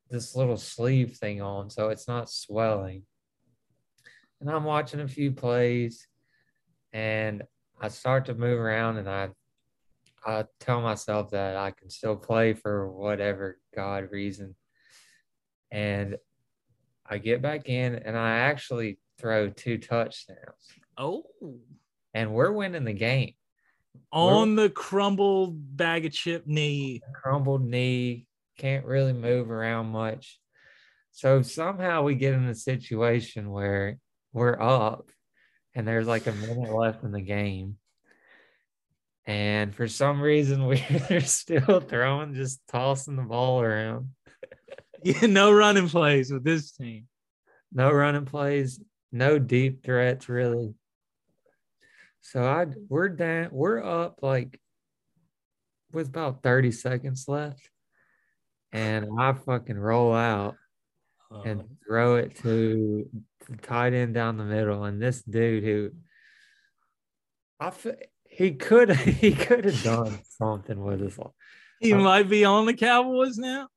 this 0.09 0.35
little 0.35 0.57
sleeve 0.57 1.15
thing 1.17 1.41
on 1.41 1.69
so 1.69 1.89
it's 1.89 2.07
not 2.07 2.29
swelling 2.29 3.03
and 4.39 4.49
i'm 4.49 4.63
watching 4.63 4.99
a 4.99 5.07
few 5.07 5.31
plays 5.31 6.07
and 6.93 7.43
i 7.79 7.87
start 7.87 8.25
to 8.25 8.33
move 8.33 8.59
around 8.59 8.97
and 8.97 9.09
i 9.09 9.29
I 10.25 10.45
tell 10.59 10.81
myself 10.81 11.31
that 11.31 11.55
I 11.55 11.71
can 11.71 11.89
still 11.89 12.15
play 12.15 12.53
for 12.53 12.89
whatever 12.91 13.57
God 13.75 14.09
reason. 14.11 14.55
And 15.71 16.17
I 17.09 17.17
get 17.17 17.41
back 17.41 17.67
in 17.67 17.95
and 17.95 18.17
I 18.17 18.37
actually 18.37 18.99
throw 19.17 19.49
two 19.49 19.77
touchdowns. 19.77 20.37
Oh. 20.97 21.23
And 22.13 22.33
we're 22.33 22.51
winning 22.51 22.85
the 22.85 22.93
game. 22.93 23.33
On 24.11 24.55
the 24.55 24.69
crumbled 24.69 25.77
bag 25.77 26.05
of 26.05 26.11
chip 26.11 26.45
knee. 26.45 27.01
Crumbled 27.13 27.63
knee, 27.63 28.27
can't 28.57 28.85
really 28.85 29.13
move 29.13 29.49
around 29.49 29.87
much. 29.87 30.39
So 31.11 31.41
somehow 31.41 32.03
we 32.03 32.15
get 32.15 32.33
in 32.33 32.45
a 32.45 32.55
situation 32.55 33.49
where 33.49 33.97
we're 34.33 34.59
up 34.61 35.09
and 35.75 35.87
there's 35.87 36.07
like 36.07 36.27
a 36.27 36.33
minute 36.33 36.73
left 36.73 37.03
in 37.03 37.11
the 37.11 37.21
game. 37.21 37.77
And 39.25 39.73
for 39.73 39.87
some 39.87 40.21
reason, 40.21 40.65
we're 41.09 41.21
still 41.21 41.79
throwing, 41.79 42.33
just 42.33 42.61
tossing 42.67 43.15
the 43.15 43.23
ball 43.23 43.61
around. 43.61 44.09
Yeah, 45.03 45.25
no 45.25 45.51
running 45.51 45.89
plays 45.89 46.31
with 46.31 46.43
this 46.43 46.73
team. 46.73 47.07
No 47.73 47.91
running 47.91 48.25
plays, 48.25 48.79
no 49.11 49.39
deep 49.39 49.83
threats 49.83 50.29
really. 50.29 50.75
So 52.21 52.43
I 52.43 52.67
we're 52.87 53.09
down, 53.09 53.49
we're 53.51 53.83
up 53.83 54.19
like 54.21 54.59
with 55.91 56.09
about 56.09 56.43
30 56.43 56.71
seconds 56.71 57.25
left. 57.27 57.67
And 58.71 59.07
I 59.19 59.33
fucking 59.33 59.79
roll 59.79 60.13
out 60.13 60.55
and 61.45 61.61
Um, 61.61 61.77
throw 61.87 62.15
it 62.17 62.35
to 62.37 63.09
the 63.49 63.57
tight 63.57 63.93
end 63.93 64.13
down 64.13 64.37
the 64.37 64.43
middle. 64.45 64.83
And 64.83 65.01
this 65.01 65.21
dude 65.23 65.63
who 65.63 65.91
I 67.59 67.69
fe- 67.71 68.07
he 68.29 68.53
could 68.53 68.91
he 68.95 69.33
could 69.33 69.65
have 69.65 69.83
done 69.83 70.19
something 70.23 70.81
with 70.83 70.99
his 71.01 71.17
life. 71.17 71.31
he 71.79 71.93
might 71.93 72.29
be 72.29 72.43
on 72.45 72.65
the 72.65 72.73
Cowboys 72.73 73.37
now. 73.37 73.67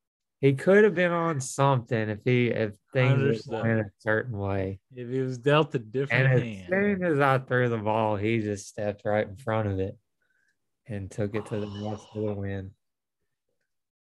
He 0.41 0.53
could 0.53 0.85
have 0.85 0.95
been 0.95 1.13
on 1.13 1.41
something 1.41 2.11
if 2.11 2.19
he 2.25 2.49
if 2.49 2.75
things 2.93 3.47
went 3.47 3.81
a 3.81 3.85
certain 4.01 4.37
way. 4.37 4.79
If 4.95 5.09
he 5.09 5.21
was 5.21 5.39
dealt 5.39 5.75
a 5.75 5.79
different 5.79 6.27
And 6.27 6.33
as 6.35 6.43
hand. 6.43 6.67
soon 6.69 7.05
as 7.05 7.19
I 7.21 7.39
threw 7.39 7.69
the 7.71 7.79
ball, 7.79 8.17
he 8.17 8.41
just 8.41 8.69
stepped 8.69 9.03
right 9.07 9.27
in 9.27 9.37
front 9.37 9.69
of 9.69 9.79
it 9.81 9.97
and 10.87 11.11
took 11.11 11.35
it 11.35 11.47
to 11.47 11.61
the 11.61 11.67
rest 11.89 12.07
of 12.15 12.25
the 12.25 12.33
win. 12.35 12.73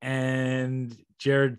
and 0.01 0.97
Jared 1.19 1.59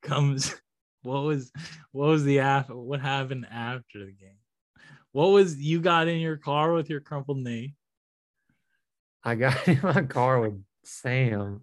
comes. 0.08 0.54
What 1.02 1.22
was 1.22 1.50
what 1.92 2.08
was 2.08 2.24
the 2.24 2.40
after? 2.40 2.76
What 2.76 3.00
happened 3.00 3.46
after 3.50 4.04
the 4.04 4.12
game? 4.12 4.36
What 5.12 5.28
was 5.28 5.56
you 5.56 5.80
got 5.80 6.08
in 6.08 6.20
your 6.20 6.36
car 6.36 6.72
with 6.72 6.90
your 6.90 7.00
crumpled 7.00 7.38
knee? 7.38 7.74
I 9.24 9.34
got 9.34 9.66
in 9.68 9.80
my 9.82 10.02
car 10.02 10.40
with 10.40 10.62
Sam 10.84 11.62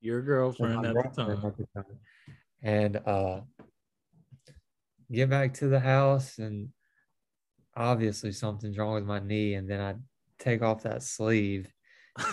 Your 0.00 0.22
girlfriend 0.22 0.84
at 0.86 0.94
the 0.94 1.02
girlfriend 1.02 1.44
at 1.44 1.56
the 1.56 1.66
time. 1.74 1.98
And 2.62 2.96
uh 2.98 3.40
get 5.10 5.30
back 5.30 5.54
to 5.54 5.68
the 5.68 5.80
house 5.80 6.38
and 6.38 6.68
obviously 7.74 8.32
something's 8.32 8.76
wrong 8.76 8.94
with 8.94 9.04
my 9.04 9.18
knee. 9.20 9.54
And 9.54 9.68
then 9.68 9.80
I 9.80 9.94
take 10.38 10.60
off 10.62 10.82
that 10.82 11.02
sleeve 11.02 11.72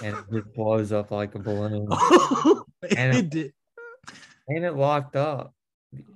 and 0.04 0.18
it 0.18 0.24
just 0.32 0.54
blows 0.56 0.92
up 0.92 1.12
like 1.12 1.36
a 1.36 1.40
balloon. 1.40 1.88
And- 2.98 3.18
It 3.18 3.30
did- 3.30 3.54
And 4.48 4.64
it 4.64 4.76
locked 4.76 5.16
up. 5.16 5.54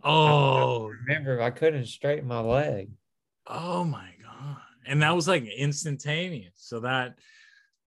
oh, 0.03 0.87
Remember, 1.07 1.41
I 1.41 1.49
couldn't 1.51 1.85
straighten 1.87 2.27
my 2.27 2.39
leg. 2.41 2.89
oh 3.47 3.83
my 3.83 4.09
god! 4.23 4.57
And 4.85 5.01
that 5.01 5.15
was 5.15 5.27
like 5.27 5.45
instantaneous. 5.45 6.53
So 6.55 6.81
that 6.81 7.15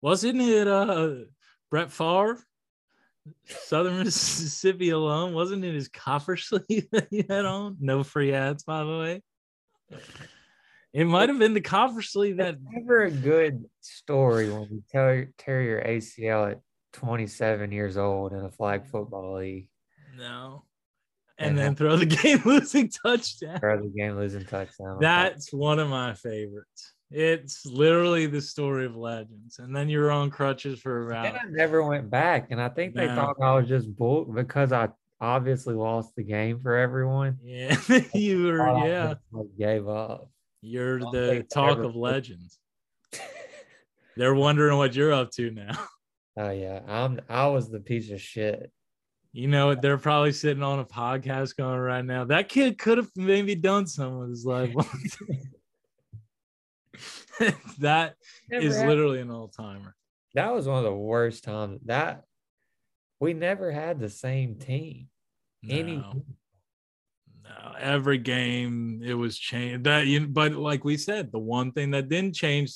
wasn't 0.01 0.41
it. 0.41 0.67
Uh, 0.67 1.11
Brett 1.69 1.91
Favre, 1.91 2.39
Southern 3.45 3.97
Mississippi 4.03 4.89
alone, 4.89 5.33
wasn't 5.33 5.63
it 5.63 5.73
his 5.73 5.87
copper 5.89 6.35
sleeve 6.37 6.87
that 6.91 7.07
he 7.09 7.23
had 7.29 7.45
on? 7.45 7.77
No 7.79 8.03
free 8.03 8.33
ads, 8.33 8.63
by 8.63 8.83
the 8.83 8.97
way. 8.97 9.21
It 10.93 11.05
might 11.05 11.29
have 11.29 11.39
been 11.39 11.53
the 11.53 11.61
copper 11.61 12.01
sleeve 12.01 12.37
that 12.37 12.55
It's 12.55 12.63
never 12.69 13.03
a 13.03 13.11
good 13.11 13.63
story 13.79 14.49
when 14.51 14.67
you 14.69 14.83
tear, 14.91 15.31
tear 15.37 15.61
your 15.61 15.81
ACL 15.81 16.51
at 16.51 16.59
27 16.93 17.71
years 17.71 17.95
old 17.95 18.33
in 18.33 18.39
a 18.43 18.51
flag 18.51 18.85
football 18.87 19.35
league 19.37 19.69
no, 20.17 20.63
and 21.37 21.49
And 21.49 21.57
then 21.57 21.75
throw 21.75 21.95
the 21.97 22.05
game 22.23 22.41
losing 22.45 22.89
touchdown. 22.89 23.59
Throw 23.59 23.81
the 23.81 23.89
game 23.89 24.15
losing 24.17 24.45
touchdown. 24.45 24.97
That's 24.99 25.51
one 25.53 25.79
of 25.79 25.89
my 25.89 26.13
favorites. 26.13 26.93
It's 27.13 27.65
literally 27.65 28.25
the 28.27 28.39
story 28.41 28.85
of 28.85 28.95
legends. 28.95 29.59
And 29.59 29.75
then 29.75 29.89
you're 29.89 30.11
on 30.11 30.29
crutches 30.29 30.79
for 30.79 31.07
then 31.09 31.25
about 31.25 31.41
I 31.41 31.49
never 31.49 31.83
went 31.83 32.09
back, 32.09 32.47
and 32.51 32.61
I 32.61 32.69
think 32.69 32.95
they 32.95 33.07
No. 33.07 33.15
thought 33.15 33.35
I 33.41 33.55
was 33.55 33.67
just 33.67 33.93
bull 33.97 34.23
because 34.25 34.71
I 34.71 34.89
obviously 35.19 35.75
lost 35.75 36.15
the 36.15 36.23
game 36.23 36.59
for 36.59 36.75
everyone. 36.77 37.37
yeah, 37.43 37.75
you 38.13 38.43
were 38.45 38.61
I 38.67 38.87
yeah. 38.87 39.13
gave 39.57 39.87
up. 39.89 40.29
You're 40.61 40.99
the 40.99 41.45
talk 41.51 41.79
of 41.79 41.95
legends. 41.95 42.59
They're 44.17 44.35
wondering 44.35 44.77
what 44.77 44.95
you're 44.95 45.13
up 45.13 45.31
to 45.31 45.51
now. 45.51 45.71
Oh 46.37 46.49
yeah, 46.51 46.79
I'm. 46.87 47.19
I 47.27 47.47
was 47.47 47.69
the 47.69 47.79
piece 47.81 48.09
of 48.11 48.21
shit. 48.21 48.71
You 49.33 49.47
know, 49.47 49.75
they're 49.75 49.97
probably 49.97 50.33
sitting 50.33 50.61
on 50.63 50.79
a 50.79 50.85
podcast 50.85 51.55
going 51.55 51.79
right 51.79 52.03
now. 52.03 52.25
That 52.25 52.49
kid 52.49 52.77
could 52.77 52.97
have 52.97 53.09
maybe 53.15 53.55
done 53.55 53.87
something 53.87 54.19
with 54.19 54.29
his 54.31 54.45
life. 54.45 54.73
that 57.79 58.15
Never 58.49 58.65
is 58.65 58.75
had- 58.77 58.87
literally 58.87 59.19
an 59.21 59.31
all 59.31 59.47
timer. 59.47 59.95
that 60.33 60.53
was 60.53 60.67
one 60.67 60.77
of 60.79 60.83
the 60.83 60.93
worst 60.93 61.43
times. 61.43 61.79
That 61.85 62.23
we 63.19 63.33
never 63.33 63.71
had 63.71 63.99
the 63.99 64.09
same 64.09 64.55
team. 64.55 65.07
Any 65.67 65.97
No. 65.97 66.23
No, 67.43 67.73
every 67.79 68.17
game 68.17 69.01
it 69.03 69.13
was 69.13 69.37
changed. 69.37 69.83
That 69.85 70.07
you, 70.07 70.27
but 70.27 70.53
like 70.53 70.83
we 70.83 70.97
said, 70.97 71.31
the 71.31 71.39
one 71.39 71.71
thing 71.71 71.91
that 71.91 72.07
didn't 72.09 72.35
change, 72.35 72.73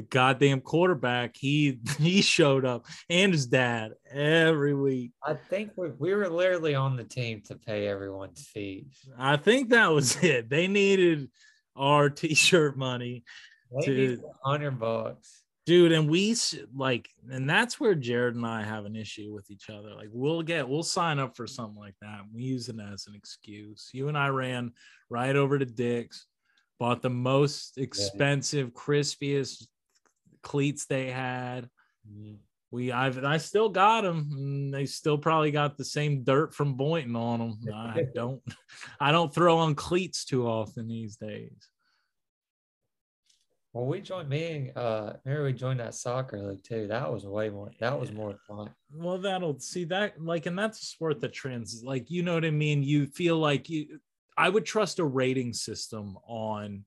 the 0.00 0.06
goddamn 0.06 0.60
quarterback. 0.60 1.36
He 1.36 1.78
he 1.98 2.22
showed 2.22 2.64
up 2.64 2.86
and 3.08 3.32
his 3.32 3.46
dad 3.46 3.92
every 4.10 4.74
week. 4.74 5.12
I 5.22 5.34
think 5.34 5.72
we, 5.76 5.90
we 5.98 6.14
were 6.14 6.28
literally 6.28 6.74
on 6.74 6.96
the 6.96 7.04
team 7.04 7.42
to 7.46 7.56
pay 7.56 7.86
everyone's 7.86 8.46
fees. 8.46 9.08
I 9.18 9.36
think 9.36 9.70
that 9.70 9.88
was 9.88 10.16
it. 10.22 10.48
They 10.48 10.66
needed 10.66 11.28
our 11.76 12.10
t-shirt 12.10 12.76
money, 12.76 13.24
needed 13.70 14.20
hundred 14.42 14.78
bucks. 14.78 15.42
dude. 15.66 15.92
And 15.92 16.08
we 16.10 16.34
like, 16.74 17.08
and 17.30 17.48
that's 17.48 17.78
where 17.78 17.94
Jared 17.94 18.34
and 18.34 18.46
I 18.46 18.62
have 18.62 18.86
an 18.86 18.96
issue 18.96 19.32
with 19.32 19.50
each 19.50 19.70
other. 19.70 19.94
Like, 19.94 20.08
we'll 20.12 20.42
get, 20.42 20.68
we'll 20.68 20.82
sign 20.82 21.18
up 21.18 21.36
for 21.36 21.46
something 21.46 21.78
like 21.78 21.94
that. 22.02 22.22
We 22.34 22.42
use 22.42 22.68
it 22.68 22.76
as 22.92 23.06
an 23.06 23.14
excuse. 23.14 23.90
You 23.92 24.08
and 24.08 24.18
I 24.18 24.28
ran 24.28 24.72
right 25.08 25.36
over 25.36 25.58
to 25.58 25.64
Dick's, 25.64 26.26
bought 26.78 27.02
the 27.02 27.10
most 27.10 27.78
expensive, 27.78 28.72
crispiest 28.72 29.66
cleats 30.42 30.86
they 30.86 31.10
had. 31.10 31.68
Mhm. 32.08 32.38
We 32.70 32.92
I've 32.92 33.24
I 33.24 33.38
still 33.38 33.68
got 33.68 34.02
them. 34.02 34.70
They 34.70 34.86
still 34.86 35.18
probably 35.18 35.50
got 35.50 35.76
the 35.76 35.84
same 35.84 36.22
dirt 36.22 36.54
from 36.54 36.74
Boynton 36.74 37.16
on 37.16 37.38
them. 37.40 37.58
I 37.74 38.06
don't 38.14 38.42
I 39.00 39.10
don't 39.10 39.34
throw 39.34 39.58
on 39.58 39.74
cleats 39.74 40.24
too 40.24 40.46
often 40.46 40.86
these 40.86 41.16
days. 41.16 41.68
Well, 43.72 43.86
we 43.86 44.00
joined 44.00 44.28
me 44.28 44.50
and 44.52 44.76
uh 44.76 45.12
remember 45.24 45.44
we 45.46 45.52
joined 45.52 45.80
that 45.80 45.94
soccer 45.94 46.38
league 46.38 46.64
too. 46.64 46.88
That 46.88 47.12
was 47.12 47.24
way 47.24 47.50
more 47.50 47.70
that 47.78 47.98
was 47.98 48.10
more 48.12 48.36
fun. 48.46 48.70
Well, 48.92 49.18
that'll 49.18 49.60
see 49.60 49.84
that 49.84 50.20
like, 50.20 50.46
and 50.46 50.58
that's 50.58 50.82
a 50.82 50.86
sport 50.86 51.20
that 51.20 51.32
trans 51.32 51.82
like 51.84 52.10
you 52.10 52.22
know 52.22 52.34
what 52.34 52.44
I 52.44 52.50
mean. 52.50 52.82
You 52.82 53.06
feel 53.06 53.38
like 53.38 53.68
you. 53.68 54.00
I 54.36 54.48
would 54.48 54.64
trust 54.64 55.00
a 55.00 55.04
rating 55.04 55.52
system 55.52 56.16
on, 56.26 56.84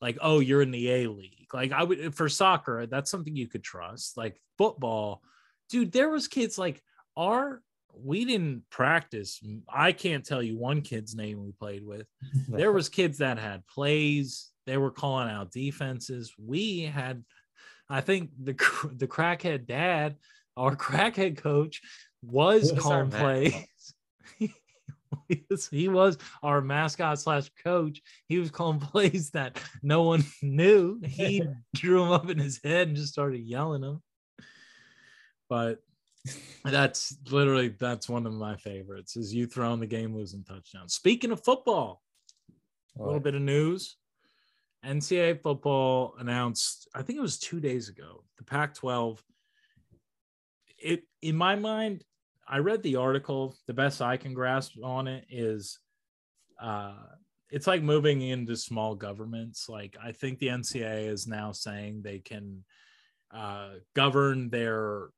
like, 0.00 0.18
oh, 0.20 0.40
you're 0.40 0.62
in 0.62 0.70
the 0.70 0.90
A 0.90 1.08
league. 1.08 1.46
Like 1.52 1.72
I 1.72 1.82
would 1.82 2.14
for 2.14 2.28
soccer, 2.28 2.86
that's 2.86 3.10
something 3.10 3.36
you 3.36 3.48
could 3.48 3.62
trust. 3.62 4.16
Like 4.16 4.40
football, 4.58 5.22
dude, 5.68 5.92
there 5.92 6.08
was 6.08 6.28
kids 6.28 6.58
like 6.58 6.82
our. 7.16 7.62
We 7.98 8.26
didn't 8.26 8.64
practice. 8.68 9.40
I 9.66 9.92
can't 9.92 10.22
tell 10.22 10.42
you 10.42 10.58
one 10.58 10.82
kid's 10.82 11.14
name 11.14 11.42
we 11.42 11.52
played 11.52 11.82
with. 11.86 12.06
There 12.48 12.70
was 12.70 12.90
kids 12.90 13.18
that 13.18 13.38
had 13.38 13.66
plays. 13.66 14.50
They 14.66 14.76
were 14.76 14.90
calling 14.90 15.30
out 15.30 15.50
defenses. 15.50 16.34
We 16.38 16.82
had, 16.82 17.24
I 17.88 18.02
think 18.02 18.30
the 18.38 18.52
the 18.94 19.06
crackhead 19.06 19.66
dad, 19.66 20.16
our 20.58 20.76
crackhead 20.86 21.38
coach, 21.38 21.80
was 22.22 22.70
calling 22.76 23.10
plays. 23.10 23.66
he, 25.70 25.88
was, 25.88 26.18
our 26.42 26.60
mascot 26.60 27.18
slash 27.18 27.50
coach. 27.62 28.02
He 28.28 28.38
was 28.38 28.50
calling 28.50 28.80
plays 28.92 29.30
that 29.30 29.60
no 29.82 30.02
one 30.02 30.24
knew. 30.42 31.00
He 31.04 31.42
drew 31.74 32.00
them 32.00 32.12
up 32.12 32.30
in 32.30 32.38
his 32.38 32.60
head 32.62 32.88
and 32.88 32.96
just 32.96 33.12
started 33.12 33.40
yelling 33.40 33.82
them. 33.82 34.02
But 35.48 35.78
that's 36.64 37.16
literally 37.30 37.68
that's 37.68 38.08
one 38.08 38.26
of 38.26 38.34
my 38.34 38.56
favorites 38.56 39.16
is 39.16 39.32
you 39.32 39.46
throwing 39.46 39.78
the 39.78 39.86
game 39.86 40.14
losing 40.14 40.42
touchdown. 40.42 40.88
Speaking 40.88 41.30
of 41.30 41.44
football, 41.44 42.02
a 42.98 43.04
little 43.04 43.20
bit 43.20 43.34
of 43.34 43.42
news. 43.42 43.96
NCAA 44.84 45.42
football 45.42 46.14
announced, 46.18 46.88
I 46.94 47.02
think 47.02 47.18
it 47.18 47.22
was 47.22 47.38
two 47.38 47.60
days 47.60 47.88
ago, 47.88 48.24
the 48.38 48.44
Pac 48.44 48.74
12. 48.74 49.22
It, 50.78 51.02
in 51.22 51.36
my 51.36 51.56
mind, 51.56 52.04
I 52.48 52.58
read 52.58 52.82
the 52.82 52.96
article. 52.96 53.56
The 53.66 53.74
best 53.74 54.00
I 54.00 54.16
can 54.16 54.34
grasp 54.34 54.72
on 54.82 55.08
it 55.08 55.24
is 55.30 55.78
uh, 56.62 56.94
it's 57.50 57.66
like 57.66 57.82
moving 57.82 58.22
into 58.22 58.56
small 58.56 58.94
governments. 58.94 59.68
Like, 59.68 59.96
I 60.02 60.12
think 60.12 60.38
the 60.38 60.48
NCA 60.48 61.08
is 61.08 61.26
now 61.26 61.52
saying 61.52 62.02
they 62.02 62.18
can 62.18 62.64
uh, 63.34 63.70
govern 63.94 64.50
their 64.50 65.08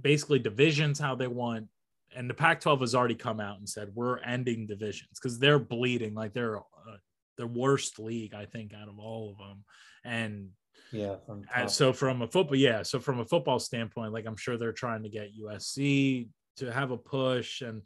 basically 0.00 0.38
divisions 0.38 0.98
how 0.98 1.14
they 1.14 1.26
want 1.26 1.68
and 2.14 2.28
the 2.28 2.34
Pac-12 2.34 2.80
has 2.80 2.94
already 2.94 3.14
come 3.14 3.40
out 3.40 3.58
and 3.58 3.68
said 3.68 3.90
we're 3.94 4.18
ending 4.18 4.66
divisions 4.66 5.10
because 5.14 5.38
they're 5.38 5.58
bleeding 5.58 6.14
like 6.14 6.32
they're 6.32 6.58
uh, 6.58 6.96
the 7.38 7.46
worst 7.46 7.98
league 7.98 8.34
I 8.34 8.44
think 8.44 8.72
out 8.74 8.88
of 8.88 8.98
all 8.98 9.30
of 9.30 9.38
them. 9.38 9.64
And 10.04 10.48
Yeah, 10.92 11.16
from 11.26 11.44
uh, 11.54 11.66
so 11.66 11.92
from 11.92 12.22
a 12.22 12.26
football, 12.26 12.56
yeah, 12.56 12.82
so 12.82 12.98
from 12.98 13.20
a 13.20 13.24
football 13.24 13.58
standpoint, 13.58 14.12
like 14.12 14.26
I'm 14.26 14.36
sure 14.36 14.56
they're 14.56 14.72
trying 14.72 15.02
to 15.04 15.08
get 15.08 15.30
USC 15.38 16.28
to 16.56 16.72
have 16.72 16.90
a 16.90 16.96
push, 16.96 17.62
and 17.62 17.82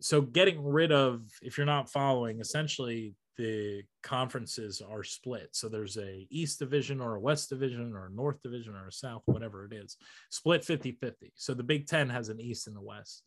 so 0.00 0.20
getting 0.20 0.62
rid 0.62 0.92
of 0.92 1.22
if 1.42 1.56
you're 1.56 1.66
not 1.66 1.90
following, 1.90 2.40
essentially 2.40 3.14
the 3.36 3.82
conferences 4.02 4.82
are 4.82 5.04
split. 5.04 5.50
So 5.52 5.68
there's 5.68 5.96
a 5.96 6.26
East 6.28 6.58
Division 6.58 7.00
or 7.00 7.14
a 7.14 7.20
West 7.20 7.48
Division 7.48 7.94
or 7.94 8.06
a 8.06 8.10
North 8.10 8.42
Division 8.42 8.74
or 8.74 8.88
a 8.88 8.92
South, 8.92 9.22
whatever 9.26 9.64
it 9.64 9.72
is, 9.72 9.96
split 10.28 10.64
50 10.64 10.92
50. 11.00 11.32
So 11.36 11.54
the 11.54 11.62
Big 11.62 11.86
Ten 11.86 12.10
has 12.10 12.28
an 12.28 12.40
East 12.40 12.66
and 12.66 12.76
the 12.76 12.82
West. 12.82 13.22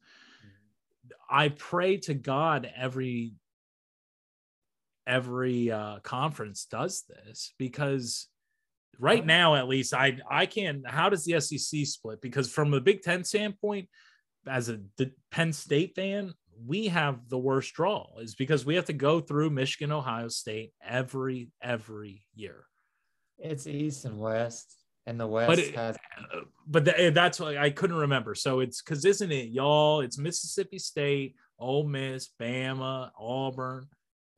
I 1.29 1.49
pray 1.49 1.97
to 1.97 2.13
God 2.13 2.69
every 2.75 3.33
every 5.07 5.71
uh, 5.71 5.99
conference 5.99 6.65
does 6.65 7.03
this 7.07 7.53
because 7.57 8.27
right 9.01 9.25
now 9.25 9.55
at 9.55 9.67
least 9.67 9.93
I 9.93 10.17
I 10.29 10.45
can't. 10.45 10.87
How 10.89 11.09
does 11.09 11.25
the 11.25 11.39
SEC 11.41 11.85
split? 11.85 12.21
Because 12.21 12.49
from 12.51 12.73
a 12.73 12.79
Big 12.79 13.01
Ten 13.01 13.23
standpoint, 13.23 13.89
as 14.47 14.69
a 14.69 14.79
Penn 15.31 15.51
State 15.53 15.95
fan, 15.95 16.33
we 16.65 16.87
have 16.87 17.27
the 17.27 17.37
worst 17.37 17.73
draw 17.73 18.07
is 18.19 18.35
because 18.35 18.65
we 18.65 18.75
have 18.75 18.85
to 18.85 18.93
go 18.93 19.19
through 19.19 19.49
Michigan, 19.49 19.91
Ohio 19.91 20.27
State 20.29 20.71
every 20.85 21.49
every 21.61 22.23
year. 22.35 22.65
it's 23.39 23.65
East 23.65 24.05
and 24.05 24.19
West, 24.19 24.77
and 25.07 25.19
the 25.19 25.25
West 25.27 25.47
But 25.47 25.59
it- 25.59 25.75
has 25.75 25.97
Uh, 26.17 26.41
but 26.67 26.85
the, 26.85 27.11
that's 27.13 27.39
why 27.39 27.57
I 27.57 27.71
couldn't 27.71 27.97
remember. 27.97 28.35
So 28.35 28.59
it's 28.59 28.81
because 28.81 29.03
isn't 29.03 29.31
it 29.31 29.49
y'all? 29.49 30.01
It's 30.01 30.17
Mississippi 30.19 30.77
State, 30.79 31.35
Ole 31.57 31.87
Miss, 31.87 32.29
Bama, 32.39 33.09
Auburn. 33.19 33.87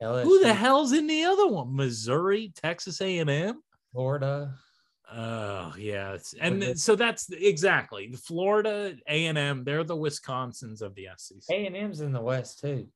LSU, 0.02 0.24
Who 0.24 0.40
the 0.40 0.52
hell's 0.54 0.92
in 0.92 1.06
the 1.06 1.24
other 1.24 1.46
one? 1.46 1.76
Missouri, 1.76 2.52
Texas 2.56 3.00
A 3.00 3.18
and 3.18 3.30
M. 3.30 3.62
Florida. 3.94 4.52
Oh 5.12 5.72
yeah, 5.78 6.14
it's, 6.14 6.34
and 6.34 6.78
so 6.78 6.96
that's 6.96 7.30
exactly 7.30 8.08
the 8.08 8.16
Florida 8.18 8.96
A 9.08 9.26
and 9.26 9.38
M. 9.38 9.62
They're 9.62 9.84
the 9.84 9.96
Wisconsins 9.96 10.82
of 10.82 10.94
the 10.96 11.08
SEC. 11.16 11.42
A 11.50 11.66
and 11.66 11.76
M's 11.76 12.00
in 12.00 12.10
the 12.12 12.20
West 12.20 12.60
too. 12.60 12.88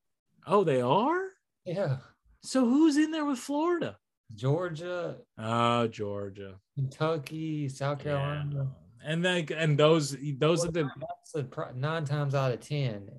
Oh, 0.45 0.63
they 0.63 0.81
are. 0.81 1.21
Yeah, 1.65 1.97
So 2.41 2.65
who's 2.65 2.97
in 2.97 3.11
there 3.11 3.25
with 3.25 3.39
Florida? 3.39 3.97
Georgia, 4.35 5.17
Oh, 5.37 5.87
Georgia, 5.87 6.55
Kentucky, 6.75 7.69
South 7.69 7.99
Yeah. 7.99 8.03
Carolina. 8.17 8.67
And 9.03 9.23
then 9.23 9.47
and 9.55 9.77
those 9.77 10.17
those 10.37 10.65
are 10.65 10.71
the 10.71 10.89
the 11.33 11.47
nine 11.75 12.03
times 12.05 12.35
out 12.35 12.51
of 12.51 12.59
ten. 12.59 13.09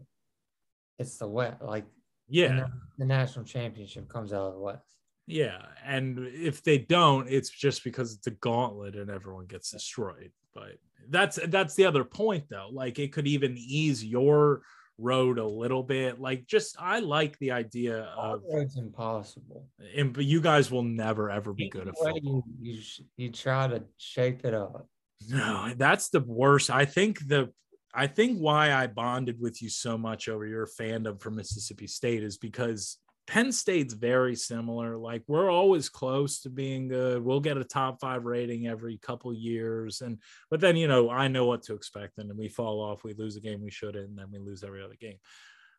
It's 0.98 1.16
the 1.16 1.28
West. 1.28 1.62
Like 1.62 1.84
yeah. 2.28 2.48
the, 2.48 2.70
the 2.98 3.04
national 3.06 3.44
championship 3.46 4.08
comes 4.08 4.32
out 4.34 4.48
of 4.48 4.54
the 4.54 4.60
West. 4.60 4.84
Yeah, 5.30 5.62
and 5.84 6.18
if 6.18 6.62
they 6.62 6.78
don't, 6.78 7.28
it's 7.28 7.50
just 7.50 7.84
because 7.84 8.14
it's 8.14 8.26
a 8.26 8.32
gauntlet 8.32 8.96
and 8.96 9.10
everyone 9.10 9.46
gets 9.46 9.70
destroyed. 9.70 10.32
But 10.54 10.78
that's 11.08 11.38
that's 11.46 11.74
the 11.74 11.86
other 11.86 12.04
point 12.04 12.44
though. 12.50 12.68
Like 12.72 12.98
it 12.98 13.12
could 13.12 13.26
even 13.26 13.56
ease 13.56 14.04
your 14.04 14.62
road 14.98 15.38
a 15.38 15.46
little 15.46 15.82
bit. 15.82 16.20
Like 16.20 16.46
just 16.46 16.76
I 16.78 16.98
like 16.98 17.38
the 17.38 17.52
idea 17.52 18.02
of 18.16 18.42
It's 18.50 18.76
impossible. 18.76 19.66
and 19.96 20.12
but 20.12 20.24
you 20.24 20.40
guys 20.40 20.70
will 20.70 20.82
never 20.82 21.30
ever 21.30 21.52
be 21.52 21.68
good 21.68 21.88
at 21.88 21.96
football. 21.96 22.44
You, 22.60 22.74
you, 22.74 22.82
you 23.16 23.30
try 23.30 23.68
to 23.68 23.82
shape 23.98 24.44
it 24.44 24.54
up. 24.54 24.86
No, 25.28 25.72
that's 25.76 26.08
the 26.08 26.20
worst. 26.20 26.70
I 26.70 26.84
think 26.84 27.26
the 27.28 27.52
I 27.94 28.06
think 28.06 28.38
why 28.38 28.72
I 28.72 28.86
bonded 28.86 29.40
with 29.40 29.62
you 29.62 29.68
so 29.68 29.96
much 29.98 30.28
over 30.28 30.46
your 30.46 30.66
fandom 30.66 31.20
for 31.20 31.30
Mississippi 31.30 31.86
State 31.86 32.22
is 32.22 32.36
because 32.36 32.98
Penn 33.30 33.52
State's 33.52 33.94
very 33.94 34.34
similar. 34.34 34.96
Like 34.96 35.22
we're 35.28 35.50
always 35.50 35.88
close 35.88 36.40
to 36.40 36.50
being 36.50 36.88
good. 36.88 37.22
We'll 37.22 37.38
get 37.38 37.56
a 37.56 37.62
top 37.64 38.00
five 38.00 38.24
rating 38.24 38.66
every 38.66 38.98
couple 38.98 39.32
years, 39.32 40.00
and 40.00 40.18
but 40.50 40.58
then 40.60 40.76
you 40.76 40.88
know 40.88 41.08
I 41.08 41.28
know 41.28 41.46
what 41.46 41.62
to 41.64 41.74
expect, 41.74 42.18
and 42.18 42.28
then 42.28 42.36
we 42.36 42.48
fall 42.48 42.80
off. 42.80 43.04
We 43.04 43.14
lose 43.14 43.36
a 43.36 43.40
game 43.40 43.62
we 43.62 43.70
shouldn't, 43.70 44.08
and 44.08 44.18
then 44.18 44.26
we 44.32 44.40
lose 44.40 44.64
every 44.64 44.82
other 44.82 44.96
game. 45.00 45.18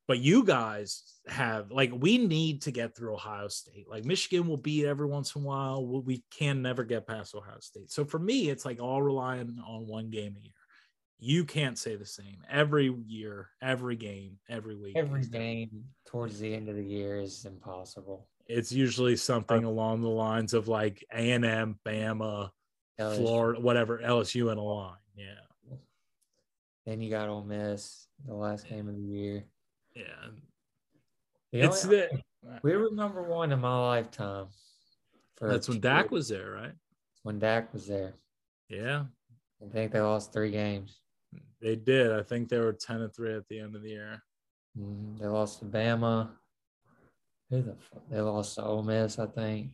But 0.07 0.19
you 0.19 0.45
guys 0.45 1.03
have 1.27 1.71
like 1.71 1.91
we 1.93 2.17
need 2.17 2.61
to 2.61 2.71
get 2.71 2.95
through 2.95 3.15
Ohio 3.15 3.49
State. 3.49 3.85
Like 3.89 4.05
Michigan 4.05 4.47
will 4.47 4.55
beat 4.55 4.85
every 4.85 5.07
once 5.07 5.35
in 5.35 5.41
a 5.41 5.45
while. 5.45 5.85
We- 5.85 5.99
We 5.99 6.23
can 6.31 6.61
never 6.61 6.85
get 6.85 7.05
past 7.05 7.35
Ohio 7.35 7.59
State. 7.59 7.91
So 7.91 8.05
for 8.05 8.19
me, 8.19 8.49
it's 8.49 8.63
like 8.63 8.79
all 8.79 9.01
relying 9.01 9.59
on 9.67 9.87
one 9.87 10.09
game 10.09 10.35
a 10.37 10.41
year. 10.41 10.60
You 11.23 11.45
can't 11.45 11.77
say 11.77 11.95
the 11.95 12.05
same 12.05 12.37
every 12.49 12.91
year, 13.05 13.49
every 13.61 13.95
game, 13.95 14.39
every 14.49 14.75
week. 14.75 14.97
Every 14.97 15.23
game 15.23 15.83
towards 16.07 16.39
the 16.39 16.51
end 16.51 16.67
of 16.67 16.75
the 16.75 16.83
year 16.83 17.19
is 17.19 17.45
impossible. 17.45 18.27
It's 18.47 18.71
usually 18.71 19.15
something 19.15 19.63
along 19.63 20.01
the 20.01 20.09
lines 20.09 20.55
of 20.55 20.67
like 20.67 21.05
A 21.13 21.31
and 21.31 21.45
M, 21.45 21.77
Bama, 21.85 22.49
LSU. 22.99 23.17
Florida, 23.17 23.61
whatever, 23.61 23.99
LSU 23.99 24.49
and 24.49 24.59
a 24.59 24.63
line. 24.63 24.95
Yeah, 25.15 25.75
Then 26.87 27.01
you 27.01 27.11
got 27.11 27.29
Ole 27.29 27.43
Miss, 27.43 28.07
the 28.25 28.33
last 28.33 28.67
game 28.67 28.89
of 28.89 28.95
the 28.95 29.03
year. 29.03 29.43
yeah. 29.95 30.03
The 31.51 31.59
It's 31.61 31.83
the 31.83 32.09
we 32.63 32.75
were 32.75 32.89
number 32.91 33.21
one 33.21 33.51
in 33.51 33.59
my 33.59 33.89
lifetime. 33.89 34.47
That's 35.39 35.69
when 35.69 35.79
Dak 35.79 36.05
years, 36.05 36.11
was 36.11 36.29
there, 36.29 36.49
right? 36.49 36.73
when 37.21 37.37
Dak 37.37 37.71
was 37.73 37.85
there. 37.85 38.15
Yeah, 38.69 39.03
I 39.61 39.71
think 39.71 39.91
they 39.91 40.01
lost 40.01 40.33
three 40.33 40.49
games. 40.49 40.97
They 41.61 41.75
did. 41.75 42.11
I 42.11 42.23
think 42.23 42.49
they 42.49 42.59
were 42.59 42.73
ten 42.73 43.01
and 43.01 43.13
three 43.13 43.33
at 43.35 43.47
the 43.47 43.59
end 43.59 43.75
of 43.75 43.83
the 43.83 43.89
year. 43.89 44.23
Mhm. 44.77 45.19
They 45.19 45.27
lost 45.27 45.59
to 45.59 45.65
Bama. 45.65 46.29
Who 47.49 47.61
the 47.61 47.75
fuck? 47.75 48.01
They 48.09 48.21
lost 48.21 48.55
to 48.55 48.63
Ole 48.63 48.83
Miss, 48.83 49.19
I 49.19 49.25
think. 49.27 49.71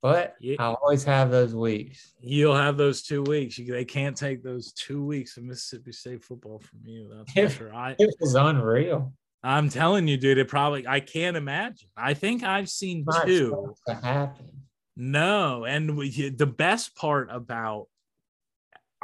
But 0.00 0.34
Yeah. 0.40 0.56
I 0.58 0.74
always 0.74 1.04
have 1.04 1.30
those 1.30 1.54
weeks. 1.54 2.14
You'll 2.20 2.56
have 2.56 2.76
those 2.76 3.02
two 3.02 3.22
weeks. 3.22 3.56
You, 3.58 3.72
they 3.72 3.84
can't 3.84 4.16
take 4.16 4.42
those 4.42 4.72
two 4.72 5.04
weeks 5.04 5.36
of 5.36 5.44
Mississippi 5.44 5.92
State 5.92 6.24
football 6.24 6.58
from 6.58 6.80
you. 6.84 7.08
That's 7.14 7.32
for 7.32 7.40
Yeah. 7.40 7.48
sure. 7.48 7.74
I 7.74 7.94
It 7.98 8.14
was 8.20 8.34
unreal. 8.34 9.12
I'm 9.44 9.68
telling 9.68 10.08
you, 10.08 10.16
dude, 10.16 10.38
it 10.38 10.48
probably 10.48 10.86
I 10.88 11.00
can't 11.00 11.36
imagine. 11.36 11.88
I 11.96 12.14
think 12.14 12.42
I've 12.42 12.68
seen 12.68 13.04
two. 13.24 13.74
happen. 13.86 14.62
No, 14.96 15.64
and 15.64 15.96
we, 15.96 16.30
the 16.30 16.46
best 16.46 16.94
part 16.96 17.28
about 17.30 17.86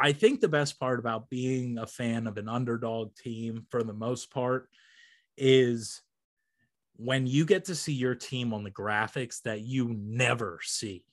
I 0.01 0.13
think 0.13 0.41
the 0.41 0.49
best 0.49 0.79
part 0.79 0.99
about 0.99 1.29
being 1.29 1.79
a 1.79 1.87
fan 1.87 2.27
of 2.27 2.39
an 2.39 2.49
underdog 2.49 3.15
team 3.17 3.67
for 3.71 3.83
the 3.83 3.93
most 3.93 4.31
part 4.31 4.69
is 5.37 6.03
when 6.97 7.27
you 7.27 7.45
get 7.45 7.67
to 7.67 7.75
see 7.75 7.93
your 7.93 8.15
team 8.15 8.53
on 8.53 8.65
the 8.65 8.71
graphics 8.71 9.43
that 9.43 9.61
you 9.61 9.95
never 9.97 10.59
see, 10.63 11.05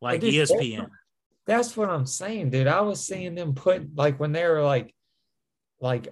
like 0.00 0.20
dude, 0.20 0.34
ESPN. 0.34 0.88
That's 1.46 1.76
what 1.76 1.90
I'm 1.90 2.06
saying, 2.06 2.50
dude. 2.50 2.66
I 2.66 2.80
was 2.80 3.04
seeing 3.04 3.34
them 3.34 3.54
put 3.54 3.94
like 3.94 4.18
when 4.18 4.32
they 4.32 4.46
were 4.46 4.62
like, 4.62 4.94
like 5.80 6.08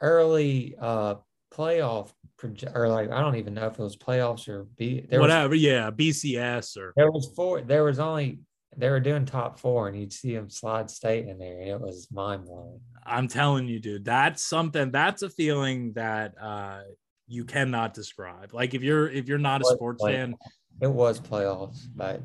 early 0.00 0.76
uh 0.80 1.16
playoff 1.52 2.12
proje- 2.40 2.74
or 2.74 2.88
like 2.88 3.10
I 3.10 3.20
don't 3.20 3.36
even 3.36 3.54
know 3.54 3.66
if 3.66 3.72
it 3.72 3.82
was 3.82 3.96
playoffs 3.96 4.48
or 4.48 4.64
B. 4.76 5.04
There 5.08 5.20
was 5.20 5.28
Whatever, 5.28 5.54
yeah, 5.54 5.90
BCS 5.90 6.76
or 6.76 6.92
there 6.96 7.10
was 7.10 7.32
four. 7.34 7.60
There 7.62 7.84
was 7.84 7.98
only 7.98 8.40
they 8.78 8.88
were 8.88 9.00
doing 9.00 9.26
top 9.26 9.58
four, 9.58 9.88
and 9.88 9.98
you'd 9.98 10.12
see 10.12 10.34
them 10.34 10.48
slide 10.48 10.88
state 10.88 11.26
in 11.26 11.38
there, 11.38 11.60
and 11.60 11.68
it 11.68 11.80
was 11.80 12.08
mind 12.12 12.44
blowing. 12.44 12.80
I'm 13.04 13.26
telling 13.26 13.66
you, 13.66 13.80
dude, 13.80 14.04
that's 14.04 14.42
something 14.42 14.90
that's 14.92 15.22
a 15.22 15.28
feeling 15.28 15.92
that 15.94 16.34
uh 16.40 16.82
you 17.26 17.44
cannot 17.44 17.92
describe. 17.92 18.54
Like 18.54 18.74
if 18.74 18.82
you're 18.82 19.08
if 19.08 19.28
you're 19.28 19.38
not 19.38 19.62
a 19.62 19.64
sports 19.64 20.02
fan, 20.02 20.36
It 20.80 20.90
was 20.90 21.20
playoffs, 21.20 21.86
but 21.96 22.22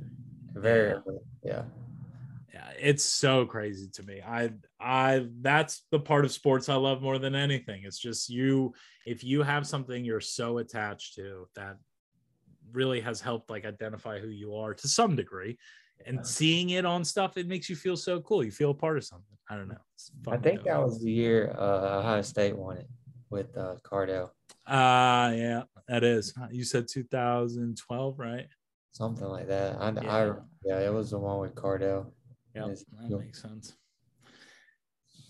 very 0.54 0.94
yeah. 1.44 1.64
yeah, 2.54 2.70
it's 2.80 3.04
so 3.04 3.46
crazy 3.46 3.90
to 3.96 4.04
me. 4.04 4.22
I 4.22 4.52
I 4.80 5.26
that's 5.42 5.86
the 5.92 6.00
part 6.00 6.24
of 6.24 6.32
sports 6.32 6.70
I 6.70 6.76
love 6.76 7.02
more 7.02 7.18
than 7.18 7.34
anything. 7.34 7.82
It's 7.84 8.00
just 8.00 8.30
you 8.30 8.74
if 9.08 9.24
you 9.24 9.42
have 9.42 9.66
something 9.66 10.06
you're 10.06 10.22
so 10.22 10.60
attached 10.60 11.16
to 11.16 11.48
that 11.56 11.78
really 12.72 13.02
has 13.02 13.22
helped 13.22 13.50
like 13.50 13.66
identify 13.66 14.20
who 14.20 14.30
you 14.30 14.56
are 14.56 14.74
to 14.76 14.88
some 14.88 15.16
degree. 15.16 15.58
And 16.06 16.26
seeing 16.26 16.72
it 16.72 16.86
on 16.86 17.04
stuff, 17.06 17.38
it 17.38 17.48
makes 17.48 17.70
you 17.70 17.76
feel 17.76 17.96
so 17.96 18.20
cool. 18.22 18.44
You 18.44 18.52
feel 18.52 18.72
a 18.72 18.74
part 18.74 18.98
of 18.98 19.06
something. 19.06 19.38
I 19.50 19.56
don't 19.56 19.70
know. 19.70 19.78
I 20.28 20.38
think 20.38 20.64
that 20.64 20.84
was 20.84 21.02
the 21.02 21.12
year 21.12 21.56
uh, 21.58 22.00
Ohio 22.00 22.22
State 22.22 22.58
won 22.58 22.78
it 22.78 22.88
with 23.30 23.56
uh, 23.58 23.76
Cardale, 23.84 24.30
Uh 24.68 25.34
yeah, 25.36 25.64
that 25.88 26.04
is. 26.04 26.34
You 26.52 26.64
said 26.64 26.88
2012, 26.88 28.20
right? 28.20 28.48
something 28.92 29.26
like 29.26 29.48
that. 29.48 29.76
I, 29.82 29.90
Yeah. 29.90 30.14
I 30.14 30.34
yeah, 30.64 30.80
it 30.88 30.94
was 30.94 31.10
the 31.12 31.18
one 31.18 31.40
with 31.40 31.56
Cardale. 31.56 32.12
Yeah, 32.56 32.68
that 32.68 33.10
yep. 33.10 33.20
makes 33.20 33.42
sense. 33.42 33.74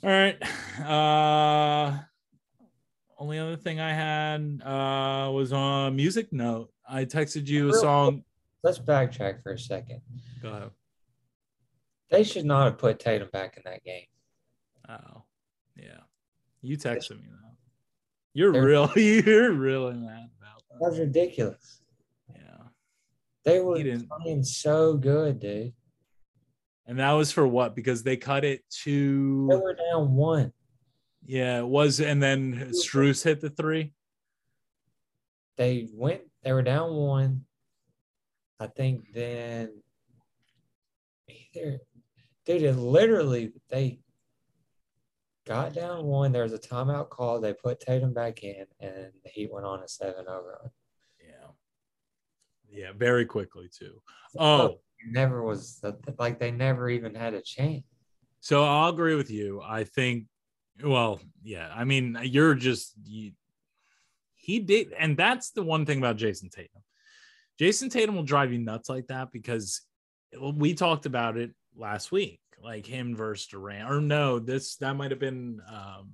All 0.04 0.10
right. 0.10 0.38
Uh 0.82 2.00
only 3.18 3.40
other 3.40 3.56
thing 3.56 3.80
I 3.80 3.94
had 3.94 4.62
uh 4.64 5.32
was 5.32 5.54
on 5.54 5.96
music 5.96 6.34
note. 6.34 6.72
I 6.88 7.06
texted 7.06 7.48
you 7.48 7.70
a 7.70 7.74
song. 7.74 8.24
Let's 8.64 8.80
backtrack 8.80 9.44
for 9.44 9.52
a 9.54 9.60
second. 9.60 10.02
Go 10.42 10.50
ahead. 10.50 10.70
They 12.10 12.24
should 12.24 12.46
not 12.46 12.66
have 12.66 12.78
put 12.78 13.00
Tatum 13.00 13.30
back 13.34 13.58
in 13.58 13.64
that 13.66 13.84
game. 13.84 14.06
Oh, 14.88 15.24
yeah. 15.76 16.00
You 16.62 16.78
texted 16.78 17.12
me 17.22 17.28
that. 17.30 17.56
You're 18.34 18.54
They're- 18.54 18.66
real. 18.66 18.92
You're 18.96 19.52
really 19.52 19.94
mad 19.96 20.30
about 20.40 20.62
That 20.70 20.80
was 20.80 20.96
that. 20.98 21.04
ridiculous. 21.04 21.82
Yeah. 22.34 22.40
They 23.44 23.60
were 23.60 23.76
playing 24.22 24.44
so 24.44 24.96
good, 24.96 25.40
dude. 25.40 25.74
And 26.86 27.00
that 27.00 27.12
was 27.14 27.32
for 27.32 27.48
what? 27.48 27.76
Because 27.76 28.04
they 28.04 28.18
cut 28.18 28.44
it 28.46 28.62
to. 28.84 29.48
They 29.50 29.56
were 29.56 29.74
down 29.76 30.16
one. 30.16 30.52
yeah, 31.26 31.60
it 31.60 31.66
was 31.68 32.00
and 32.02 32.22
then 32.22 32.72
Strus 32.74 33.24
hit 33.24 33.40
the 33.42 33.50
three. 33.50 33.94
They 35.58 35.88
went. 35.94 36.22
They 36.44 36.52
were 36.52 36.62
down 36.62 36.94
one. 36.94 37.46
I 38.64 38.68
think 38.68 39.12
then 39.14 39.82
either, 41.28 41.80
dude. 42.46 42.62
It 42.64 42.78
literally 42.78 43.52
they 43.70 44.00
got 45.46 45.74
down 45.74 46.06
one. 46.06 46.32
There 46.32 46.44
was 46.44 46.54
a 46.54 46.58
timeout 46.58 47.10
call. 47.10 47.42
They 47.42 47.54
put 47.54 47.82
Tatum 47.82 48.14
back 48.14 48.42
in, 48.42 48.66
and 48.80 49.12
the 49.22 49.30
Heat 49.30 49.52
went 49.52 49.66
on 49.66 49.84
a 49.84 49.88
seven 49.90 50.30
overrun. 50.30 50.70
Yeah. 51.20 51.48
Yeah, 52.70 52.92
very 52.96 53.26
quickly 53.26 53.70
too. 53.78 54.02
Oh, 54.40 54.80
never 55.06 55.44
was 55.44 55.84
like 56.18 56.40
they 56.40 56.52
never 56.52 56.90
even 56.90 57.14
had 57.14 57.34
a 57.34 57.42
chance. 57.42 57.84
So 58.40 58.64
I'll 58.64 58.92
agree 58.92 59.16
with 59.16 59.30
you. 59.30 59.62
I 59.62 59.84
think, 59.84 60.28
well, 60.82 61.20
yeah. 61.44 61.70
I 61.76 61.84
mean, 61.84 62.18
you're 62.24 62.56
just 62.56 62.94
you, 63.04 63.34
he 64.36 64.60
did, 64.60 64.94
and 64.98 65.18
that's 65.18 65.52
the 65.52 65.64
one 65.64 65.86
thing 65.86 65.98
about 65.98 66.16
Jayson 66.16 66.50
Tatum. 66.50 66.82
Jayson 67.60 67.90
Tatum 67.90 68.16
will 68.16 68.24
drive 68.24 68.52
you 68.52 68.60
nuts 68.60 68.90
like 68.90 69.08
that 69.08 69.32
because 69.32 69.82
we 70.40 70.74
talked 70.74 71.06
about 71.06 71.38
it 71.38 71.52
last 71.76 72.12
week, 72.12 72.40
like 72.62 72.86
him 72.86 73.16
versus 73.16 73.48
Durant. 73.48 73.90
Or 73.90 74.02
no, 74.02 74.40
this 74.40 74.76
that 74.78 74.96
might 74.96 75.12
have 75.12 75.20
been 75.20 75.62
um, 75.68 76.14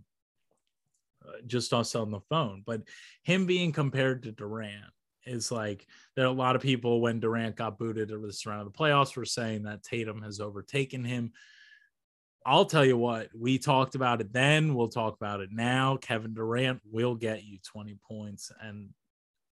uh, 1.25 1.41
just 1.47 1.73
us 1.73 1.95
on 1.95 2.11
the 2.11 2.21
phone, 2.29 2.63
but 2.65 2.81
him 3.23 3.45
being 3.45 3.71
compared 3.71 4.23
to 4.23 4.31
Durant 4.31 4.91
is 5.25 5.51
like 5.51 5.85
there 6.15 6.25
are 6.25 6.29
a 6.29 6.31
lot 6.31 6.55
of 6.55 6.61
people 6.61 7.01
when 7.01 7.19
Durant 7.19 7.55
got 7.55 7.77
booted 7.77 8.11
over 8.11 8.25
this 8.25 8.45
round 8.45 8.65
of 8.65 8.71
the 8.71 8.77
playoffs 8.77 9.15
were 9.15 9.25
saying 9.25 9.63
that 9.63 9.83
Tatum 9.83 10.21
has 10.21 10.39
overtaken 10.39 11.03
him. 11.03 11.31
I'll 12.45 12.65
tell 12.65 12.85
you 12.85 12.97
what, 12.97 13.29
we 13.37 13.59
talked 13.59 13.95
about 13.95 14.21
it 14.21 14.33
then. 14.33 14.73
We'll 14.73 14.87
talk 14.87 15.15
about 15.15 15.41
it 15.41 15.49
now. 15.51 15.97
Kevin 15.97 16.33
Durant 16.33 16.81
will 16.89 17.15
get 17.15 17.43
you 17.43 17.59
20 17.63 17.97
points, 18.07 18.51
and 18.61 18.89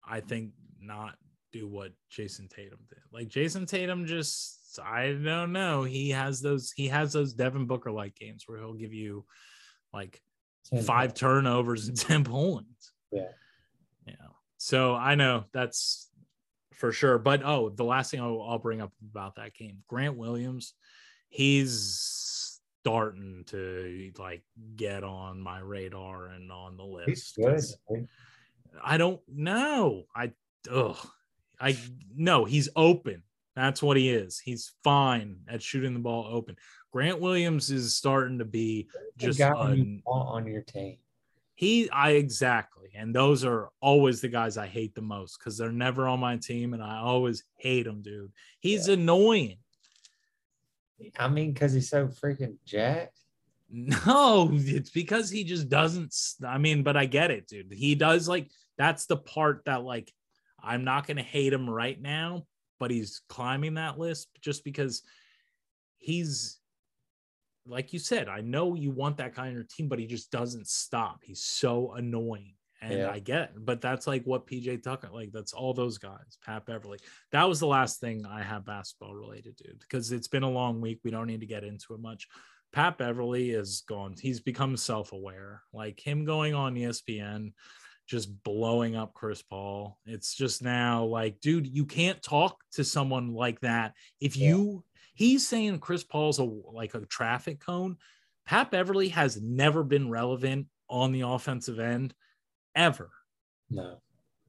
I 0.06 0.20
think 0.20 0.52
not 0.80 1.16
do 1.58 1.66
what 1.68 1.92
Jayson 2.10 2.48
Tatum 2.48 2.78
did. 2.88 2.98
Like 3.12 3.28
Jayson 3.28 3.66
Tatum 3.66 4.06
just, 4.06 4.78
I 4.84 5.12
don't 5.12 5.52
know. 5.52 5.84
He 5.84 6.10
has 6.10 6.40
those, 6.40 6.72
he 6.72 6.88
has 6.88 7.12
those 7.12 7.32
Devin 7.32 7.66
Booker 7.66 7.90
like 7.90 8.14
games 8.14 8.44
where 8.46 8.58
he'll 8.58 8.74
give 8.74 8.92
you 8.92 9.24
like 9.92 10.20
five 10.84 11.14
turnovers 11.14 11.88
and 11.88 11.96
10 11.98 12.24
points. 12.24 12.92
Yeah. 13.10 13.28
Yeah. 14.06 14.14
So 14.58 14.94
I 14.94 15.14
know 15.14 15.44
that's 15.52 16.10
for 16.74 16.92
sure. 16.92 17.18
But 17.18 17.42
oh, 17.44 17.70
the 17.70 17.84
last 17.84 18.10
thing 18.10 18.20
I'll, 18.20 18.42
I'll 18.42 18.58
bring 18.58 18.80
up 18.80 18.92
about 19.10 19.36
that 19.36 19.54
game 19.54 19.82
Grant 19.88 20.16
Williams, 20.16 20.74
he's 21.28 22.60
starting 22.80 23.44
to 23.48 24.12
like 24.18 24.42
get 24.76 25.02
on 25.04 25.40
my 25.40 25.58
radar 25.58 26.26
and 26.28 26.52
on 26.52 26.76
the 26.76 26.84
list. 26.84 27.36
good. 27.36 27.44
'cause 27.46 27.76
dude. 27.90 28.08
I 28.84 28.98
don't 28.98 29.20
know. 29.26 30.04
I, 30.14 30.32
ugh. 30.70 30.96
I, 31.60 31.76
no, 32.14 32.44
he's 32.44 32.68
open. 32.76 33.22
That's 33.54 33.82
what 33.82 33.96
he 33.96 34.10
is. 34.10 34.38
He's 34.38 34.72
fine 34.84 35.38
at 35.48 35.62
shooting 35.62 35.94
the 35.94 36.00
ball 36.00 36.28
open. 36.30 36.56
Grant 36.92 37.20
Williams 37.20 37.70
is 37.70 37.94
starting 37.96 38.38
to 38.38 38.44
be 38.44 38.88
just 39.16 39.40
a 39.40 39.52
on 39.54 40.46
your 40.46 40.62
team. 40.62 40.98
he, 41.54 41.90
I 41.90 42.12
exactly, 42.12 42.90
and 42.94 43.14
those 43.14 43.44
are 43.44 43.70
always 43.80 44.20
the 44.20 44.28
guys 44.28 44.56
I 44.56 44.66
hate 44.66 44.94
the 44.94 45.02
most 45.02 45.38
because 45.38 45.56
they're 45.56 45.72
never 45.72 46.06
on 46.06 46.20
my 46.20 46.36
team, 46.36 46.74
and 46.74 46.82
I 46.82 46.98
always 46.98 47.44
hate 47.56 47.84
them, 47.84 48.02
dude. 48.02 48.32
He's 48.60 48.88
annoying. 48.88 49.56
I 51.18 51.28
mean, 51.28 51.52
because 51.52 51.72
he's 51.72 51.88
so 51.88 52.08
freaking 52.08 52.56
jacked. 52.64 53.18
No, 53.68 54.48
it's 54.52 54.90
because 54.90 55.28
he 55.28 55.42
just 55.42 55.68
doesn't. 55.68 56.14
I 56.46 56.56
mean, 56.56 56.84
but 56.84 56.96
I 56.96 57.06
get 57.06 57.32
it, 57.32 57.48
dude. 57.48 57.72
He 57.72 57.96
does 57.96 58.28
like 58.28 58.48
that's 58.78 59.06
the 59.06 59.16
part 59.16 59.62
that 59.64 59.82
like 59.82 60.12
I'm 60.66 60.84
not 60.84 61.06
gonna 61.06 61.22
hate 61.22 61.52
him 61.52 61.68
right 61.68 62.00
now, 62.00 62.44
but 62.78 62.90
he's 62.90 63.22
climbing 63.28 63.74
that 63.74 63.98
list 63.98 64.28
just 64.40 64.64
because 64.64 65.02
he's 65.98 66.58
like 67.68 67.92
you 67.92 67.98
said. 67.98 68.28
I 68.28 68.40
know 68.40 68.74
you 68.74 68.90
want 68.90 69.16
that 69.18 69.34
guy 69.34 69.48
on 69.48 69.54
your 69.54 69.64
team, 69.64 69.88
but 69.88 69.98
he 69.98 70.06
just 70.06 70.30
doesn't 70.30 70.68
stop. 70.68 71.20
He's 71.24 71.42
so 71.42 71.92
annoying. 71.94 72.54
And 72.82 72.92
Yeah. 72.92 73.10
I 73.10 73.18
get, 73.20 73.50
it. 73.56 73.64
but 73.64 73.80
that's 73.80 74.06
like 74.06 74.22
what 74.24 74.46
PJ 74.46 74.82
Tucker, 74.82 75.08
like 75.10 75.32
that's 75.32 75.52
all 75.54 75.72
those 75.72 75.96
guys, 75.98 76.38
Pat 76.44 76.66
Beverley. 76.66 76.98
That 77.32 77.48
was 77.48 77.58
the 77.58 77.66
last 77.66 78.00
thing 78.00 78.26
I 78.26 78.42
have 78.42 78.66
basketball 78.66 79.14
related 79.14 79.56
to 79.58 79.74
because 79.80 80.12
it's 80.12 80.28
been 80.28 80.42
a 80.42 80.50
long 80.50 80.80
week. 80.80 81.00
We 81.02 81.10
don't 81.10 81.26
need 81.26 81.40
to 81.40 81.46
get 81.46 81.64
into 81.64 81.94
it 81.94 82.00
much. 82.00 82.28
Pat 82.72 82.98
Beverley 82.98 83.50
is 83.50 83.82
gone. 83.88 84.14
He's 84.20 84.40
become 84.40 84.76
self 84.76 85.12
aware. 85.12 85.62
Like 85.72 85.98
him 85.98 86.26
going 86.26 86.54
on 86.54 86.74
ESPN, 86.74 87.52
just 88.06 88.42
blowing 88.44 88.96
up 88.96 89.14
Chris 89.14 89.42
Paul. 89.42 89.98
It's 90.06 90.34
just 90.34 90.62
now 90.62 91.04
like, 91.04 91.40
dude, 91.40 91.66
you 91.66 91.84
can't 91.84 92.22
talk 92.22 92.58
to 92.72 92.84
someone 92.84 93.34
like 93.34 93.60
that. 93.60 93.94
If 94.20 94.36
you, 94.36 94.84
he's 95.14 95.46
saying 95.46 95.78
Chris 95.80 96.04
Paul's 96.04 96.38
a 96.38 96.44
like 96.44 96.94
a 96.94 97.00
traffic 97.06 97.60
cone. 97.60 97.96
Pat 98.46 98.70
Beverley 98.70 99.08
has 99.08 99.40
never 99.40 99.82
been 99.82 100.08
relevant 100.08 100.66
on 100.88 101.10
the 101.12 101.22
offensive 101.22 101.80
end 101.80 102.14
ever. 102.76 103.10
No. 103.70 103.96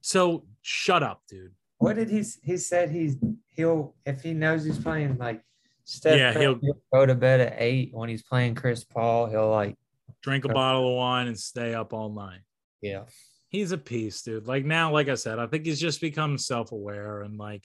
So 0.01 0.45
shut 0.61 1.01
up, 1.01 1.23
dude. 1.27 1.51
What 1.79 1.95
did 1.95 2.09
he? 2.09 2.23
He 2.43 2.57
said 2.57 2.91
he's 2.91 3.17
he'll 3.55 3.95
if 4.05 4.21
he 4.21 4.33
knows 4.33 4.63
he's 4.63 4.77
playing 4.79 5.17
like 5.17 5.41
Steph. 5.83 6.17
Yeah, 6.19 6.37
he'll- 6.37 6.59
he'll 6.61 6.81
go 6.93 7.05
to 7.07 7.15
bed 7.15 7.39
at 7.39 7.55
eight 7.57 7.89
when 7.93 8.07
he's 8.09 8.21
playing 8.23 8.53
Chris 8.55 8.83
Paul. 8.83 9.27
He'll 9.27 9.49
like 9.49 9.75
Drink 10.21 10.45
a 10.45 10.49
bottle 10.49 10.89
of 10.89 10.95
wine 10.97 11.27
and 11.27 11.39
stay 11.39 11.73
up 11.73 11.93
all 11.93 12.09
night. 12.11 12.39
yeah. 12.81 13.03
He's 13.49 13.71
a 13.71 13.77
piece, 13.77 14.21
dude. 14.21 14.47
Like 14.47 14.65
now, 14.65 14.91
like 14.91 15.09
I 15.09 15.15
said, 15.15 15.39
I 15.39 15.47
think 15.47 15.65
he's 15.65 15.79
just 15.79 16.01
become 16.01 16.37
self-aware 16.37 17.21
and 17.21 17.37
like 17.37 17.63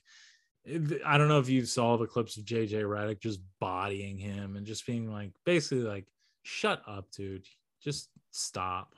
I 1.05 1.19
don't 1.19 1.29
know 1.29 1.41
if 1.41 1.49
you 1.49 1.65
saw 1.65 1.97
the 1.97 2.07
clips 2.07 2.37
of 2.37 2.45
JJ 2.45 2.85
Redick 2.85 3.21
just 3.21 3.41
bodying 3.59 4.17
him 4.17 4.57
and 4.57 4.65
just 4.65 4.87
being 4.87 5.11
like 5.11 5.33
basically 5.45 5.85
like, 5.85 6.07
shut 6.45 6.83
up, 6.87 7.11
dude. 7.11 7.45
Just 7.83 8.11
stop. 8.31 8.95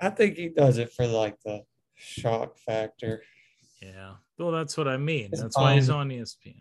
I 0.00 0.08
think 0.08 0.36
he 0.36 0.48
does 0.48 0.78
it 0.78 0.92
for 0.92 1.06
like 1.06 1.36
the 1.44 1.62
shock 1.94 2.56
factor. 2.58 3.22
Yeah. 3.82 4.14
Well, 4.38 4.50
that's 4.50 4.78
what 4.78 4.88
I 4.88 4.96
mean. 4.96 5.30
Just 5.30 5.42
that's 5.42 5.58
why 5.58 5.74
he's 5.74 5.90
on 5.90 6.08
ESPN. 6.08 6.54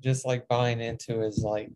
Just 0.00 0.26
like 0.26 0.48
buying 0.48 0.80
into 0.80 1.20
his 1.20 1.38
like 1.38 1.70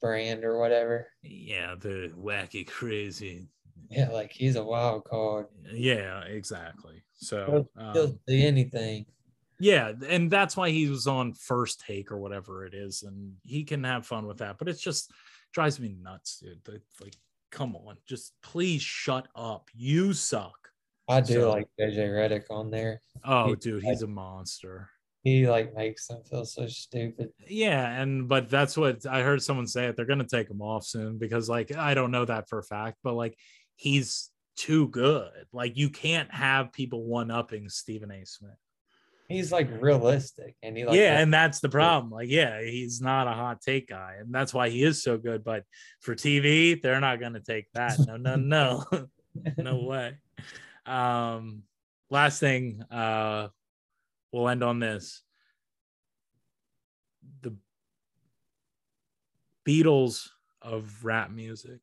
brand 0.00 0.44
or 0.44 0.58
whatever. 0.58 1.08
Yeah, 1.22 1.74
the 1.78 2.12
wacky 2.18 2.66
crazy. 2.66 3.46
Yeah, 3.90 4.10
like 4.10 4.32
he's 4.32 4.56
a 4.56 4.64
wild 4.64 5.04
card. 5.04 5.46
Yeah, 5.72 6.22
exactly. 6.22 7.02
So 7.14 7.68
he'll, 7.76 7.92
he'll 7.92 8.06
um, 8.06 8.18
anything. 8.28 9.06
Yeah, 9.60 9.92
and 10.08 10.30
that's 10.30 10.56
why 10.56 10.70
he 10.70 10.88
was 10.88 11.06
on 11.06 11.32
first 11.34 11.80
take 11.80 12.12
or 12.12 12.18
whatever 12.18 12.64
it 12.64 12.74
is, 12.74 13.02
and 13.02 13.34
he 13.44 13.64
can 13.64 13.82
have 13.84 14.06
fun 14.06 14.26
with 14.26 14.38
that. 14.38 14.56
But 14.58 14.68
it's 14.68 14.80
just 14.80 15.10
drives 15.52 15.80
me 15.80 15.96
nuts, 16.00 16.40
dude. 16.40 16.60
Like, 17.00 17.16
come 17.50 17.74
on, 17.74 17.96
just 18.06 18.34
please 18.42 18.82
shut 18.82 19.26
up. 19.34 19.68
You 19.74 20.12
suck. 20.12 20.70
I 21.08 21.20
do 21.20 21.40
so, 21.40 21.50
like 21.50 21.66
JJ 21.80 21.96
Redick 21.96 22.44
on 22.50 22.70
there. 22.70 23.00
Oh, 23.24 23.48
he, 23.48 23.56
dude, 23.56 23.82
he's 23.82 24.02
like, 24.02 24.08
a 24.08 24.12
monster. 24.12 24.90
He 25.24 25.48
like 25.48 25.74
makes 25.74 26.06
them 26.06 26.22
feel 26.22 26.44
so 26.44 26.68
stupid. 26.68 27.30
Yeah, 27.48 28.00
and 28.00 28.28
but 28.28 28.48
that's 28.48 28.76
what 28.76 29.06
I 29.06 29.22
heard 29.22 29.42
someone 29.42 29.66
say 29.66 29.86
it. 29.86 29.96
They're 29.96 30.04
gonna 30.04 30.24
take 30.24 30.50
him 30.50 30.62
off 30.62 30.84
soon 30.84 31.18
because 31.18 31.48
like 31.48 31.74
I 31.74 31.94
don't 31.94 32.10
know 32.10 32.24
that 32.24 32.48
for 32.48 32.58
a 32.58 32.62
fact, 32.62 32.98
but 33.02 33.14
like 33.14 33.36
he's 33.78 34.30
too 34.56 34.88
good. 34.88 35.30
Like 35.52 35.76
you 35.76 35.88
can't 35.88 36.32
have 36.34 36.72
people 36.72 37.04
one 37.04 37.30
upping 37.30 37.70
Stephen 37.70 38.10
A. 38.10 38.26
Smith. 38.26 38.50
He's 39.28 39.52
like 39.52 39.68
realistic, 39.80 40.56
and 40.62 40.76
he 40.76 40.84
like 40.84 40.96
yeah, 40.96 41.18
and 41.18 41.32
that's 41.32 41.60
the 41.60 41.68
problem. 41.68 42.10
Like, 42.10 42.30
yeah, 42.30 42.62
he's 42.62 43.00
not 43.00 43.26
a 43.28 43.32
hot 43.32 43.60
take 43.60 43.88
guy, 43.88 44.16
and 44.18 44.34
that's 44.34 44.54
why 44.54 44.70
he 44.70 44.82
is 44.82 45.02
so 45.02 45.18
good. 45.18 45.44
But 45.44 45.64
for 46.00 46.14
TV, 46.14 46.80
they're 46.80 47.00
not 47.00 47.20
going 47.20 47.34
to 47.34 47.40
take 47.40 47.66
that. 47.74 47.98
No, 48.06 48.16
no, 48.16 48.36
no, 48.86 49.06
no 49.58 49.76
way. 49.84 50.16
Um, 50.86 51.64
last 52.10 52.40
thing, 52.40 52.82
uh, 52.90 53.48
we'll 54.32 54.48
end 54.48 54.64
on 54.64 54.80
this. 54.80 55.22
The 57.42 57.54
Beatles 59.66 60.30
of 60.62 61.04
rap 61.04 61.30
music 61.30 61.80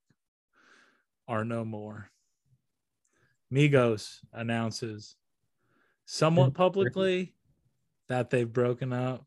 are 1.28 1.46
no 1.46 1.66
more. 1.66 2.10
Migos 3.54 4.20
announces 4.34 5.16
somewhat 6.06 6.54
publicly 6.54 7.34
that 8.10 8.30
they've 8.30 8.52
broken 8.52 8.94
up. 8.94 9.26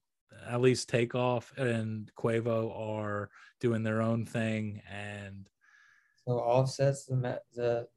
At 0.48 0.60
least 0.60 0.88
Takeoff 0.88 1.52
and 1.56 2.10
Quavo 2.16 2.72
are 2.78 3.30
doing 3.60 3.82
their 3.82 4.00
own 4.00 4.24
thing, 4.24 4.82
and 4.90 5.48
so 6.26 6.38
Offset's 6.38 7.06
the 7.06 7.40
the 7.54 7.88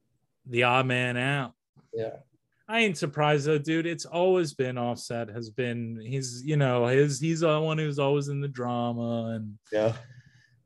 the 0.46 0.62
odd 0.64 0.86
man 0.86 1.16
out. 1.16 1.52
Yeah. 1.92 2.16
I 2.68 2.80
ain't 2.80 2.96
surprised 2.96 3.46
though, 3.46 3.58
dude. 3.58 3.86
It's 3.86 4.06
always 4.06 4.54
been 4.54 4.78
Offset 4.78 5.28
has 5.28 5.50
been 5.50 6.00
he's 6.02 6.42
you 6.44 6.56
know 6.56 6.86
his 6.86 7.20
he's 7.20 7.40
the 7.40 7.60
one 7.60 7.78
who's 7.78 7.98
always 7.98 8.28
in 8.28 8.40
the 8.40 8.48
drama 8.48 9.34
and 9.36 9.58
yeah. 9.70 9.92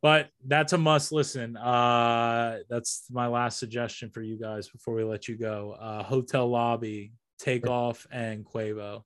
But 0.06 0.28
that's 0.46 0.72
a 0.72 0.78
must 0.78 1.10
listen. 1.10 1.56
Uh 1.56 2.58
that's 2.70 3.06
my 3.10 3.26
last 3.26 3.58
suggestion 3.58 4.08
for 4.08 4.22
you 4.22 4.38
guys 4.38 4.68
before 4.68 4.94
we 4.94 5.02
let 5.02 5.26
you 5.26 5.36
go. 5.36 5.76
Uh 5.80 6.04
Hotel 6.04 6.48
Lobby, 6.48 7.12
Takeoff, 7.40 8.06
and 8.12 8.44
Quavo. 8.44 9.02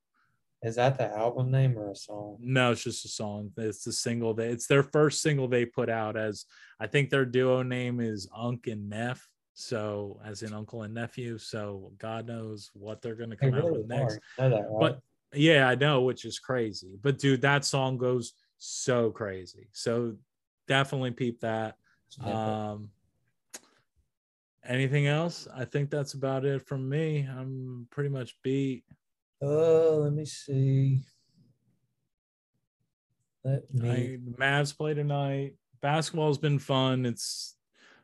Is 0.63 0.77
that 0.77 0.99
the 0.99 1.07
album 1.17 1.51
name 1.51 1.79
or 1.79 1.91
a 1.91 1.97
song? 1.97 2.37
No, 2.41 2.73
it's 2.73 2.85
just 2.85 3.07
a 3.07 3.09
song. 3.09 3.51
It's 3.57 3.83
the 3.83 3.95
single. 3.95 4.35
They, 4.35 4.49
it's 4.49 4.67
their 4.67 4.83
first 4.83 5.23
single 5.23 5.49
they 5.49 5.65
put 5.65 5.89
out 5.89 6.19
as 6.19 6.45
I 6.79 6.87
think 6.87 7.09
their 7.09 7.25
duo 7.25 7.63
name 7.63 8.01
is 8.01 8.29
Unc 8.37 8.67
and 8.67 8.91
Neff. 8.91 9.27
So 9.55 10.21
as 10.23 10.43
in 10.43 10.53
uncle 10.53 10.83
and 10.83 10.93
nephew. 10.93 11.39
So 11.39 11.95
God 11.97 12.27
knows 12.27 12.71
what 12.75 13.01
they're 13.01 13.15
gonna 13.15 13.37
come 13.37 13.55
out 13.55 13.73
with 13.73 13.87
next. 13.87 14.19
That, 14.37 14.53
right? 14.53 14.65
But 14.79 15.01
yeah, 15.33 15.67
I 15.67 15.77
know, 15.77 16.03
which 16.03 16.27
is 16.27 16.39
crazy. 16.39 16.99
But 17.01 17.19
dude, 17.19 17.41
that 17.41 17.65
song 17.65 17.97
goes 17.97 18.35
so 18.59 19.11
crazy. 19.11 19.71
So 19.73 20.17
definitely 20.71 21.11
peep 21.11 21.41
that. 21.41 21.77
Um 22.23 22.91
anything 24.65 25.09
else? 25.09 25.49
I 25.53 25.65
think 25.65 25.91
that's 25.91 26.15
about 26.15 26.45
it 26.45 26.65
from 26.65 26.89
me. 26.89 27.29
I'm 27.29 27.89
pretty 27.91 28.09
much 28.09 28.37
beat. 28.43 28.85
Oh, 29.43 30.01
let 30.05 30.13
me 30.13 30.25
see. 30.25 31.03
Let 33.45 33.73
me. 33.75 33.91
I, 33.91 34.41
Mavs 34.41 34.77
play 34.77 34.95
tonight. 34.95 35.55
Basketball's 35.81 36.39
been 36.39 36.59
fun. 36.59 37.05
It's 37.05 37.57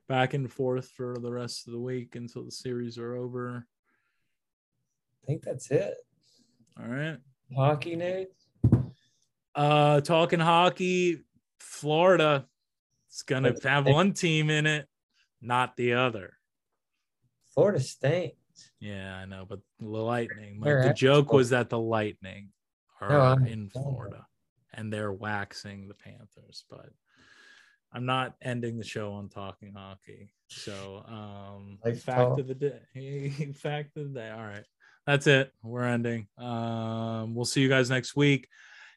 back 0.09 0.35
and 0.35 0.51
forth 0.51 0.89
for 0.89 1.17
the 1.21 1.31
rest 1.31 1.67
of 1.67 1.73
the 1.73 1.79
week 1.79 2.17
until 2.17 2.45
the 2.45 2.51
series 2.51 2.99
are 2.99 3.15
over. 3.15 3.67
I 5.23 5.27
think 5.27 5.43
that's 5.43 5.71
it. 5.71 5.95
All 6.81 6.89
right. 6.89 7.19
Hockey 7.55 7.97
news. 7.97 8.27
Uh, 9.55 10.01
talking 10.01 10.41
hockey, 10.41 11.25
Florida. 11.61 12.47
It's 13.17 13.23
gonna 13.23 13.55
have 13.63 13.87
one 13.87 14.13
team 14.13 14.51
in 14.51 14.67
it, 14.67 14.87
not 15.41 15.75
the 15.79 15.95
other. 15.95 16.35
Florida 17.55 17.81
State. 17.81 18.35
Yeah, 18.79 19.17
I 19.17 19.25
know, 19.25 19.47
but 19.49 19.61
the 19.81 19.87
Lightning. 19.87 20.61
the 20.61 20.93
joke 20.95 21.33
was 21.33 21.49
that 21.49 21.71
the 21.71 21.79
Lightning 21.79 22.51
are 23.01 23.39
no, 23.39 23.47
in 23.47 23.71
Florida 23.71 24.27
and 24.75 24.93
they're 24.93 25.15
waxing 25.15 25.89
the 25.89 25.95
Panthers, 25.95 26.67
but 26.69 26.91
I'm 27.91 28.05
not 28.05 28.35
ending 28.43 28.77
the 28.77 28.85
show 28.85 29.15
on 29.15 29.31
talking 29.31 29.73
hockey. 29.75 30.35
So, 30.49 31.03
um, 31.09 31.79
like 31.83 31.97
fact 31.97 32.19
talk. 32.19 32.39
of 32.39 32.49
the 32.49 32.55
day. 32.55 33.53
fact 33.57 33.97
of 33.97 34.13
the 34.13 34.21
day. 34.21 34.31
All 34.31 34.45
right, 34.45 34.67
that's 35.07 35.27
it. 35.27 35.55
We're 35.63 35.85
ending. 35.85 36.27
Um, 36.37 37.35
we'll 37.35 37.47
see 37.47 37.63
you 37.63 37.71
guys 37.71 37.89
next 37.89 38.15
week. 38.15 38.47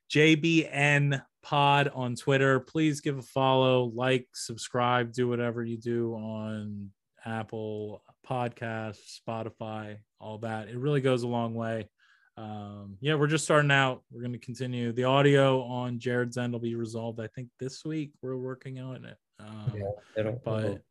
JBN 0.10 1.22
Pod 1.42 1.90
on 1.94 2.16
Twitter. 2.16 2.60
Please 2.60 3.02
give 3.02 3.18
a 3.18 3.22
follow, 3.22 3.92
like, 3.96 4.28
subscribe, 4.34 5.14
do 5.14 5.28
whatever 5.28 5.64
you 5.64 5.78
do 5.78 6.14
on 6.14 6.92
Apple 7.26 8.04
Podcasts, 8.28 9.20
Spotify, 9.28 9.98
all 10.20 10.40
that. 10.40 10.68
It 10.68 10.78
really 10.78 11.02
goes 11.02 11.24
a 11.24 11.28
long 11.28 11.54
way. 11.54 11.90
Um, 12.38 12.98
yeah, 13.02 13.16
we're 13.16 13.28
just 13.28 13.44
starting 13.44 13.72
out. 13.72 14.04
We're 14.12 14.22
going 14.22 14.34
to 14.34 14.40
continue. 14.40 14.92
The 14.92 15.04
audio 15.04 15.62
on 15.64 16.00
Jared's 16.00 16.38
end 16.38 16.54
will 16.54 16.60
be 16.60 16.76
resolved, 16.76 17.20
I 17.20 17.28
think, 17.28 17.50
this 17.60 17.84
week. 17.84 18.12
We're 18.22 18.38
working 18.38 18.80
on 18.80 19.06
it. 19.06 19.18
Um, 19.40 19.74
yeah, 19.76 19.84
it'll, 20.18 20.42
but. 20.44 20.82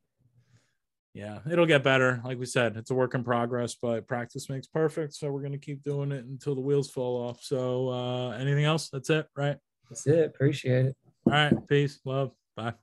Yeah, 1.19 1.41
it'll 1.51 1.67
get 1.67 1.83
better. 1.83 2.21
Like 2.25 2.39
we 2.39 2.47
said, 2.47 2.77
it's 2.77 2.93
a 2.93 2.95
work 2.95 3.15
in 3.15 3.25
progress, 3.25 3.75
but 3.75 4.07
practice 4.07 4.49
makes 4.49 4.69
perfect. 4.69 5.15
So 5.15 5.33
we're 5.33 5.41
going 5.41 5.51
to 5.51 5.59
keep 5.59 5.83
doing 5.83 6.13
it 6.13 6.25
until 6.25 6.55
the 6.55 6.61
wheels 6.61 6.91
fall 6.91 7.29
off. 7.29 7.43
So, 7.43 7.89
uh, 7.89 8.31
anything 8.39 8.65
else? 8.65 8.89
That's 8.89 9.11
it, 9.11 9.27
right? 9.37 9.57
That's 9.91 10.07
it. 10.07 10.27
Appreciate 10.27 10.87
it. 10.87 10.97
All 11.27 11.33
right. 11.33 11.69
Peace. 11.69 11.99
Love. 12.05 12.31
Bye. 12.57 12.75